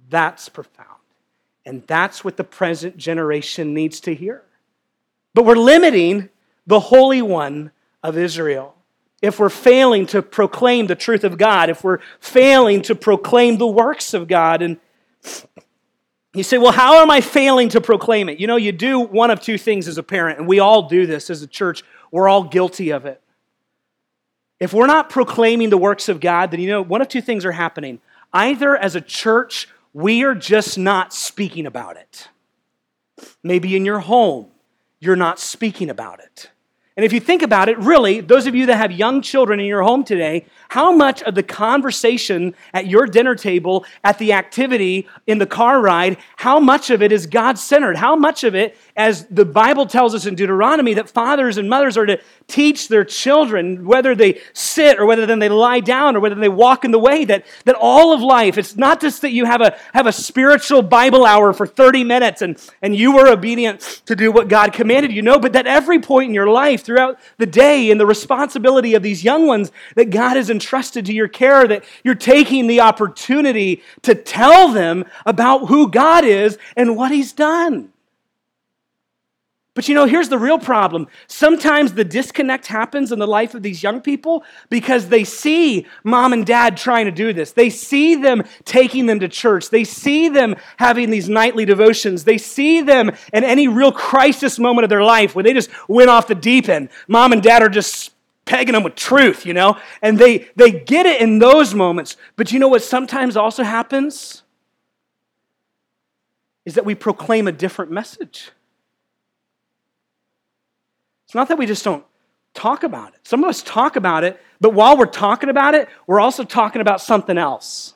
That's 0.09 0.49
profound. 0.49 0.87
And 1.65 1.85
that's 1.85 2.23
what 2.23 2.37
the 2.37 2.43
present 2.43 2.97
generation 2.97 3.73
needs 3.73 3.99
to 4.01 4.15
hear. 4.15 4.41
But 5.33 5.45
we're 5.45 5.55
limiting 5.55 6.29
the 6.65 6.79
Holy 6.79 7.21
One 7.21 7.71
of 8.01 8.17
Israel 8.17 8.76
if 9.21 9.39
we're 9.39 9.49
failing 9.49 10.05
to 10.07 10.21
proclaim 10.21 10.87
the 10.87 10.95
truth 10.95 11.23
of 11.23 11.37
God, 11.37 11.69
if 11.69 11.83
we're 11.83 11.99
failing 12.19 12.81
to 12.83 12.95
proclaim 12.95 13.57
the 13.57 13.67
works 13.67 14.13
of 14.13 14.27
God. 14.27 14.61
And 14.61 14.77
you 16.33 16.43
say, 16.43 16.57
well, 16.57 16.71
how 16.71 17.01
am 17.01 17.09
I 17.09 17.21
failing 17.21 17.69
to 17.69 17.81
proclaim 17.81 18.29
it? 18.29 18.39
You 18.39 18.47
know, 18.47 18.57
you 18.57 18.71
do 18.71 18.99
one 18.99 19.31
of 19.31 19.41
two 19.41 19.57
things 19.57 19.87
as 19.87 19.97
a 19.97 20.03
parent, 20.03 20.39
and 20.39 20.47
we 20.47 20.59
all 20.59 20.87
do 20.87 21.07
this 21.07 21.29
as 21.29 21.41
a 21.41 21.47
church. 21.47 21.83
We're 22.11 22.27
all 22.27 22.43
guilty 22.43 22.91
of 22.91 23.05
it. 23.05 23.21
If 24.59 24.73
we're 24.73 24.87
not 24.87 25.09
proclaiming 25.09 25.69
the 25.69 25.77
works 25.77 26.09
of 26.09 26.19
God, 26.19 26.51
then 26.51 26.59
you 26.59 26.67
know, 26.67 26.81
one 26.81 27.01
of 27.01 27.07
two 27.07 27.21
things 27.21 27.45
are 27.45 27.51
happening. 27.51 27.99
Either 28.33 28.75
as 28.75 28.95
a 28.95 29.01
church, 29.01 29.67
we 29.93 30.23
are 30.23 30.35
just 30.35 30.77
not 30.77 31.13
speaking 31.13 31.65
about 31.65 31.97
it. 31.97 32.29
Maybe 33.43 33.75
in 33.75 33.85
your 33.85 33.99
home, 33.99 34.47
you're 34.99 35.15
not 35.15 35.39
speaking 35.39 35.89
about 35.89 36.19
it. 36.19 36.51
And 36.97 37.05
if 37.05 37.13
you 37.13 37.19
think 37.19 37.43
about 37.43 37.69
it, 37.69 37.77
really, 37.77 38.21
those 38.21 38.47
of 38.47 38.55
you 38.55 38.65
that 38.65 38.77
have 38.77 38.91
young 38.91 39.21
children 39.21 39.59
in 39.59 39.67
your 39.67 39.83
home 39.83 40.03
today, 40.03 40.47
how 40.69 40.91
much 40.91 41.21
of 41.21 41.35
the 41.35 41.43
conversation 41.43 42.55
at 42.73 42.87
your 42.87 43.05
dinner 43.05 43.35
table, 43.35 43.85
at 44.03 44.17
the 44.17 44.33
activity, 44.33 45.07
in 45.27 45.37
the 45.37 45.45
car 45.45 45.79
ride, 45.79 46.17
how 46.37 46.59
much 46.59 46.89
of 46.89 47.03
it 47.03 47.11
is 47.11 47.27
God 47.27 47.59
centered? 47.59 47.97
How 47.97 48.15
much 48.15 48.43
of 48.43 48.55
it, 48.55 48.75
as 48.97 49.27
the 49.27 49.45
Bible 49.45 49.85
tells 49.85 50.15
us 50.15 50.25
in 50.25 50.33
Deuteronomy, 50.33 50.95
that 50.95 51.07
fathers 51.07 51.57
and 51.57 51.69
mothers 51.69 51.97
are 51.97 52.07
to 52.07 52.19
teach 52.47 52.87
their 52.87 53.05
children, 53.05 53.85
whether 53.85 54.15
they 54.15 54.41
sit 54.53 54.99
or 54.99 55.05
whether 55.05 55.27
then 55.27 55.37
they 55.37 55.49
lie 55.49 55.79
down 55.79 56.15
or 56.15 56.19
whether 56.19 56.33
they 56.33 56.49
walk 56.49 56.83
in 56.83 56.89
the 56.89 56.97
way, 56.97 57.23
that, 57.23 57.45
that 57.65 57.75
all 57.79 58.11
of 58.11 58.21
life, 58.21 58.57
it's 58.57 58.75
not 58.75 58.99
just 58.99 59.21
that 59.21 59.31
you 59.31 59.45
have 59.45 59.61
a, 59.61 59.77
have 59.93 60.07
a 60.07 60.11
spiritual 60.11 60.81
Bible 60.81 61.25
hour 61.25 61.53
for 61.53 61.67
30 61.67 62.03
minutes 62.05 62.41
and, 62.41 62.59
and 62.81 62.95
you 62.95 63.15
were 63.15 63.27
obedient 63.27 64.01
to 64.07 64.15
do 64.15 64.31
what 64.31 64.47
God 64.47 64.73
commanded 64.73 65.11
you, 65.11 65.21
know, 65.21 65.37
but 65.37 65.53
that 65.53 65.67
every 65.67 65.99
point 65.99 66.29
in 66.29 66.33
your 66.33 66.47
life, 66.47 66.83
throughout 66.83 67.19
the 67.37 67.45
day 67.45 67.91
and 67.91 67.99
the 67.99 68.05
responsibility 68.05 68.95
of 68.95 69.03
these 69.03 69.23
young 69.23 69.45
ones 69.45 69.71
that 69.95 70.09
God 70.09 70.37
has 70.37 70.49
entrusted 70.49 71.05
to 71.05 71.13
your 71.13 71.27
care, 71.27 71.67
that 71.67 71.83
you're 72.03 72.15
taking 72.15 72.65
the 72.65 72.81
opportunity 72.81 73.83
to 74.01 74.15
tell 74.15 74.69
them 74.69 75.05
about 75.23 75.67
who 75.67 75.91
God 75.91 76.25
is 76.25 76.57
and 76.75 76.97
what 76.97 77.11
He's 77.11 77.31
done. 77.31 77.91
But 79.77 79.87
you 79.87 79.93
know, 79.93 80.05
here's 80.05 80.29
the 80.29 80.39
real 80.39 80.57
problem. 80.57 81.07
Sometimes 81.27 81.93
the 81.93 82.03
disconnect 82.03 82.65
happens 82.65 83.11
in 83.11 83.19
the 83.19 83.27
life 83.27 83.53
of 83.53 83.61
these 83.61 83.83
young 83.83 84.01
people 84.01 84.43
because 84.71 85.09
they 85.09 85.23
see 85.23 85.85
mom 86.03 86.33
and 86.33 86.43
dad 86.43 86.77
trying 86.77 87.05
to 87.05 87.11
do 87.11 87.31
this. 87.31 87.51
They 87.51 87.69
see 87.69 88.15
them 88.15 88.41
taking 88.65 89.05
them 89.05 89.19
to 89.19 89.27
church. 89.27 89.69
They 89.69 89.83
see 89.83 90.29
them 90.29 90.55
having 90.77 91.11
these 91.11 91.29
nightly 91.29 91.63
devotions. 91.63 92.23
They 92.23 92.39
see 92.39 92.81
them 92.81 93.11
in 93.31 93.43
any 93.43 93.67
real 93.67 93.91
crisis 93.91 94.57
moment 94.57 94.85
of 94.85 94.89
their 94.89 95.03
life 95.03 95.35
where 95.35 95.43
they 95.43 95.53
just 95.53 95.69
went 95.87 96.09
off 96.09 96.25
the 96.25 96.33
deep 96.33 96.69
end. 96.69 96.89
Mom 97.07 97.31
and 97.31 97.43
dad 97.43 97.61
are 97.61 97.69
just 97.69 98.09
pegging 98.45 98.73
them 98.73 98.81
with 98.81 98.95
truth, 98.95 99.45
you 99.45 99.53
know? 99.53 99.77
And 100.01 100.17
they, 100.17 100.47
they 100.55 100.71
get 100.71 101.05
it 101.05 101.21
in 101.21 101.37
those 101.37 101.75
moments. 101.75 102.17
But 102.35 102.51
you 102.51 102.57
know 102.57 102.67
what 102.67 102.81
sometimes 102.81 103.37
also 103.37 103.61
happens? 103.61 104.41
Is 106.65 106.73
that 106.73 106.83
we 106.83 106.95
proclaim 106.95 107.47
a 107.47 107.51
different 107.51 107.91
message. 107.91 108.49
It's 111.27 111.35
not 111.35 111.49
that 111.49 111.57
we 111.57 111.65
just 111.65 111.83
don't 111.83 112.05
talk 112.53 112.83
about 112.83 113.13
it. 113.13 113.19
Some 113.23 113.43
of 113.43 113.49
us 113.49 113.61
talk 113.61 113.97
about 113.97 114.23
it, 114.23 114.41
but 114.61 114.73
while 114.73 114.97
we're 114.97 115.07
talking 115.07 115.49
about 115.49 115.75
it, 115.75 115.89
we're 116.07 116.21
also 116.21 116.45
talking 116.45 116.79
about 116.79 117.01
something 117.01 117.37
else. 117.37 117.93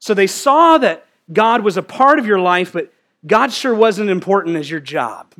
So 0.00 0.14
they 0.14 0.26
saw 0.26 0.78
that 0.78 1.06
God 1.32 1.62
was 1.62 1.76
a 1.76 1.82
part 1.82 2.18
of 2.18 2.26
your 2.26 2.40
life, 2.40 2.72
but 2.72 2.92
God 3.24 3.52
sure 3.52 3.74
wasn't 3.74 4.10
important 4.10 4.56
as 4.56 4.68
your 4.68 4.80
job. 4.80 5.32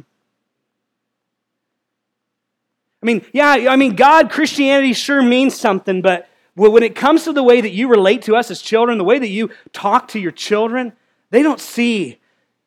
I 3.03 3.07
mean, 3.07 3.27
yeah, 3.33 3.67
I 3.69 3.75
mean, 3.75 3.97
God, 3.97 4.31
Christianity 4.31 4.93
sure 4.93 5.21
means 5.21 5.55
something, 5.55 6.01
but 6.01 6.29
when 6.55 6.83
it 6.85 6.95
comes 6.95 7.25
to 7.25 7.33
the 7.33 7.43
way 7.43 7.61
that 7.61 7.71
you 7.71 7.89
relate 7.89 8.23
to 8.23 8.37
us 8.37 8.51
as 8.53 8.63
children, 8.63 8.99
the 8.99 9.05
way 9.05 9.19
that 9.19 9.29
you 9.29 9.51
talk 9.73 10.09
to 10.09 10.21
your 10.21 10.33
children, 10.33 10.93
they 11.31 11.43
don't 11.43 11.61
see 11.61 12.21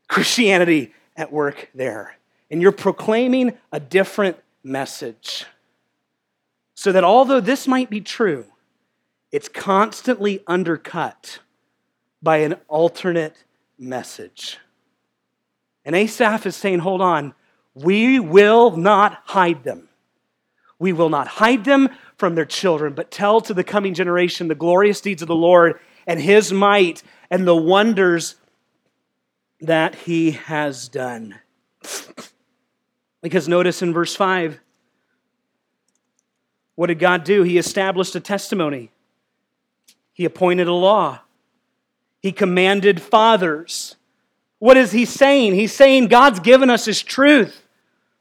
Christianity 0.09 0.93
at 1.15 1.31
work 1.31 1.69
there 1.73 2.17
and 2.51 2.61
you're 2.61 2.73
proclaiming 2.73 3.57
a 3.71 3.79
different 3.79 4.37
message. 4.61 5.45
So 6.75 6.91
that 6.91 7.05
although 7.05 7.39
this 7.39 7.67
might 7.67 7.89
be 7.89 8.01
true, 8.01 8.45
it's 9.31 9.47
constantly 9.47 10.43
undercut 10.45 11.39
by 12.21 12.37
an 12.37 12.55
alternate 12.67 13.45
message. 13.79 14.59
And 15.85 15.95
Asaph 15.95 16.45
is 16.45 16.55
saying, 16.55 16.79
hold 16.79 17.01
on, 17.01 17.33
we 17.73 18.19
will 18.19 18.75
not 18.75 19.21
hide 19.25 19.63
them. 19.63 19.87
We 20.77 20.91
will 20.91 21.09
not 21.09 21.27
hide 21.27 21.63
them 21.63 21.89
from 22.17 22.35
their 22.35 22.45
children, 22.45 22.93
but 22.93 23.11
tell 23.11 23.39
to 23.41 23.53
the 23.53 23.63
coming 23.63 23.93
generation 23.93 24.47
the 24.47 24.55
glorious 24.55 24.99
deeds 24.99 25.21
of 25.21 25.27
the 25.27 25.35
Lord 25.35 25.79
and 26.05 26.19
his 26.19 26.51
might 26.51 27.01
and 27.29 27.47
the 27.47 27.55
wonders 27.55 28.35
that 29.61 29.95
he 29.95 30.31
has 30.31 30.89
done. 30.89 31.39
Because 33.21 33.47
notice 33.47 33.81
in 33.81 33.93
verse 33.93 34.15
5, 34.15 34.59
what 36.75 36.87
did 36.87 36.99
God 36.99 37.23
do? 37.23 37.43
He 37.43 37.57
established 37.57 38.15
a 38.15 38.19
testimony, 38.19 38.91
He 40.13 40.25
appointed 40.25 40.67
a 40.67 40.73
law, 40.73 41.19
He 42.21 42.31
commanded 42.31 43.01
fathers. 43.01 43.95
What 44.59 44.77
is 44.77 44.91
He 44.91 45.05
saying? 45.05 45.55
He's 45.55 45.73
saying 45.73 46.07
God's 46.07 46.39
given 46.39 46.69
us 46.69 46.85
His 46.85 47.01
truth. 47.01 47.63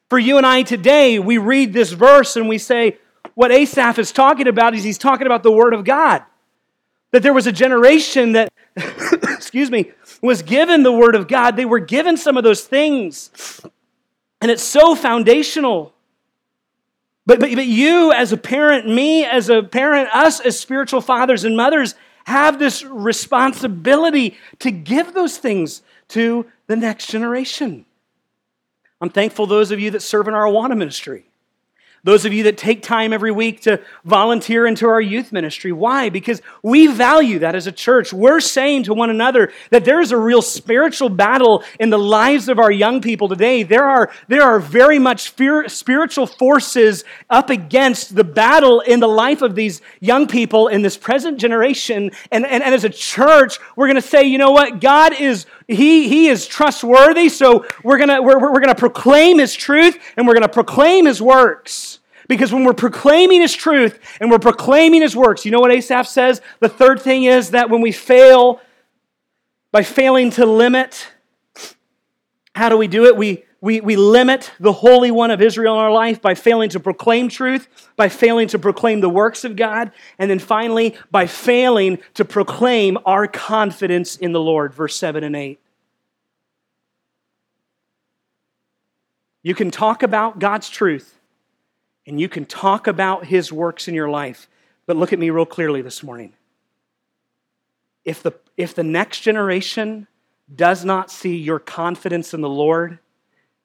For 0.09 0.19
you 0.19 0.39
and 0.39 0.47
I 0.47 0.63
today, 0.63 1.19
we 1.19 1.39
read 1.39 1.73
this 1.73 1.93
verse 1.93 2.35
and 2.37 2.49
we 2.49 2.59
say, 2.59 2.99
what 3.35 3.51
Asaph 3.51 3.99
is 3.99 4.13
talking 4.13 4.49
about 4.49 4.75
is 4.75 4.85
he's 4.85 4.99
talking 4.99 5.27
about 5.27 5.43
the 5.43 5.53
Word 5.53 5.73
of 5.75 5.85
God. 5.85 6.23
That 7.13 7.23
there 7.23 7.33
was 7.33 7.47
a 7.47 7.53
generation 7.53 8.33
that, 8.33 8.53
excuse 8.77 9.71
me, 9.71 9.93
was 10.23 10.43
given 10.43 10.83
the 10.83 10.93
Word 10.93 11.15
of 11.15 11.29
God. 11.29 11.57
They 11.57 11.65
were 11.65 11.79
given 11.79 12.17
some 12.17 12.37
of 12.37 12.45
those 12.45 12.65
things. 12.65 13.31
And 14.41 14.51
it's 14.51 14.63
so 14.63 14.95
foundational. 14.95 15.93
But, 17.27 17.41
but, 17.41 17.55
but 17.55 17.67
you, 17.67 18.13
as 18.13 18.33
a 18.33 18.37
parent, 18.37 18.89
me 18.89 19.25
as 19.25 19.49
a 19.49 19.63
parent, 19.63 20.09
us 20.15 20.41
as 20.41 20.59
spiritual 20.59 21.01
fathers 21.01 21.45
and 21.45 21.57
mothers, 21.57 21.95
have 22.25 22.59
this 22.59 22.85
responsibility 22.85 24.37
to 24.61 24.71
give 24.71 25.15
those 25.15 25.39
things 25.39 25.83
to 26.09 26.47
the 26.67 26.77
next 26.77 27.09
generation. 27.09 27.85
I'm 29.01 29.11
thankful 29.11 29.47
those 29.47 29.71
of 29.71 29.81
you 29.81 29.91
that 29.93 30.01
serve 30.01 30.29
in 30.29 30.35
our 30.35 30.45
Awana 30.45 30.77
ministry. 30.77 31.30
Those 32.03 32.25
of 32.25 32.33
you 32.33 32.45
that 32.45 32.57
take 32.57 32.83
time 32.83 33.13
every 33.13 33.31
week 33.31 33.61
to 33.63 33.81
volunteer 34.05 34.67
into 34.67 34.87
our 34.89 35.01
youth 35.01 35.33
ministry. 35.33 35.71
Why? 35.71 36.09
Because 36.09 36.41
we 36.63 36.87
value 36.87 37.41
that 37.41 37.55
as 37.55 37.67
a 37.67 37.73
church. 37.73 38.13
We're 38.13 38.41
saying 38.41 38.85
to 38.85 38.95
one 38.95 39.11
another 39.11 39.53
that 39.71 39.85
there 39.85 40.01
is 40.01 40.11
a 40.11 40.17
real 40.17 40.41
spiritual 40.41 41.11
battle 41.11 41.63
in 41.79 41.91
the 41.91 41.99
lives 41.99 42.49
of 42.49 42.59
our 42.59 42.71
young 42.71 43.03
people 43.03 43.29
today. 43.29 43.63
There 43.63 43.85
are, 43.85 44.11
there 44.29 44.43
are 44.43 44.59
very 44.59 44.99
much 44.99 45.31
fear, 45.31 45.69
spiritual 45.69 46.27
forces 46.27 47.05
up 47.29 47.51
against 47.51 48.15
the 48.15 48.25
battle 48.25 48.81
in 48.81 49.01
the 49.01 49.09
life 49.09 49.43
of 49.43 49.55
these 49.55 49.83
young 50.01 50.27
people 50.27 50.69
in 50.69 50.81
this 50.81 50.97
present 50.97 51.39
generation. 51.39 52.11
And, 52.31 52.47
and, 52.47 52.63
and 52.63 52.75
as 52.75 52.85
a 52.85 52.91
church, 52.91 53.59
we're 53.77 53.89
going 53.89 53.97
to 53.97 54.03
say, 54.03 54.25
you 54.25 54.39
know 54.39 54.53
what? 54.53 54.81
God 54.81 55.13
is 55.13 55.45
he, 55.71 56.09
he 56.09 56.29
is 56.29 56.47
trustworthy, 56.47 57.29
so 57.29 57.65
we're 57.85 57.99
gonna, 57.99 58.21
we're, 58.21 58.41
we're 58.41 58.61
gonna 58.61 58.75
proclaim 58.75 59.39
His 59.39 59.55
truth 59.55 59.99
and 60.17 60.27
we're 60.27 60.35
to 60.35 60.49
proclaim 60.49 61.07
His 61.07 61.23
works. 61.23 62.01
Because 62.29 62.53
when 62.53 62.65
we're 62.65 62.73
proclaiming 62.73 63.41
His 63.41 63.55
truth 63.55 63.99
and 64.21 64.31
we're 64.31 64.39
proclaiming 64.39 65.03
His 65.03 65.17
works, 65.17 65.45
you 65.45 65.51
know 65.51 65.61
what 65.61 65.73
Asaph 65.73 66.07
says? 66.07 66.41
The 66.59 66.69
third 66.69 67.01
thing 67.01 67.25
is 67.25 67.51
that 67.51 67.71
when 67.71 67.81
we 67.81 67.93
fail, 67.93 68.61
by 69.73 69.83
failing 69.83 70.31
to 70.33 70.47
limit, 70.47 71.09
how 72.55 72.69
do 72.69 72.77
we 72.77 72.89
do 72.89 73.07
it? 73.07 73.17
We, 73.17 73.45
we, 73.61 73.81
we 73.81 73.97
limit 73.97 74.53
the 74.59 74.73
Holy 74.73 75.11
One 75.11 75.31
of 75.31 75.43
Israel 75.43 75.75
in 75.75 75.81
our 75.81 75.93
life 75.93 76.23
by 76.23 76.35
failing 76.35 76.71
to 76.71 76.81
proclaim 76.81 77.29
truth, 77.29 77.69
by 77.95 78.09
failing 78.09 78.49
to 78.49 78.59
proclaim 78.59 79.01
the 79.01 79.09
works 79.11 79.45
of 79.45 79.55
God, 79.55 79.93
and 80.19 80.31
then 80.31 80.39
finally, 80.39 80.97
by 81.11 81.27
failing 81.27 81.99
to 82.15 82.25
proclaim 82.25 82.97
our 83.05 83.27
confidence 83.27 84.17
in 84.17 84.33
the 84.33 84.41
Lord. 84.41 84.73
Verse 84.73 84.97
7 84.97 85.23
and 85.23 85.37
8. 85.37 85.61
You 89.43 89.55
can 89.55 89.71
talk 89.71 90.03
about 90.03 90.39
God's 90.39 90.69
truth 90.69 91.19
and 92.07 92.21
you 92.21 92.29
can 92.29 92.47
talk 92.47 92.87
about 92.87 93.27
His 93.27 93.53
works 93.53 93.89
in 93.89 93.95
your 93.95 94.09
life, 94.09 94.49
but 94.87 94.97
look 94.97 95.13
at 95.13 95.19
me 95.19 95.31
real 95.31 95.47
clearly 95.47 95.83
this 95.83 96.03
morning. 96.03 96.33
If 98.05 98.23
the, 98.23 98.33
if 98.57 98.75
the 98.75 98.83
next 98.83 99.21
generation 99.21 100.07
does 100.53 100.85
not 100.85 101.11
see 101.11 101.37
your 101.37 101.59
confidence 101.59 102.35
in 102.35 102.41
the 102.41 102.49
Lord, 102.49 102.99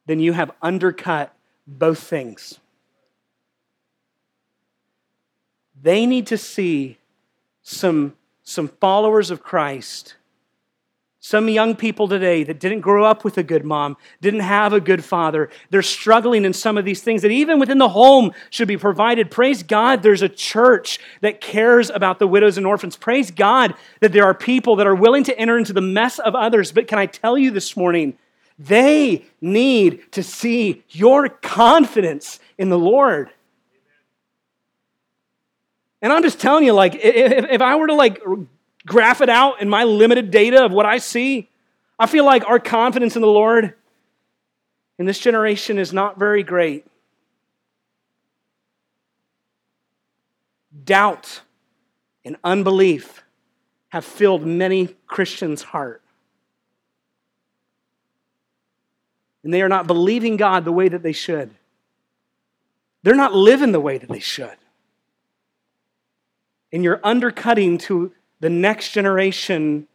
then 0.06 0.20
you 0.20 0.34
have 0.34 0.52
undercut 0.62 1.34
both 1.68 2.00
things. 2.00 2.60
They 5.82 6.06
need 6.06 6.28
to 6.28 6.38
see 6.38 6.98
some, 7.62 8.16
some 8.44 8.68
followers 8.68 9.32
of 9.32 9.44
Christ, 9.44 10.16
some 11.20 11.50
young 11.50 11.76
people 11.76 12.08
today 12.08 12.44
that 12.44 12.60
didn't 12.60 12.82
grow 12.82 13.04
up 13.04 13.24
with 13.24 13.38
a 13.40 13.44
good 13.44 13.66
mom, 13.66 13.98
didn't 14.22 14.42
have 14.42 14.74
a 14.74 14.80
good 14.80 15.04
father. 15.04 15.50
They're 15.72 15.82
struggling 15.82 16.46
in 16.46 16.54
some 16.54 16.78
of 16.78 16.86
these 16.86 17.02
things 17.02 17.24
that 17.24 17.32
even 17.32 17.60
within 17.60 17.80
the 17.80 17.90
home 17.90 18.32
should 18.52 18.68
be 18.68 18.78
provided. 18.78 19.32
Praise 19.32 19.64
God, 19.64 20.04
there's 20.04 20.22
a 20.22 20.30
church 20.30 21.00
that 21.22 21.42
cares 21.42 21.90
about 21.90 22.20
the 22.20 22.28
widows 22.28 22.58
and 22.58 22.68
orphans. 22.68 22.96
Praise 22.96 23.32
God 23.32 23.74
that 24.02 24.12
there 24.12 24.24
are 24.24 24.36
people 24.36 24.76
that 24.76 24.86
are 24.86 24.96
willing 24.96 25.24
to 25.24 25.38
enter 25.38 25.58
into 25.58 25.74
the 25.74 25.82
mess 25.82 26.20
of 26.20 26.36
others. 26.36 26.72
But 26.72 26.88
can 26.88 27.00
I 27.00 27.08
tell 27.08 27.38
you 27.38 27.50
this 27.50 27.76
morning, 27.76 28.18
they 28.58 29.26
need 29.42 30.12
to 30.14 30.24
see 30.24 30.84
your 30.90 31.28
confidence 31.28 32.40
in 32.58 32.70
the 32.70 32.80
Lord. 32.80 33.30
And 36.02 36.14
I'm 36.14 36.24
just 36.24 36.40
telling 36.40 36.64
you, 36.64 36.74
like, 36.74 36.96
if, 36.96 37.46
if 37.50 37.62
I 37.62 37.76
were 37.76 37.88
to 37.88 37.94
like 37.94 38.22
graph 38.86 39.22
it 39.22 39.30
out 39.30 39.62
in 39.62 39.70
my 39.70 39.84
limited 39.84 40.32
data 40.32 40.64
of 40.64 40.72
what 40.72 40.86
I 40.86 41.00
see, 41.00 41.50
I 41.98 42.06
feel 42.06 42.26
like 42.26 42.48
our 42.48 42.60
confidence 42.60 43.16
in 43.16 43.22
the 43.22 43.28
Lord 43.28 43.74
in 44.98 45.06
this 45.06 45.20
generation 45.20 45.78
is 45.78 45.92
not 45.92 46.20
very 46.20 46.44
great. 46.44 46.86
Doubt 50.84 51.42
and 52.24 52.38
unbelief 52.44 53.24
have 53.90 54.06
filled 54.06 54.46
many 54.46 54.96
Christians' 55.08 55.64
heart. 55.64 56.02
And 59.46 59.54
they 59.54 59.62
are 59.62 59.70
not 59.70 59.86
believing 59.86 60.38
God 60.38 60.66
the 60.66 60.72
way 60.72 60.90
that 60.90 61.04
they 61.04 61.12
should. 61.12 61.52
They're 63.04 63.14
not 63.14 63.36
living 63.36 63.72
the 63.72 63.80
way 63.80 64.00
that 64.00 64.10
they 64.10 64.20
should. 64.20 64.58
And 66.74 66.84
you're 66.84 67.00
undercutting 67.04 67.78
to 67.78 68.12
the 68.40 68.50
next 68.50 68.90
generation 68.90 69.88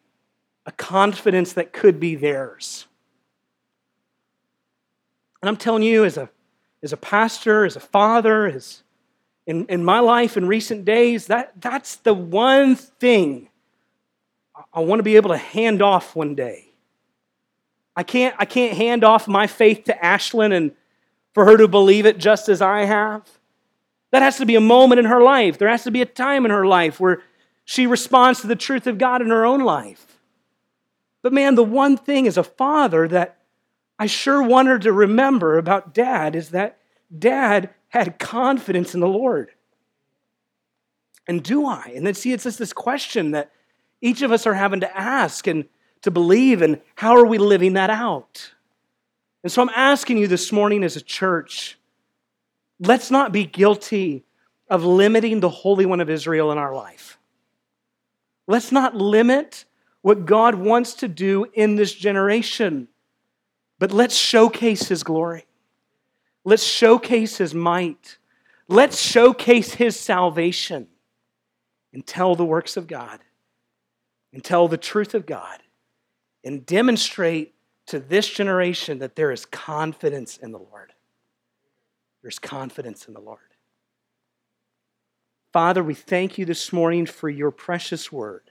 a 0.67 0.73
confidence 0.73 1.53
that 1.55 1.73
could 1.73 1.99
be 1.99 2.15
theirs. 2.15 2.87
And 5.43 5.49
I'm 5.49 5.57
telling 5.57 5.83
you, 5.83 6.05
as 6.05 6.17
a, 6.17 6.31
as 6.81 6.93
a 6.93 6.97
pastor, 6.97 7.65
as 7.65 7.75
a 7.75 7.81
father, 7.81 8.47
as 8.47 8.85
in, 9.49 9.67
in 9.67 9.85
my 9.85 9.99
life 9.99 10.37
in 10.37 10.47
recent 10.47 10.85
days, 10.85 11.27
that, 11.27 11.61
that's 11.61 11.97
the 11.97 12.15
one 12.15 12.77
thing 12.77 13.49
I 14.73 14.79
want 14.79 15.01
to 15.01 15.05
be 15.05 15.17
able 15.17 15.31
to 15.31 15.39
hand 15.39 15.83
off 15.83 16.15
one 16.15 16.37
day 16.37 16.70
I 18.01 18.03
can't, 18.03 18.35
I 18.39 18.47
can't 18.47 18.79
hand 18.79 19.05
off 19.05 19.29
my 19.29 19.47
faith 19.47 19.85
to 19.85 19.93
Ashlyn 19.93 20.57
and 20.57 20.73
for 21.35 21.45
her 21.45 21.59
to 21.59 21.69
believe 21.69 22.07
it 22.07 22.17
just 22.17 22.49
as 22.49 22.63
I 22.63 22.87
have. 22.87 23.29
That 24.11 24.23
has 24.23 24.39
to 24.39 24.47
be 24.47 24.57
a 24.57 24.61
moment 24.61 25.01
in 25.01 25.05
her 25.05 25.21
life. 25.21 25.59
There 25.59 25.69
has 25.69 25.85
to 25.85 25.91
be 25.91 26.01
a 26.01 26.07
time 26.07 26.47
in 26.47 26.51
her 26.51 26.65
life 26.65 26.99
where 26.99 27.23
she 27.67 27.87
responds 27.87 28.41
to 28.41 28.47
the 28.47 28.57
truth 28.57 28.87
of 28.87 28.97
God 28.97 29.21
in 29.21 29.29
her 29.29 29.45
own 29.45 29.61
life. 29.61 30.19
But 31.21 31.35
man, 31.35 31.57
the 31.57 31.63
one 31.63 31.99
thing 31.99 32.27
as 32.27 32.39
a 32.39 32.43
father 32.43 33.07
that 33.09 33.37
I 33.99 34.07
sure 34.07 34.43
want 34.43 34.69
her 34.69 34.79
to 34.79 34.95
remember 34.95 35.59
about 35.59 35.93
dad 35.93 36.35
is 36.35 36.53
that 36.53 36.79
dad 37.17 37.69
had 37.89 38.19
confidence 38.19 38.95
in 38.95 39.01
the 39.01 39.09
Lord. 39.09 39.51
And 41.27 41.43
do 41.43 41.67
I? 41.67 41.93
And 41.95 42.07
then 42.07 42.15
see, 42.15 42.33
it's 42.33 42.45
just 42.45 42.59
this 42.59 42.73
question 42.73 43.33
that 43.33 43.53
each 44.01 44.23
of 44.23 44.33
us 44.33 44.47
are 44.47 44.55
having 44.55 44.81
to 44.81 44.99
ask. 44.99 45.47
And 45.47 45.67
to 46.03 46.11
believe, 46.11 46.63
and 46.63 46.81
how 46.95 47.17
are 47.17 47.27
we 47.27 47.39
living 47.39 47.75
that 47.75 47.91
out? 47.91 48.53
And 49.43 49.51
so 49.51 49.63
I'm 49.63 49.71
asking 49.71 50.19
you 50.19 50.27
this 50.27 50.53
morning 50.53 50.85
as 50.85 50.97
a 50.97 51.01
church 51.01 51.77
let's 52.79 53.11
not 53.11 53.31
be 53.31 53.45
guilty 53.45 54.25
of 54.69 54.85
limiting 54.85 55.41
the 55.41 55.51
Holy 55.51 55.85
One 55.85 56.01
of 56.01 56.09
Israel 56.09 56.51
in 56.51 56.59
our 56.59 56.75
life. 56.75 57.19
Let's 58.47 58.73
not 58.73 58.97
limit 58.97 59.65
what 60.03 60.25
God 60.25 60.55
wants 60.55 60.95
to 60.95 61.09
do 61.09 61.47
in 61.53 61.77
this 61.77 61.95
generation, 61.95 62.89
but 63.79 63.93
let's 63.93 64.17
showcase 64.17 64.89
His 64.89 65.03
glory. 65.03 65.47
Let's 66.45 66.63
showcase 66.63 67.37
His 67.37 67.55
might. 67.55 68.17
Let's 68.67 69.01
showcase 69.01 69.75
His 69.75 69.99
salvation 69.99 70.89
and 71.93 72.07
tell 72.07 72.35
the 72.35 72.45
works 72.45 72.77
of 72.77 72.87
God 72.87 73.21
and 74.33 74.43
tell 74.43 74.69
the 74.69 74.79
truth 74.79 75.15
of 75.15 75.27
God 75.27 75.61
and 76.45 76.65
demonstrate 76.65 77.55
to 77.87 77.99
this 77.99 78.29
generation 78.29 78.99
that 79.01 79.17
there 79.17 79.31
is 79.31 79.45
confidence 79.47 80.37
in 80.37 80.53
the 80.53 80.59
Lord. 80.59 80.93
There's 82.23 82.39
confidence 82.39 83.07
in 83.07 83.15
the 83.15 83.21
Lord. 83.21 83.39
Father, 85.53 85.83
we 85.83 85.95
thank 85.95 86.39
you 86.39 86.45
this 86.45 86.73
morning 86.73 87.07
for 87.07 87.29
your 87.29 87.51
precious 87.51 88.13
word. 88.13 88.43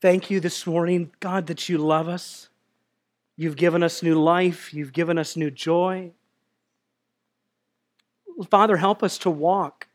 Thank 0.00 0.30
you 0.30 0.40
this 0.40 0.66
morning, 0.66 1.12
God, 1.20 1.46
that 1.46 1.68
you 1.68 1.78
love 1.78 2.08
us. 2.08 2.48
You've 3.36 3.56
given 3.56 3.82
us 3.82 4.02
new 4.02 4.20
life. 4.20 4.74
You've 4.74 4.92
given 4.92 5.16
us 5.16 5.36
new 5.36 5.50
joy. 5.50 6.12
Father, 8.50 8.76
help 8.76 9.02
us 9.02 9.18
to 9.18 9.30
walk 9.30 9.88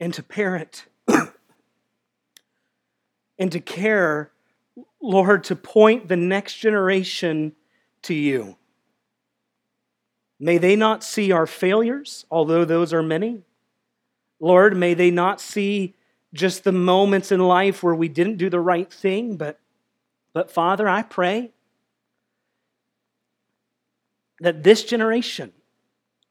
and 0.00 0.12
to 0.14 0.22
parent 0.22 0.86
and 3.38 3.52
to 3.52 3.60
care, 3.60 4.30
Lord, 5.00 5.44
to 5.44 5.56
point 5.56 6.08
the 6.08 6.16
next 6.16 6.56
generation 6.56 7.52
to 8.02 8.14
you. 8.14 8.56
May 10.38 10.58
they 10.58 10.74
not 10.74 11.04
see 11.04 11.30
our 11.30 11.46
failures, 11.46 12.26
although 12.30 12.64
those 12.64 12.92
are 12.92 13.02
many. 13.02 13.42
Lord, 14.40 14.76
may 14.76 14.94
they 14.94 15.10
not 15.10 15.40
see 15.40 15.94
just 16.34 16.64
the 16.64 16.72
moments 16.72 17.30
in 17.30 17.40
life 17.40 17.82
where 17.82 17.94
we 17.94 18.08
didn't 18.08 18.38
do 18.38 18.50
the 18.50 18.58
right 18.58 18.92
thing, 18.92 19.36
but, 19.36 19.60
but 20.32 20.50
Father, 20.50 20.88
I 20.88 21.02
pray 21.02 21.52
that 24.40 24.64
this 24.64 24.82
generation 24.82 25.52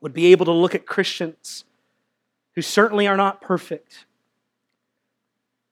would 0.02 0.14
be 0.14 0.32
able 0.32 0.46
to 0.46 0.52
look 0.52 0.76
at 0.76 0.86
Christians 0.86 1.64
who 2.56 2.62
certainly 2.62 3.08
are 3.08 3.18
not 3.18 3.42
perfect, 3.42 4.06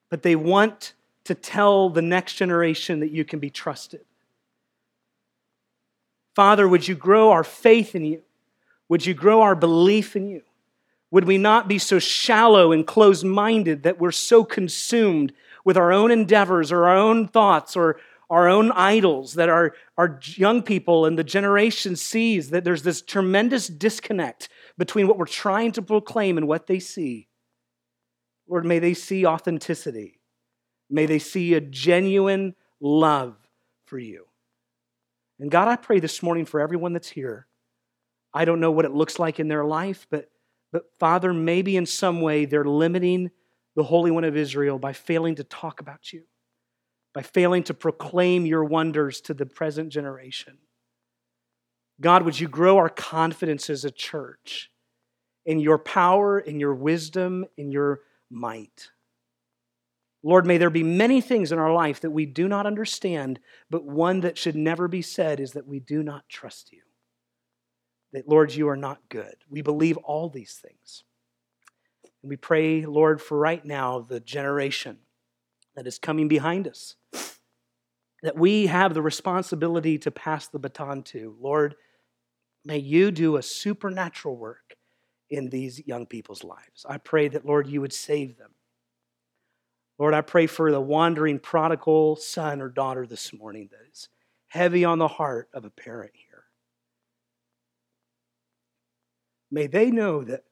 but 0.09 0.23
they 0.23 0.35
want 0.35 0.93
to 1.25 1.35
tell 1.35 1.89
the 1.89 2.01
next 2.01 2.35
generation 2.35 2.99
that 3.01 3.11
you 3.11 3.25
can 3.25 3.39
be 3.39 3.49
trusted. 3.49 4.01
Father, 6.35 6.67
would 6.67 6.87
you 6.87 6.95
grow 6.95 7.31
our 7.31 7.43
faith 7.43 7.95
in 7.95 8.05
you? 8.05 8.21
Would 8.87 9.05
you 9.05 9.13
grow 9.13 9.41
our 9.41 9.55
belief 9.55 10.15
in 10.15 10.27
you? 10.27 10.41
Would 11.11 11.25
we 11.25 11.37
not 11.37 11.67
be 11.67 11.79
so 11.79 11.99
shallow 11.99 12.71
and 12.71 12.85
closed 12.85 13.25
minded 13.25 13.83
that 13.83 13.99
we're 13.99 14.11
so 14.11 14.43
consumed 14.43 15.33
with 15.65 15.75
our 15.75 15.91
own 15.91 16.11
endeavors 16.11 16.71
or 16.71 16.87
our 16.87 16.97
own 16.97 17.27
thoughts 17.27 17.75
or 17.75 17.99
our 18.29 18.47
own 18.47 18.71
idols 18.71 19.33
that 19.33 19.49
our, 19.49 19.73
our 19.97 20.19
young 20.23 20.61
people 20.61 21.05
and 21.05 21.17
the 21.17 21.23
generation 21.23 21.95
sees 21.95 22.51
that 22.51 22.63
there's 22.63 22.83
this 22.83 23.01
tremendous 23.01 23.67
disconnect 23.67 24.49
between 24.77 25.07
what 25.07 25.17
we're 25.17 25.25
trying 25.25 25.71
to 25.71 25.81
proclaim 25.81 26.37
and 26.37 26.47
what 26.47 26.67
they 26.67 26.79
see. 26.79 27.27
Lord, 28.47 28.65
may 28.65 28.79
they 28.79 28.93
see 28.93 29.25
authenticity. 29.25 30.19
May 30.89 31.05
they 31.05 31.19
see 31.19 31.55
a 31.55 31.61
genuine 31.61 32.55
love 32.79 33.35
for 33.85 33.97
you. 33.97 34.25
And 35.39 35.49
God, 35.49 35.67
I 35.67 35.75
pray 35.75 35.99
this 35.99 36.21
morning 36.21 36.45
for 36.45 36.59
everyone 36.59 36.93
that's 36.93 37.09
here. 37.09 37.47
I 38.33 38.45
don't 38.45 38.59
know 38.59 38.71
what 38.71 38.85
it 38.85 38.93
looks 38.93 39.17
like 39.17 39.39
in 39.39 39.47
their 39.47 39.65
life, 39.65 40.05
but, 40.11 40.29
but 40.71 40.83
Father, 40.99 41.33
maybe 41.33 41.77
in 41.77 41.85
some 41.85 42.21
way 42.21 42.45
they're 42.45 42.65
limiting 42.65 43.31
the 43.75 43.83
Holy 43.83 44.11
One 44.11 44.23
of 44.23 44.37
Israel 44.37 44.77
by 44.77 44.93
failing 44.93 45.35
to 45.35 45.43
talk 45.43 45.79
about 45.79 46.13
you 46.13 46.23
by 47.13 47.21
failing 47.21 47.63
to 47.63 47.73
proclaim 47.73 48.45
your 48.45 48.63
wonders 48.63 49.21
to 49.21 49.33
the 49.33 49.45
present 49.45 49.89
generation. 49.89 50.57
God, 52.01 52.23
would 52.23 52.39
you 52.39 52.47
grow 52.47 52.77
our 52.77 52.89
confidence 52.89 53.69
as 53.69 53.83
a 53.83 53.91
church 53.91 54.71
in 55.45 55.59
your 55.59 55.77
power, 55.77 56.39
in 56.39 56.59
your 56.59 56.73
wisdom, 56.73 57.45
in 57.57 57.71
your 57.71 58.01
might? 58.29 58.89
Lord, 60.21 60.45
may 60.45 60.57
there 60.57 60.69
be 60.69 60.83
many 60.83 61.21
things 61.21 61.51
in 61.51 61.59
our 61.59 61.73
life 61.73 62.01
that 62.01 62.11
we 62.11 62.25
do 62.25 62.47
not 62.47 62.65
understand, 62.65 63.39
but 63.69 63.85
one 63.85 64.19
that 64.21 64.37
should 64.37 64.55
never 64.55 64.87
be 64.87 65.01
said 65.01 65.39
is 65.39 65.53
that 65.53 65.67
we 65.67 65.79
do 65.79 66.03
not 66.03 66.27
trust 66.27 66.71
you. 66.71 66.81
That, 68.11 68.27
Lord, 68.27 68.53
you 68.53 68.67
are 68.67 68.75
not 68.75 68.99
good. 69.09 69.35
We 69.49 69.61
believe 69.61 69.97
all 69.97 70.29
these 70.29 70.59
things. 70.61 71.03
And 72.21 72.29
we 72.29 72.35
pray, 72.35 72.85
Lord, 72.85 73.21
for 73.21 73.37
right 73.37 73.63
now, 73.63 73.99
the 73.99 74.19
generation 74.19 74.97
that 75.79 75.87
is 75.87 75.97
coming 75.97 76.27
behind 76.27 76.67
us, 76.67 76.97
that 78.21 78.35
we 78.35 78.65
have 78.65 78.93
the 78.93 79.01
responsibility 79.01 79.97
to 79.97 80.11
pass 80.11 80.45
the 80.45 80.59
baton 80.59 81.03
to. 81.03 81.37
Lord, 81.39 81.75
may 82.65 82.79
you 82.79 83.11
do 83.11 83.37
a 83.37 83.41
supernatural 83.41 84.35
work 84.35 84.75
in 85.29 85.47
these 85.47 85.87
young 85.87 86.05
people's 86.05 86.43
lives. 86.43 86.85
I 86.85 86.97
pray 86.97 87.29
that, 87.29 87.45
Lord, 87.45 87.65
you 87.65 87.79
would 87.79 87.93
save 87.93 88.37
them. 88.37 88.55
Lord, 89.97 90.13
I 90.13 90.19
pray 90.19 90.47
for 90.47 90.69
the 90.69 90.81
wandering 90.81 91.39
prodigal 91.39 92.17
son 92.17 92.59
or 92.59 92.67
daughter 92.67 93.07
this 93.07 93.31
morning 93.31 93.69
that 93.71 93.89
is 93.89 94.09
heavy 94.49 94.83
on 94.83 94.99
the 94.99 95.07
heart 95.07 95.47
of 95.53 95.63
a 95.63 95.69
parent 95.69 96.11
here. 96.13 96.43
May 99.49 99.67
they 99.67 99.91
know 99.91 100.25
that 100.25 100.43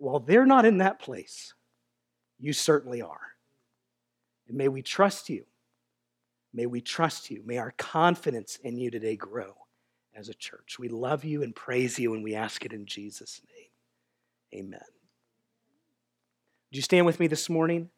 while 0.00 0.18
they're 0.18 0.46
not 0.46 0.64
in 0.64 0.78
that 0.78 0.98
place, 0.98 1.52
you 2.38 2.54
certainly 2.54 3.02
are. 3.02 3.20
And 4.48 4.56
may 4.56 4.68
we 4.68 4.80
trust 4.80 5.28
you. 5.28 5.44
May 6.54 6.66
we 6.66 6.80
trust 6.80 7.30
you. 7.30 7.42
May 7.44 7.58
our 7.58 7.74
confidence 7.76 8.58
in 8.64 8.78
you 8.78 8.90
today 8.90 9.14
grow 9.14 9.54
as 10.14 10.28
a 10.30 10.34
church. 10.34 10.78
We 10.78 10.88
love 10.88 11.22
you 11.22 11.42
and 11.42 11.54
praise 11.54 11.98
you, 11.98 12.14
and 12.14 12.24
we 12.24 12.34
ask 12.34 12.64
it 12.64 12.72
in 12.72 12.86
Jesus' 12.86 13.42
name. 13.54 14.64
Amen. 14.64 14.80
Would 16.70 16.76
you 16.76 16.82
stand 16.82 17.04
with 17.04 17.20
me 17.20 17.26
this 17.26 17.50
morning? 17.50 17.90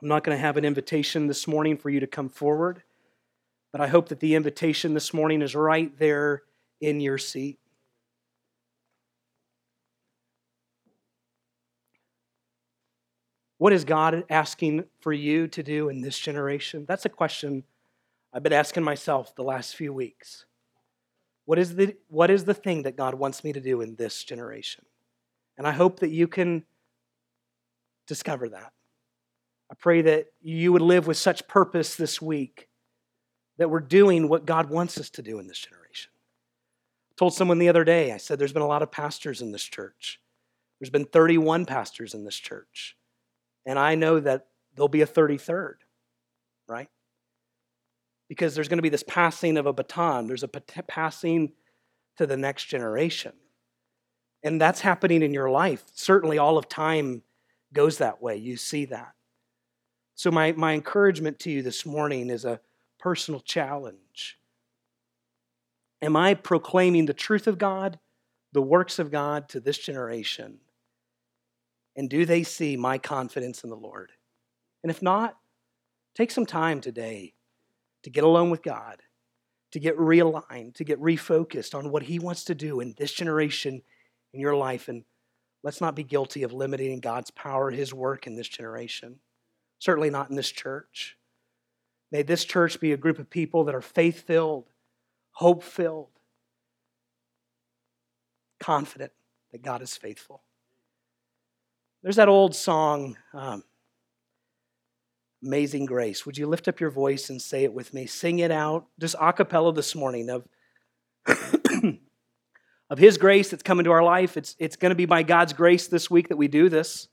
I'm 0.00 0.08
not 0.08 0.24
going 0.24 0.36
to 0.36 0.42
have 0.42 0.56
an 0.56 0.64
invitation 0.64 1.26
this 1.26 1.46
morning 1.46 1.76
for 1.76 1.90
you 1.90 2.00
to 2.00 2.06
come 2.06 2.30
forward, 2.30 2.82
but 3.70 3.82
I 3.82 3.88
hope 3.88 4.08
that 4.08 4.20
the 4.20 4.34
invitation 4.34 4.94
this 4.94 5.12
morning 5.12 5.42
is 5.42 5.54
right 5.54 5.96
there 5.98 6.42
in 6.82 7.00
your 7.00 7.16
seat? 7.16 7.58
What 13.56 13.72
is 13.72 13.84
God 13.84 14.24
asking 14.28 14.84
for 15.00 15.12
you 15.12 15.46
to 15.46 15.62
do 15.62 15.88
in 15.88 16.00
this 16.00 16.18
generation? 16.18 16.84
That's 16.86 17.06
a 17.06 17.08
question 17.08 17.62
I've 18.34 18.42
been 18.42 18.52
asking 18.52 18.82
myself 18.82 19.34
the 19.36 19.44
last 19.44 19.76
few 19.76 19.92
weeks. 19.92 20.46
What 21.44 21.58
is 21.58 21.76
the, 21.76 21.96
what 22.08 22.30
is 22.30 22.44
the 22.44 22.54
thing 22.54 22.82
that 22.82 22.96
God 22.96 23.14
wants 23.14 23.44
me 23.44 23.52
to 23.52 23.60
do 23.60 23.80
in 23.80 23.94
this 23.94 24.24
generation? 24.24 24.84
And 25.56 25.66
I 25.66 25.72
hope 25.72 26.00
that 26.00 26.10
you 26.10 26.26
can 26.26 26.64
discover 28.08 28.48
that. 28.48 28.72
I 29.70 29.74
pray 29.78 30.02
that 30.02 30.26
you 30.42 30.72
would 30.72 30.82
live 30.82 31.06
with 31.06 31.16
such 31.16 31.46
purpose 31.46 31.94
this 31.94 32.20
week 32.20 32.68
that 33.58 33.70
we're 33.70 33.80
doing 33.80 34.28
what 34.28 34.44
God 34.44 34.70
wants 34.70 34.98
us 34.98 35.08
to 35.10 35.22
do 35.22 35.38
in 35.38 35.46
this 35.46 35.58
generation 35.58 36.11
told 37.16 37.34
someone 37.34 37.58
the 37.58 37.68
other 37.68 37.84
day, 37.84 38.12
I 38.12 38.16
said, 38.16 38.38
there's 38.38 38.52
been 38.52 38.62
a 38.62 38.66
lot 38.66 38.82
of 38.82 38.90
pastors 38.90 39.42
in 39.42 39.52
this 39.52 39.62
church. 39.62 40.20
There's 40.80 40.90
been 40.90 41.04
31 41.04 41.66
pastors 41.66 42.14
in 42.14 42.24
this 42.24 42.36
church. 42.36 42.96
And 43.64 43.78
I 43.78 43.94
know 43.94 44.18
that 44.20 44.48
there'll 44.74 44.88
be 44.88 45.02
a 45.02 45.06
33rd, 45.06 45.74
right? 46.66 46.88
Because 48.28 48.54
there's 48.54 48.68
going 48.68 48.78
to 48.78 48.82
be 48.82 48.88
this 48.88 49.04
passing 49.06 49.56
of 49.56 49.66
a 49.66 49.72
baton, 49.72 50.26
there's 50.26 50.42
a 50.42 50.48
passing 50.48 51.52
to 52.16 52.26
the 52.26 52.36
next 52.36 52.64
generation. 52.64 53.32
And 54.42 54.60
that's 54.60 54.80
happening 54.80 55.22
in 55.22 55.32
your 55.32 55.50
life. 55.50 55.84
Certainly, 55.94 56.38
all 56.38 56.58
of 56.58 56.68
time 56.68 57.22
goes 57.72 57.98
that 57.98 58.20
way. 58.20 58.36
You 58.36 58.56
see 58.56 58.86
that. 58.86 59.12
So, 60.16 60.30
my, 60.30 60.52
my 60.52 60.74
encouragement 60.74 61.38
to 61.40 61.50
you 61.50 61.62
this 61.62 61.86
morning 61.86 62.28
is 62.28 62.44
a 62.44 62.60
personal 62.98 63.40
challenge 63.40 64.38
Am 66.02 66.16
I 66.16 66.34
proclaiming 66.34 67.06
the 67.06 67.14
truth 67.14 67.46
of 67.46 67.58
God, 67.58 68.00
the 68.52 68.60
works 68.60 68.98
of 68.98 69.12
God 69.12 69.48
to 69.50 69.60
this 69.60 69.78
generation? 69.78 70.58
And 71.94 72.10
do 72.10 72.26
they 72.26 72.42
see 72.42 72.76
my 72.76 72.98
confidence 72.98 73.62
in 73.62 73.70
the 73.70 73.76
Lord? 73.76 74.10
And 74.82 74.90
if 74.90 75.00
not, 75.00 75.36
take 76.16 76.32
some 76.32 76.46
time 76.46 76.80
today 76.80 77.34
to 78.02 78.10
get 78.10 78.24
alone 78.24 78.50
with 78.50 78.62
God, 78.62 79.00
to 79.70 79.78
get 79.78 79.96
realigned, 79.96 80.74
to 80.74 80.84
get 80.84 81.00
refocused 81.00 81.74
on 81.74 81.90
what 81.90 82.02
He 82.02 82.18
wants 82.18 82.44
to 82.44 82.54
do 82.54 82.80
in 82.80 82.94
this 82.98 83.12
generation 83.12 83.82
in 84.32 84.40
your 84.40 84.56
life. 84.56 84.88
And 84.88 85.04
let's 85.62 85.80
not 85.80 85.94
be 85.94 86.02
guilty 86.02 86.42
of 86.42 86.52
limiting 86.52 86.98
God's 86.98 87.30
power, 87.30 87.70
His 87.70 87.94
work 87.94 88.26
in 88.26 88.34
this 88.34 88.48
generation. 88.48 89.20
Certainly 89.78 90.10
not 90.10 90.30
in 90.30 90.36
this 90.36 90.50
church. 90.50 91.16
May 92.10 92.22
this 92.22 92.44
church 92.44 92.80
be 92.80 92.92
a 92.92 92.96
group 92.96 93.18
of 93.18 93.30
people 93.30 93.64
that 93.64 93.74
are 93.74 93.80
faith 93.80 94.26
filled, 94.26 94.71
hope 95.32 95.62
filled, 95.62 96.10
confident 98.60 99.12
that 99.50 99.62
God 99.62 99.82
is 99.82 99.96
faithful. 99.96 100.42
There's 102.02 102.16
that 102.16 102.28
old 102.28 102.54
song, 102.54 103.16
um, 103.32 103.62
Amazing 105.44 105.86
Grace. 105.86 106.24
Would 106.24 106.38
you 106.38 106.46
lift 106.46 106.68
up 106.68 106.80
your 106.80 106.90
voice 106.90 107.30
and 107.30 107.40
say 107.40 107.64
it 107.64 107.72
with 107.72 107.92
me? 107.94 108.06
Sing 108.06 108.38
it 108.38 108.50
out, 108.50 108.86
just 108.98 109.16
a 109.20 109.32
cappella 109.32 109.72
this 109.72 109.94
morning 109.94 110.30
of, 110.30 110.46
of 112.90 112.98
His 112.98 113.18
grace 113.18 113.50
that's 113.50 113.62
come 113.62 113.78
into 113.80 113.90
our 113.90 114.02
life. 114.02 114.36
It's, 114.36 114.54
it's 114.58 114.76
going 114.76 114.90
to 114.90 114.96
be 114.96 115.06
by 115.06 115.22
God's 115.22 115.52
grace 115.52 115.88
this 115.88 116.10
week 116.10 116.28
that 116.28 116.36
we 116.36 116.48
do 116.48 116.68
this. 116.68 117.08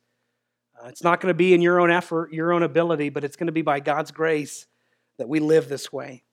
Uh, 0.81 0.87
it's 0.87 1.03
not 1.03 1.19
going 1.19 1.31
to 1.31 1.37
be 1.37 1.53
in 1.53 1.61
your 1.61 1.79
own 1.79 1.91
effort, 1.91 2.31
your 2.31 2.53
own 2.53 2.63
ability, 2.63 3.09
but 3.09 3.23
it's 3.23 3.35
going 3.35 3.47
to 3.47 3.53
be 3.53 3.61
by 3.61 3.79
God's 3.79 4.11
grace 4.11 4.67
that 5.17 5.27
we 5.27 5.39
live 5.39 5.67
this 5.67 5.91
way. 5.91 6.23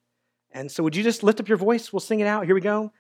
And 0.57 0.73
so, 0.73 0.83
would 0.83 0.97
you 0.97 1.03
just 1.03 1.23
lift 1.23 1.39
up 1.39 1.49
your 1.49 1.59
voice? 1.59 1.93
We'll 1.93 2.01
sing 2.01 2.21
it 2.21 2.27
out. 2.27 2.47
Here 2.47 2.55
we 2.55 2.63
go. 2.63 2.91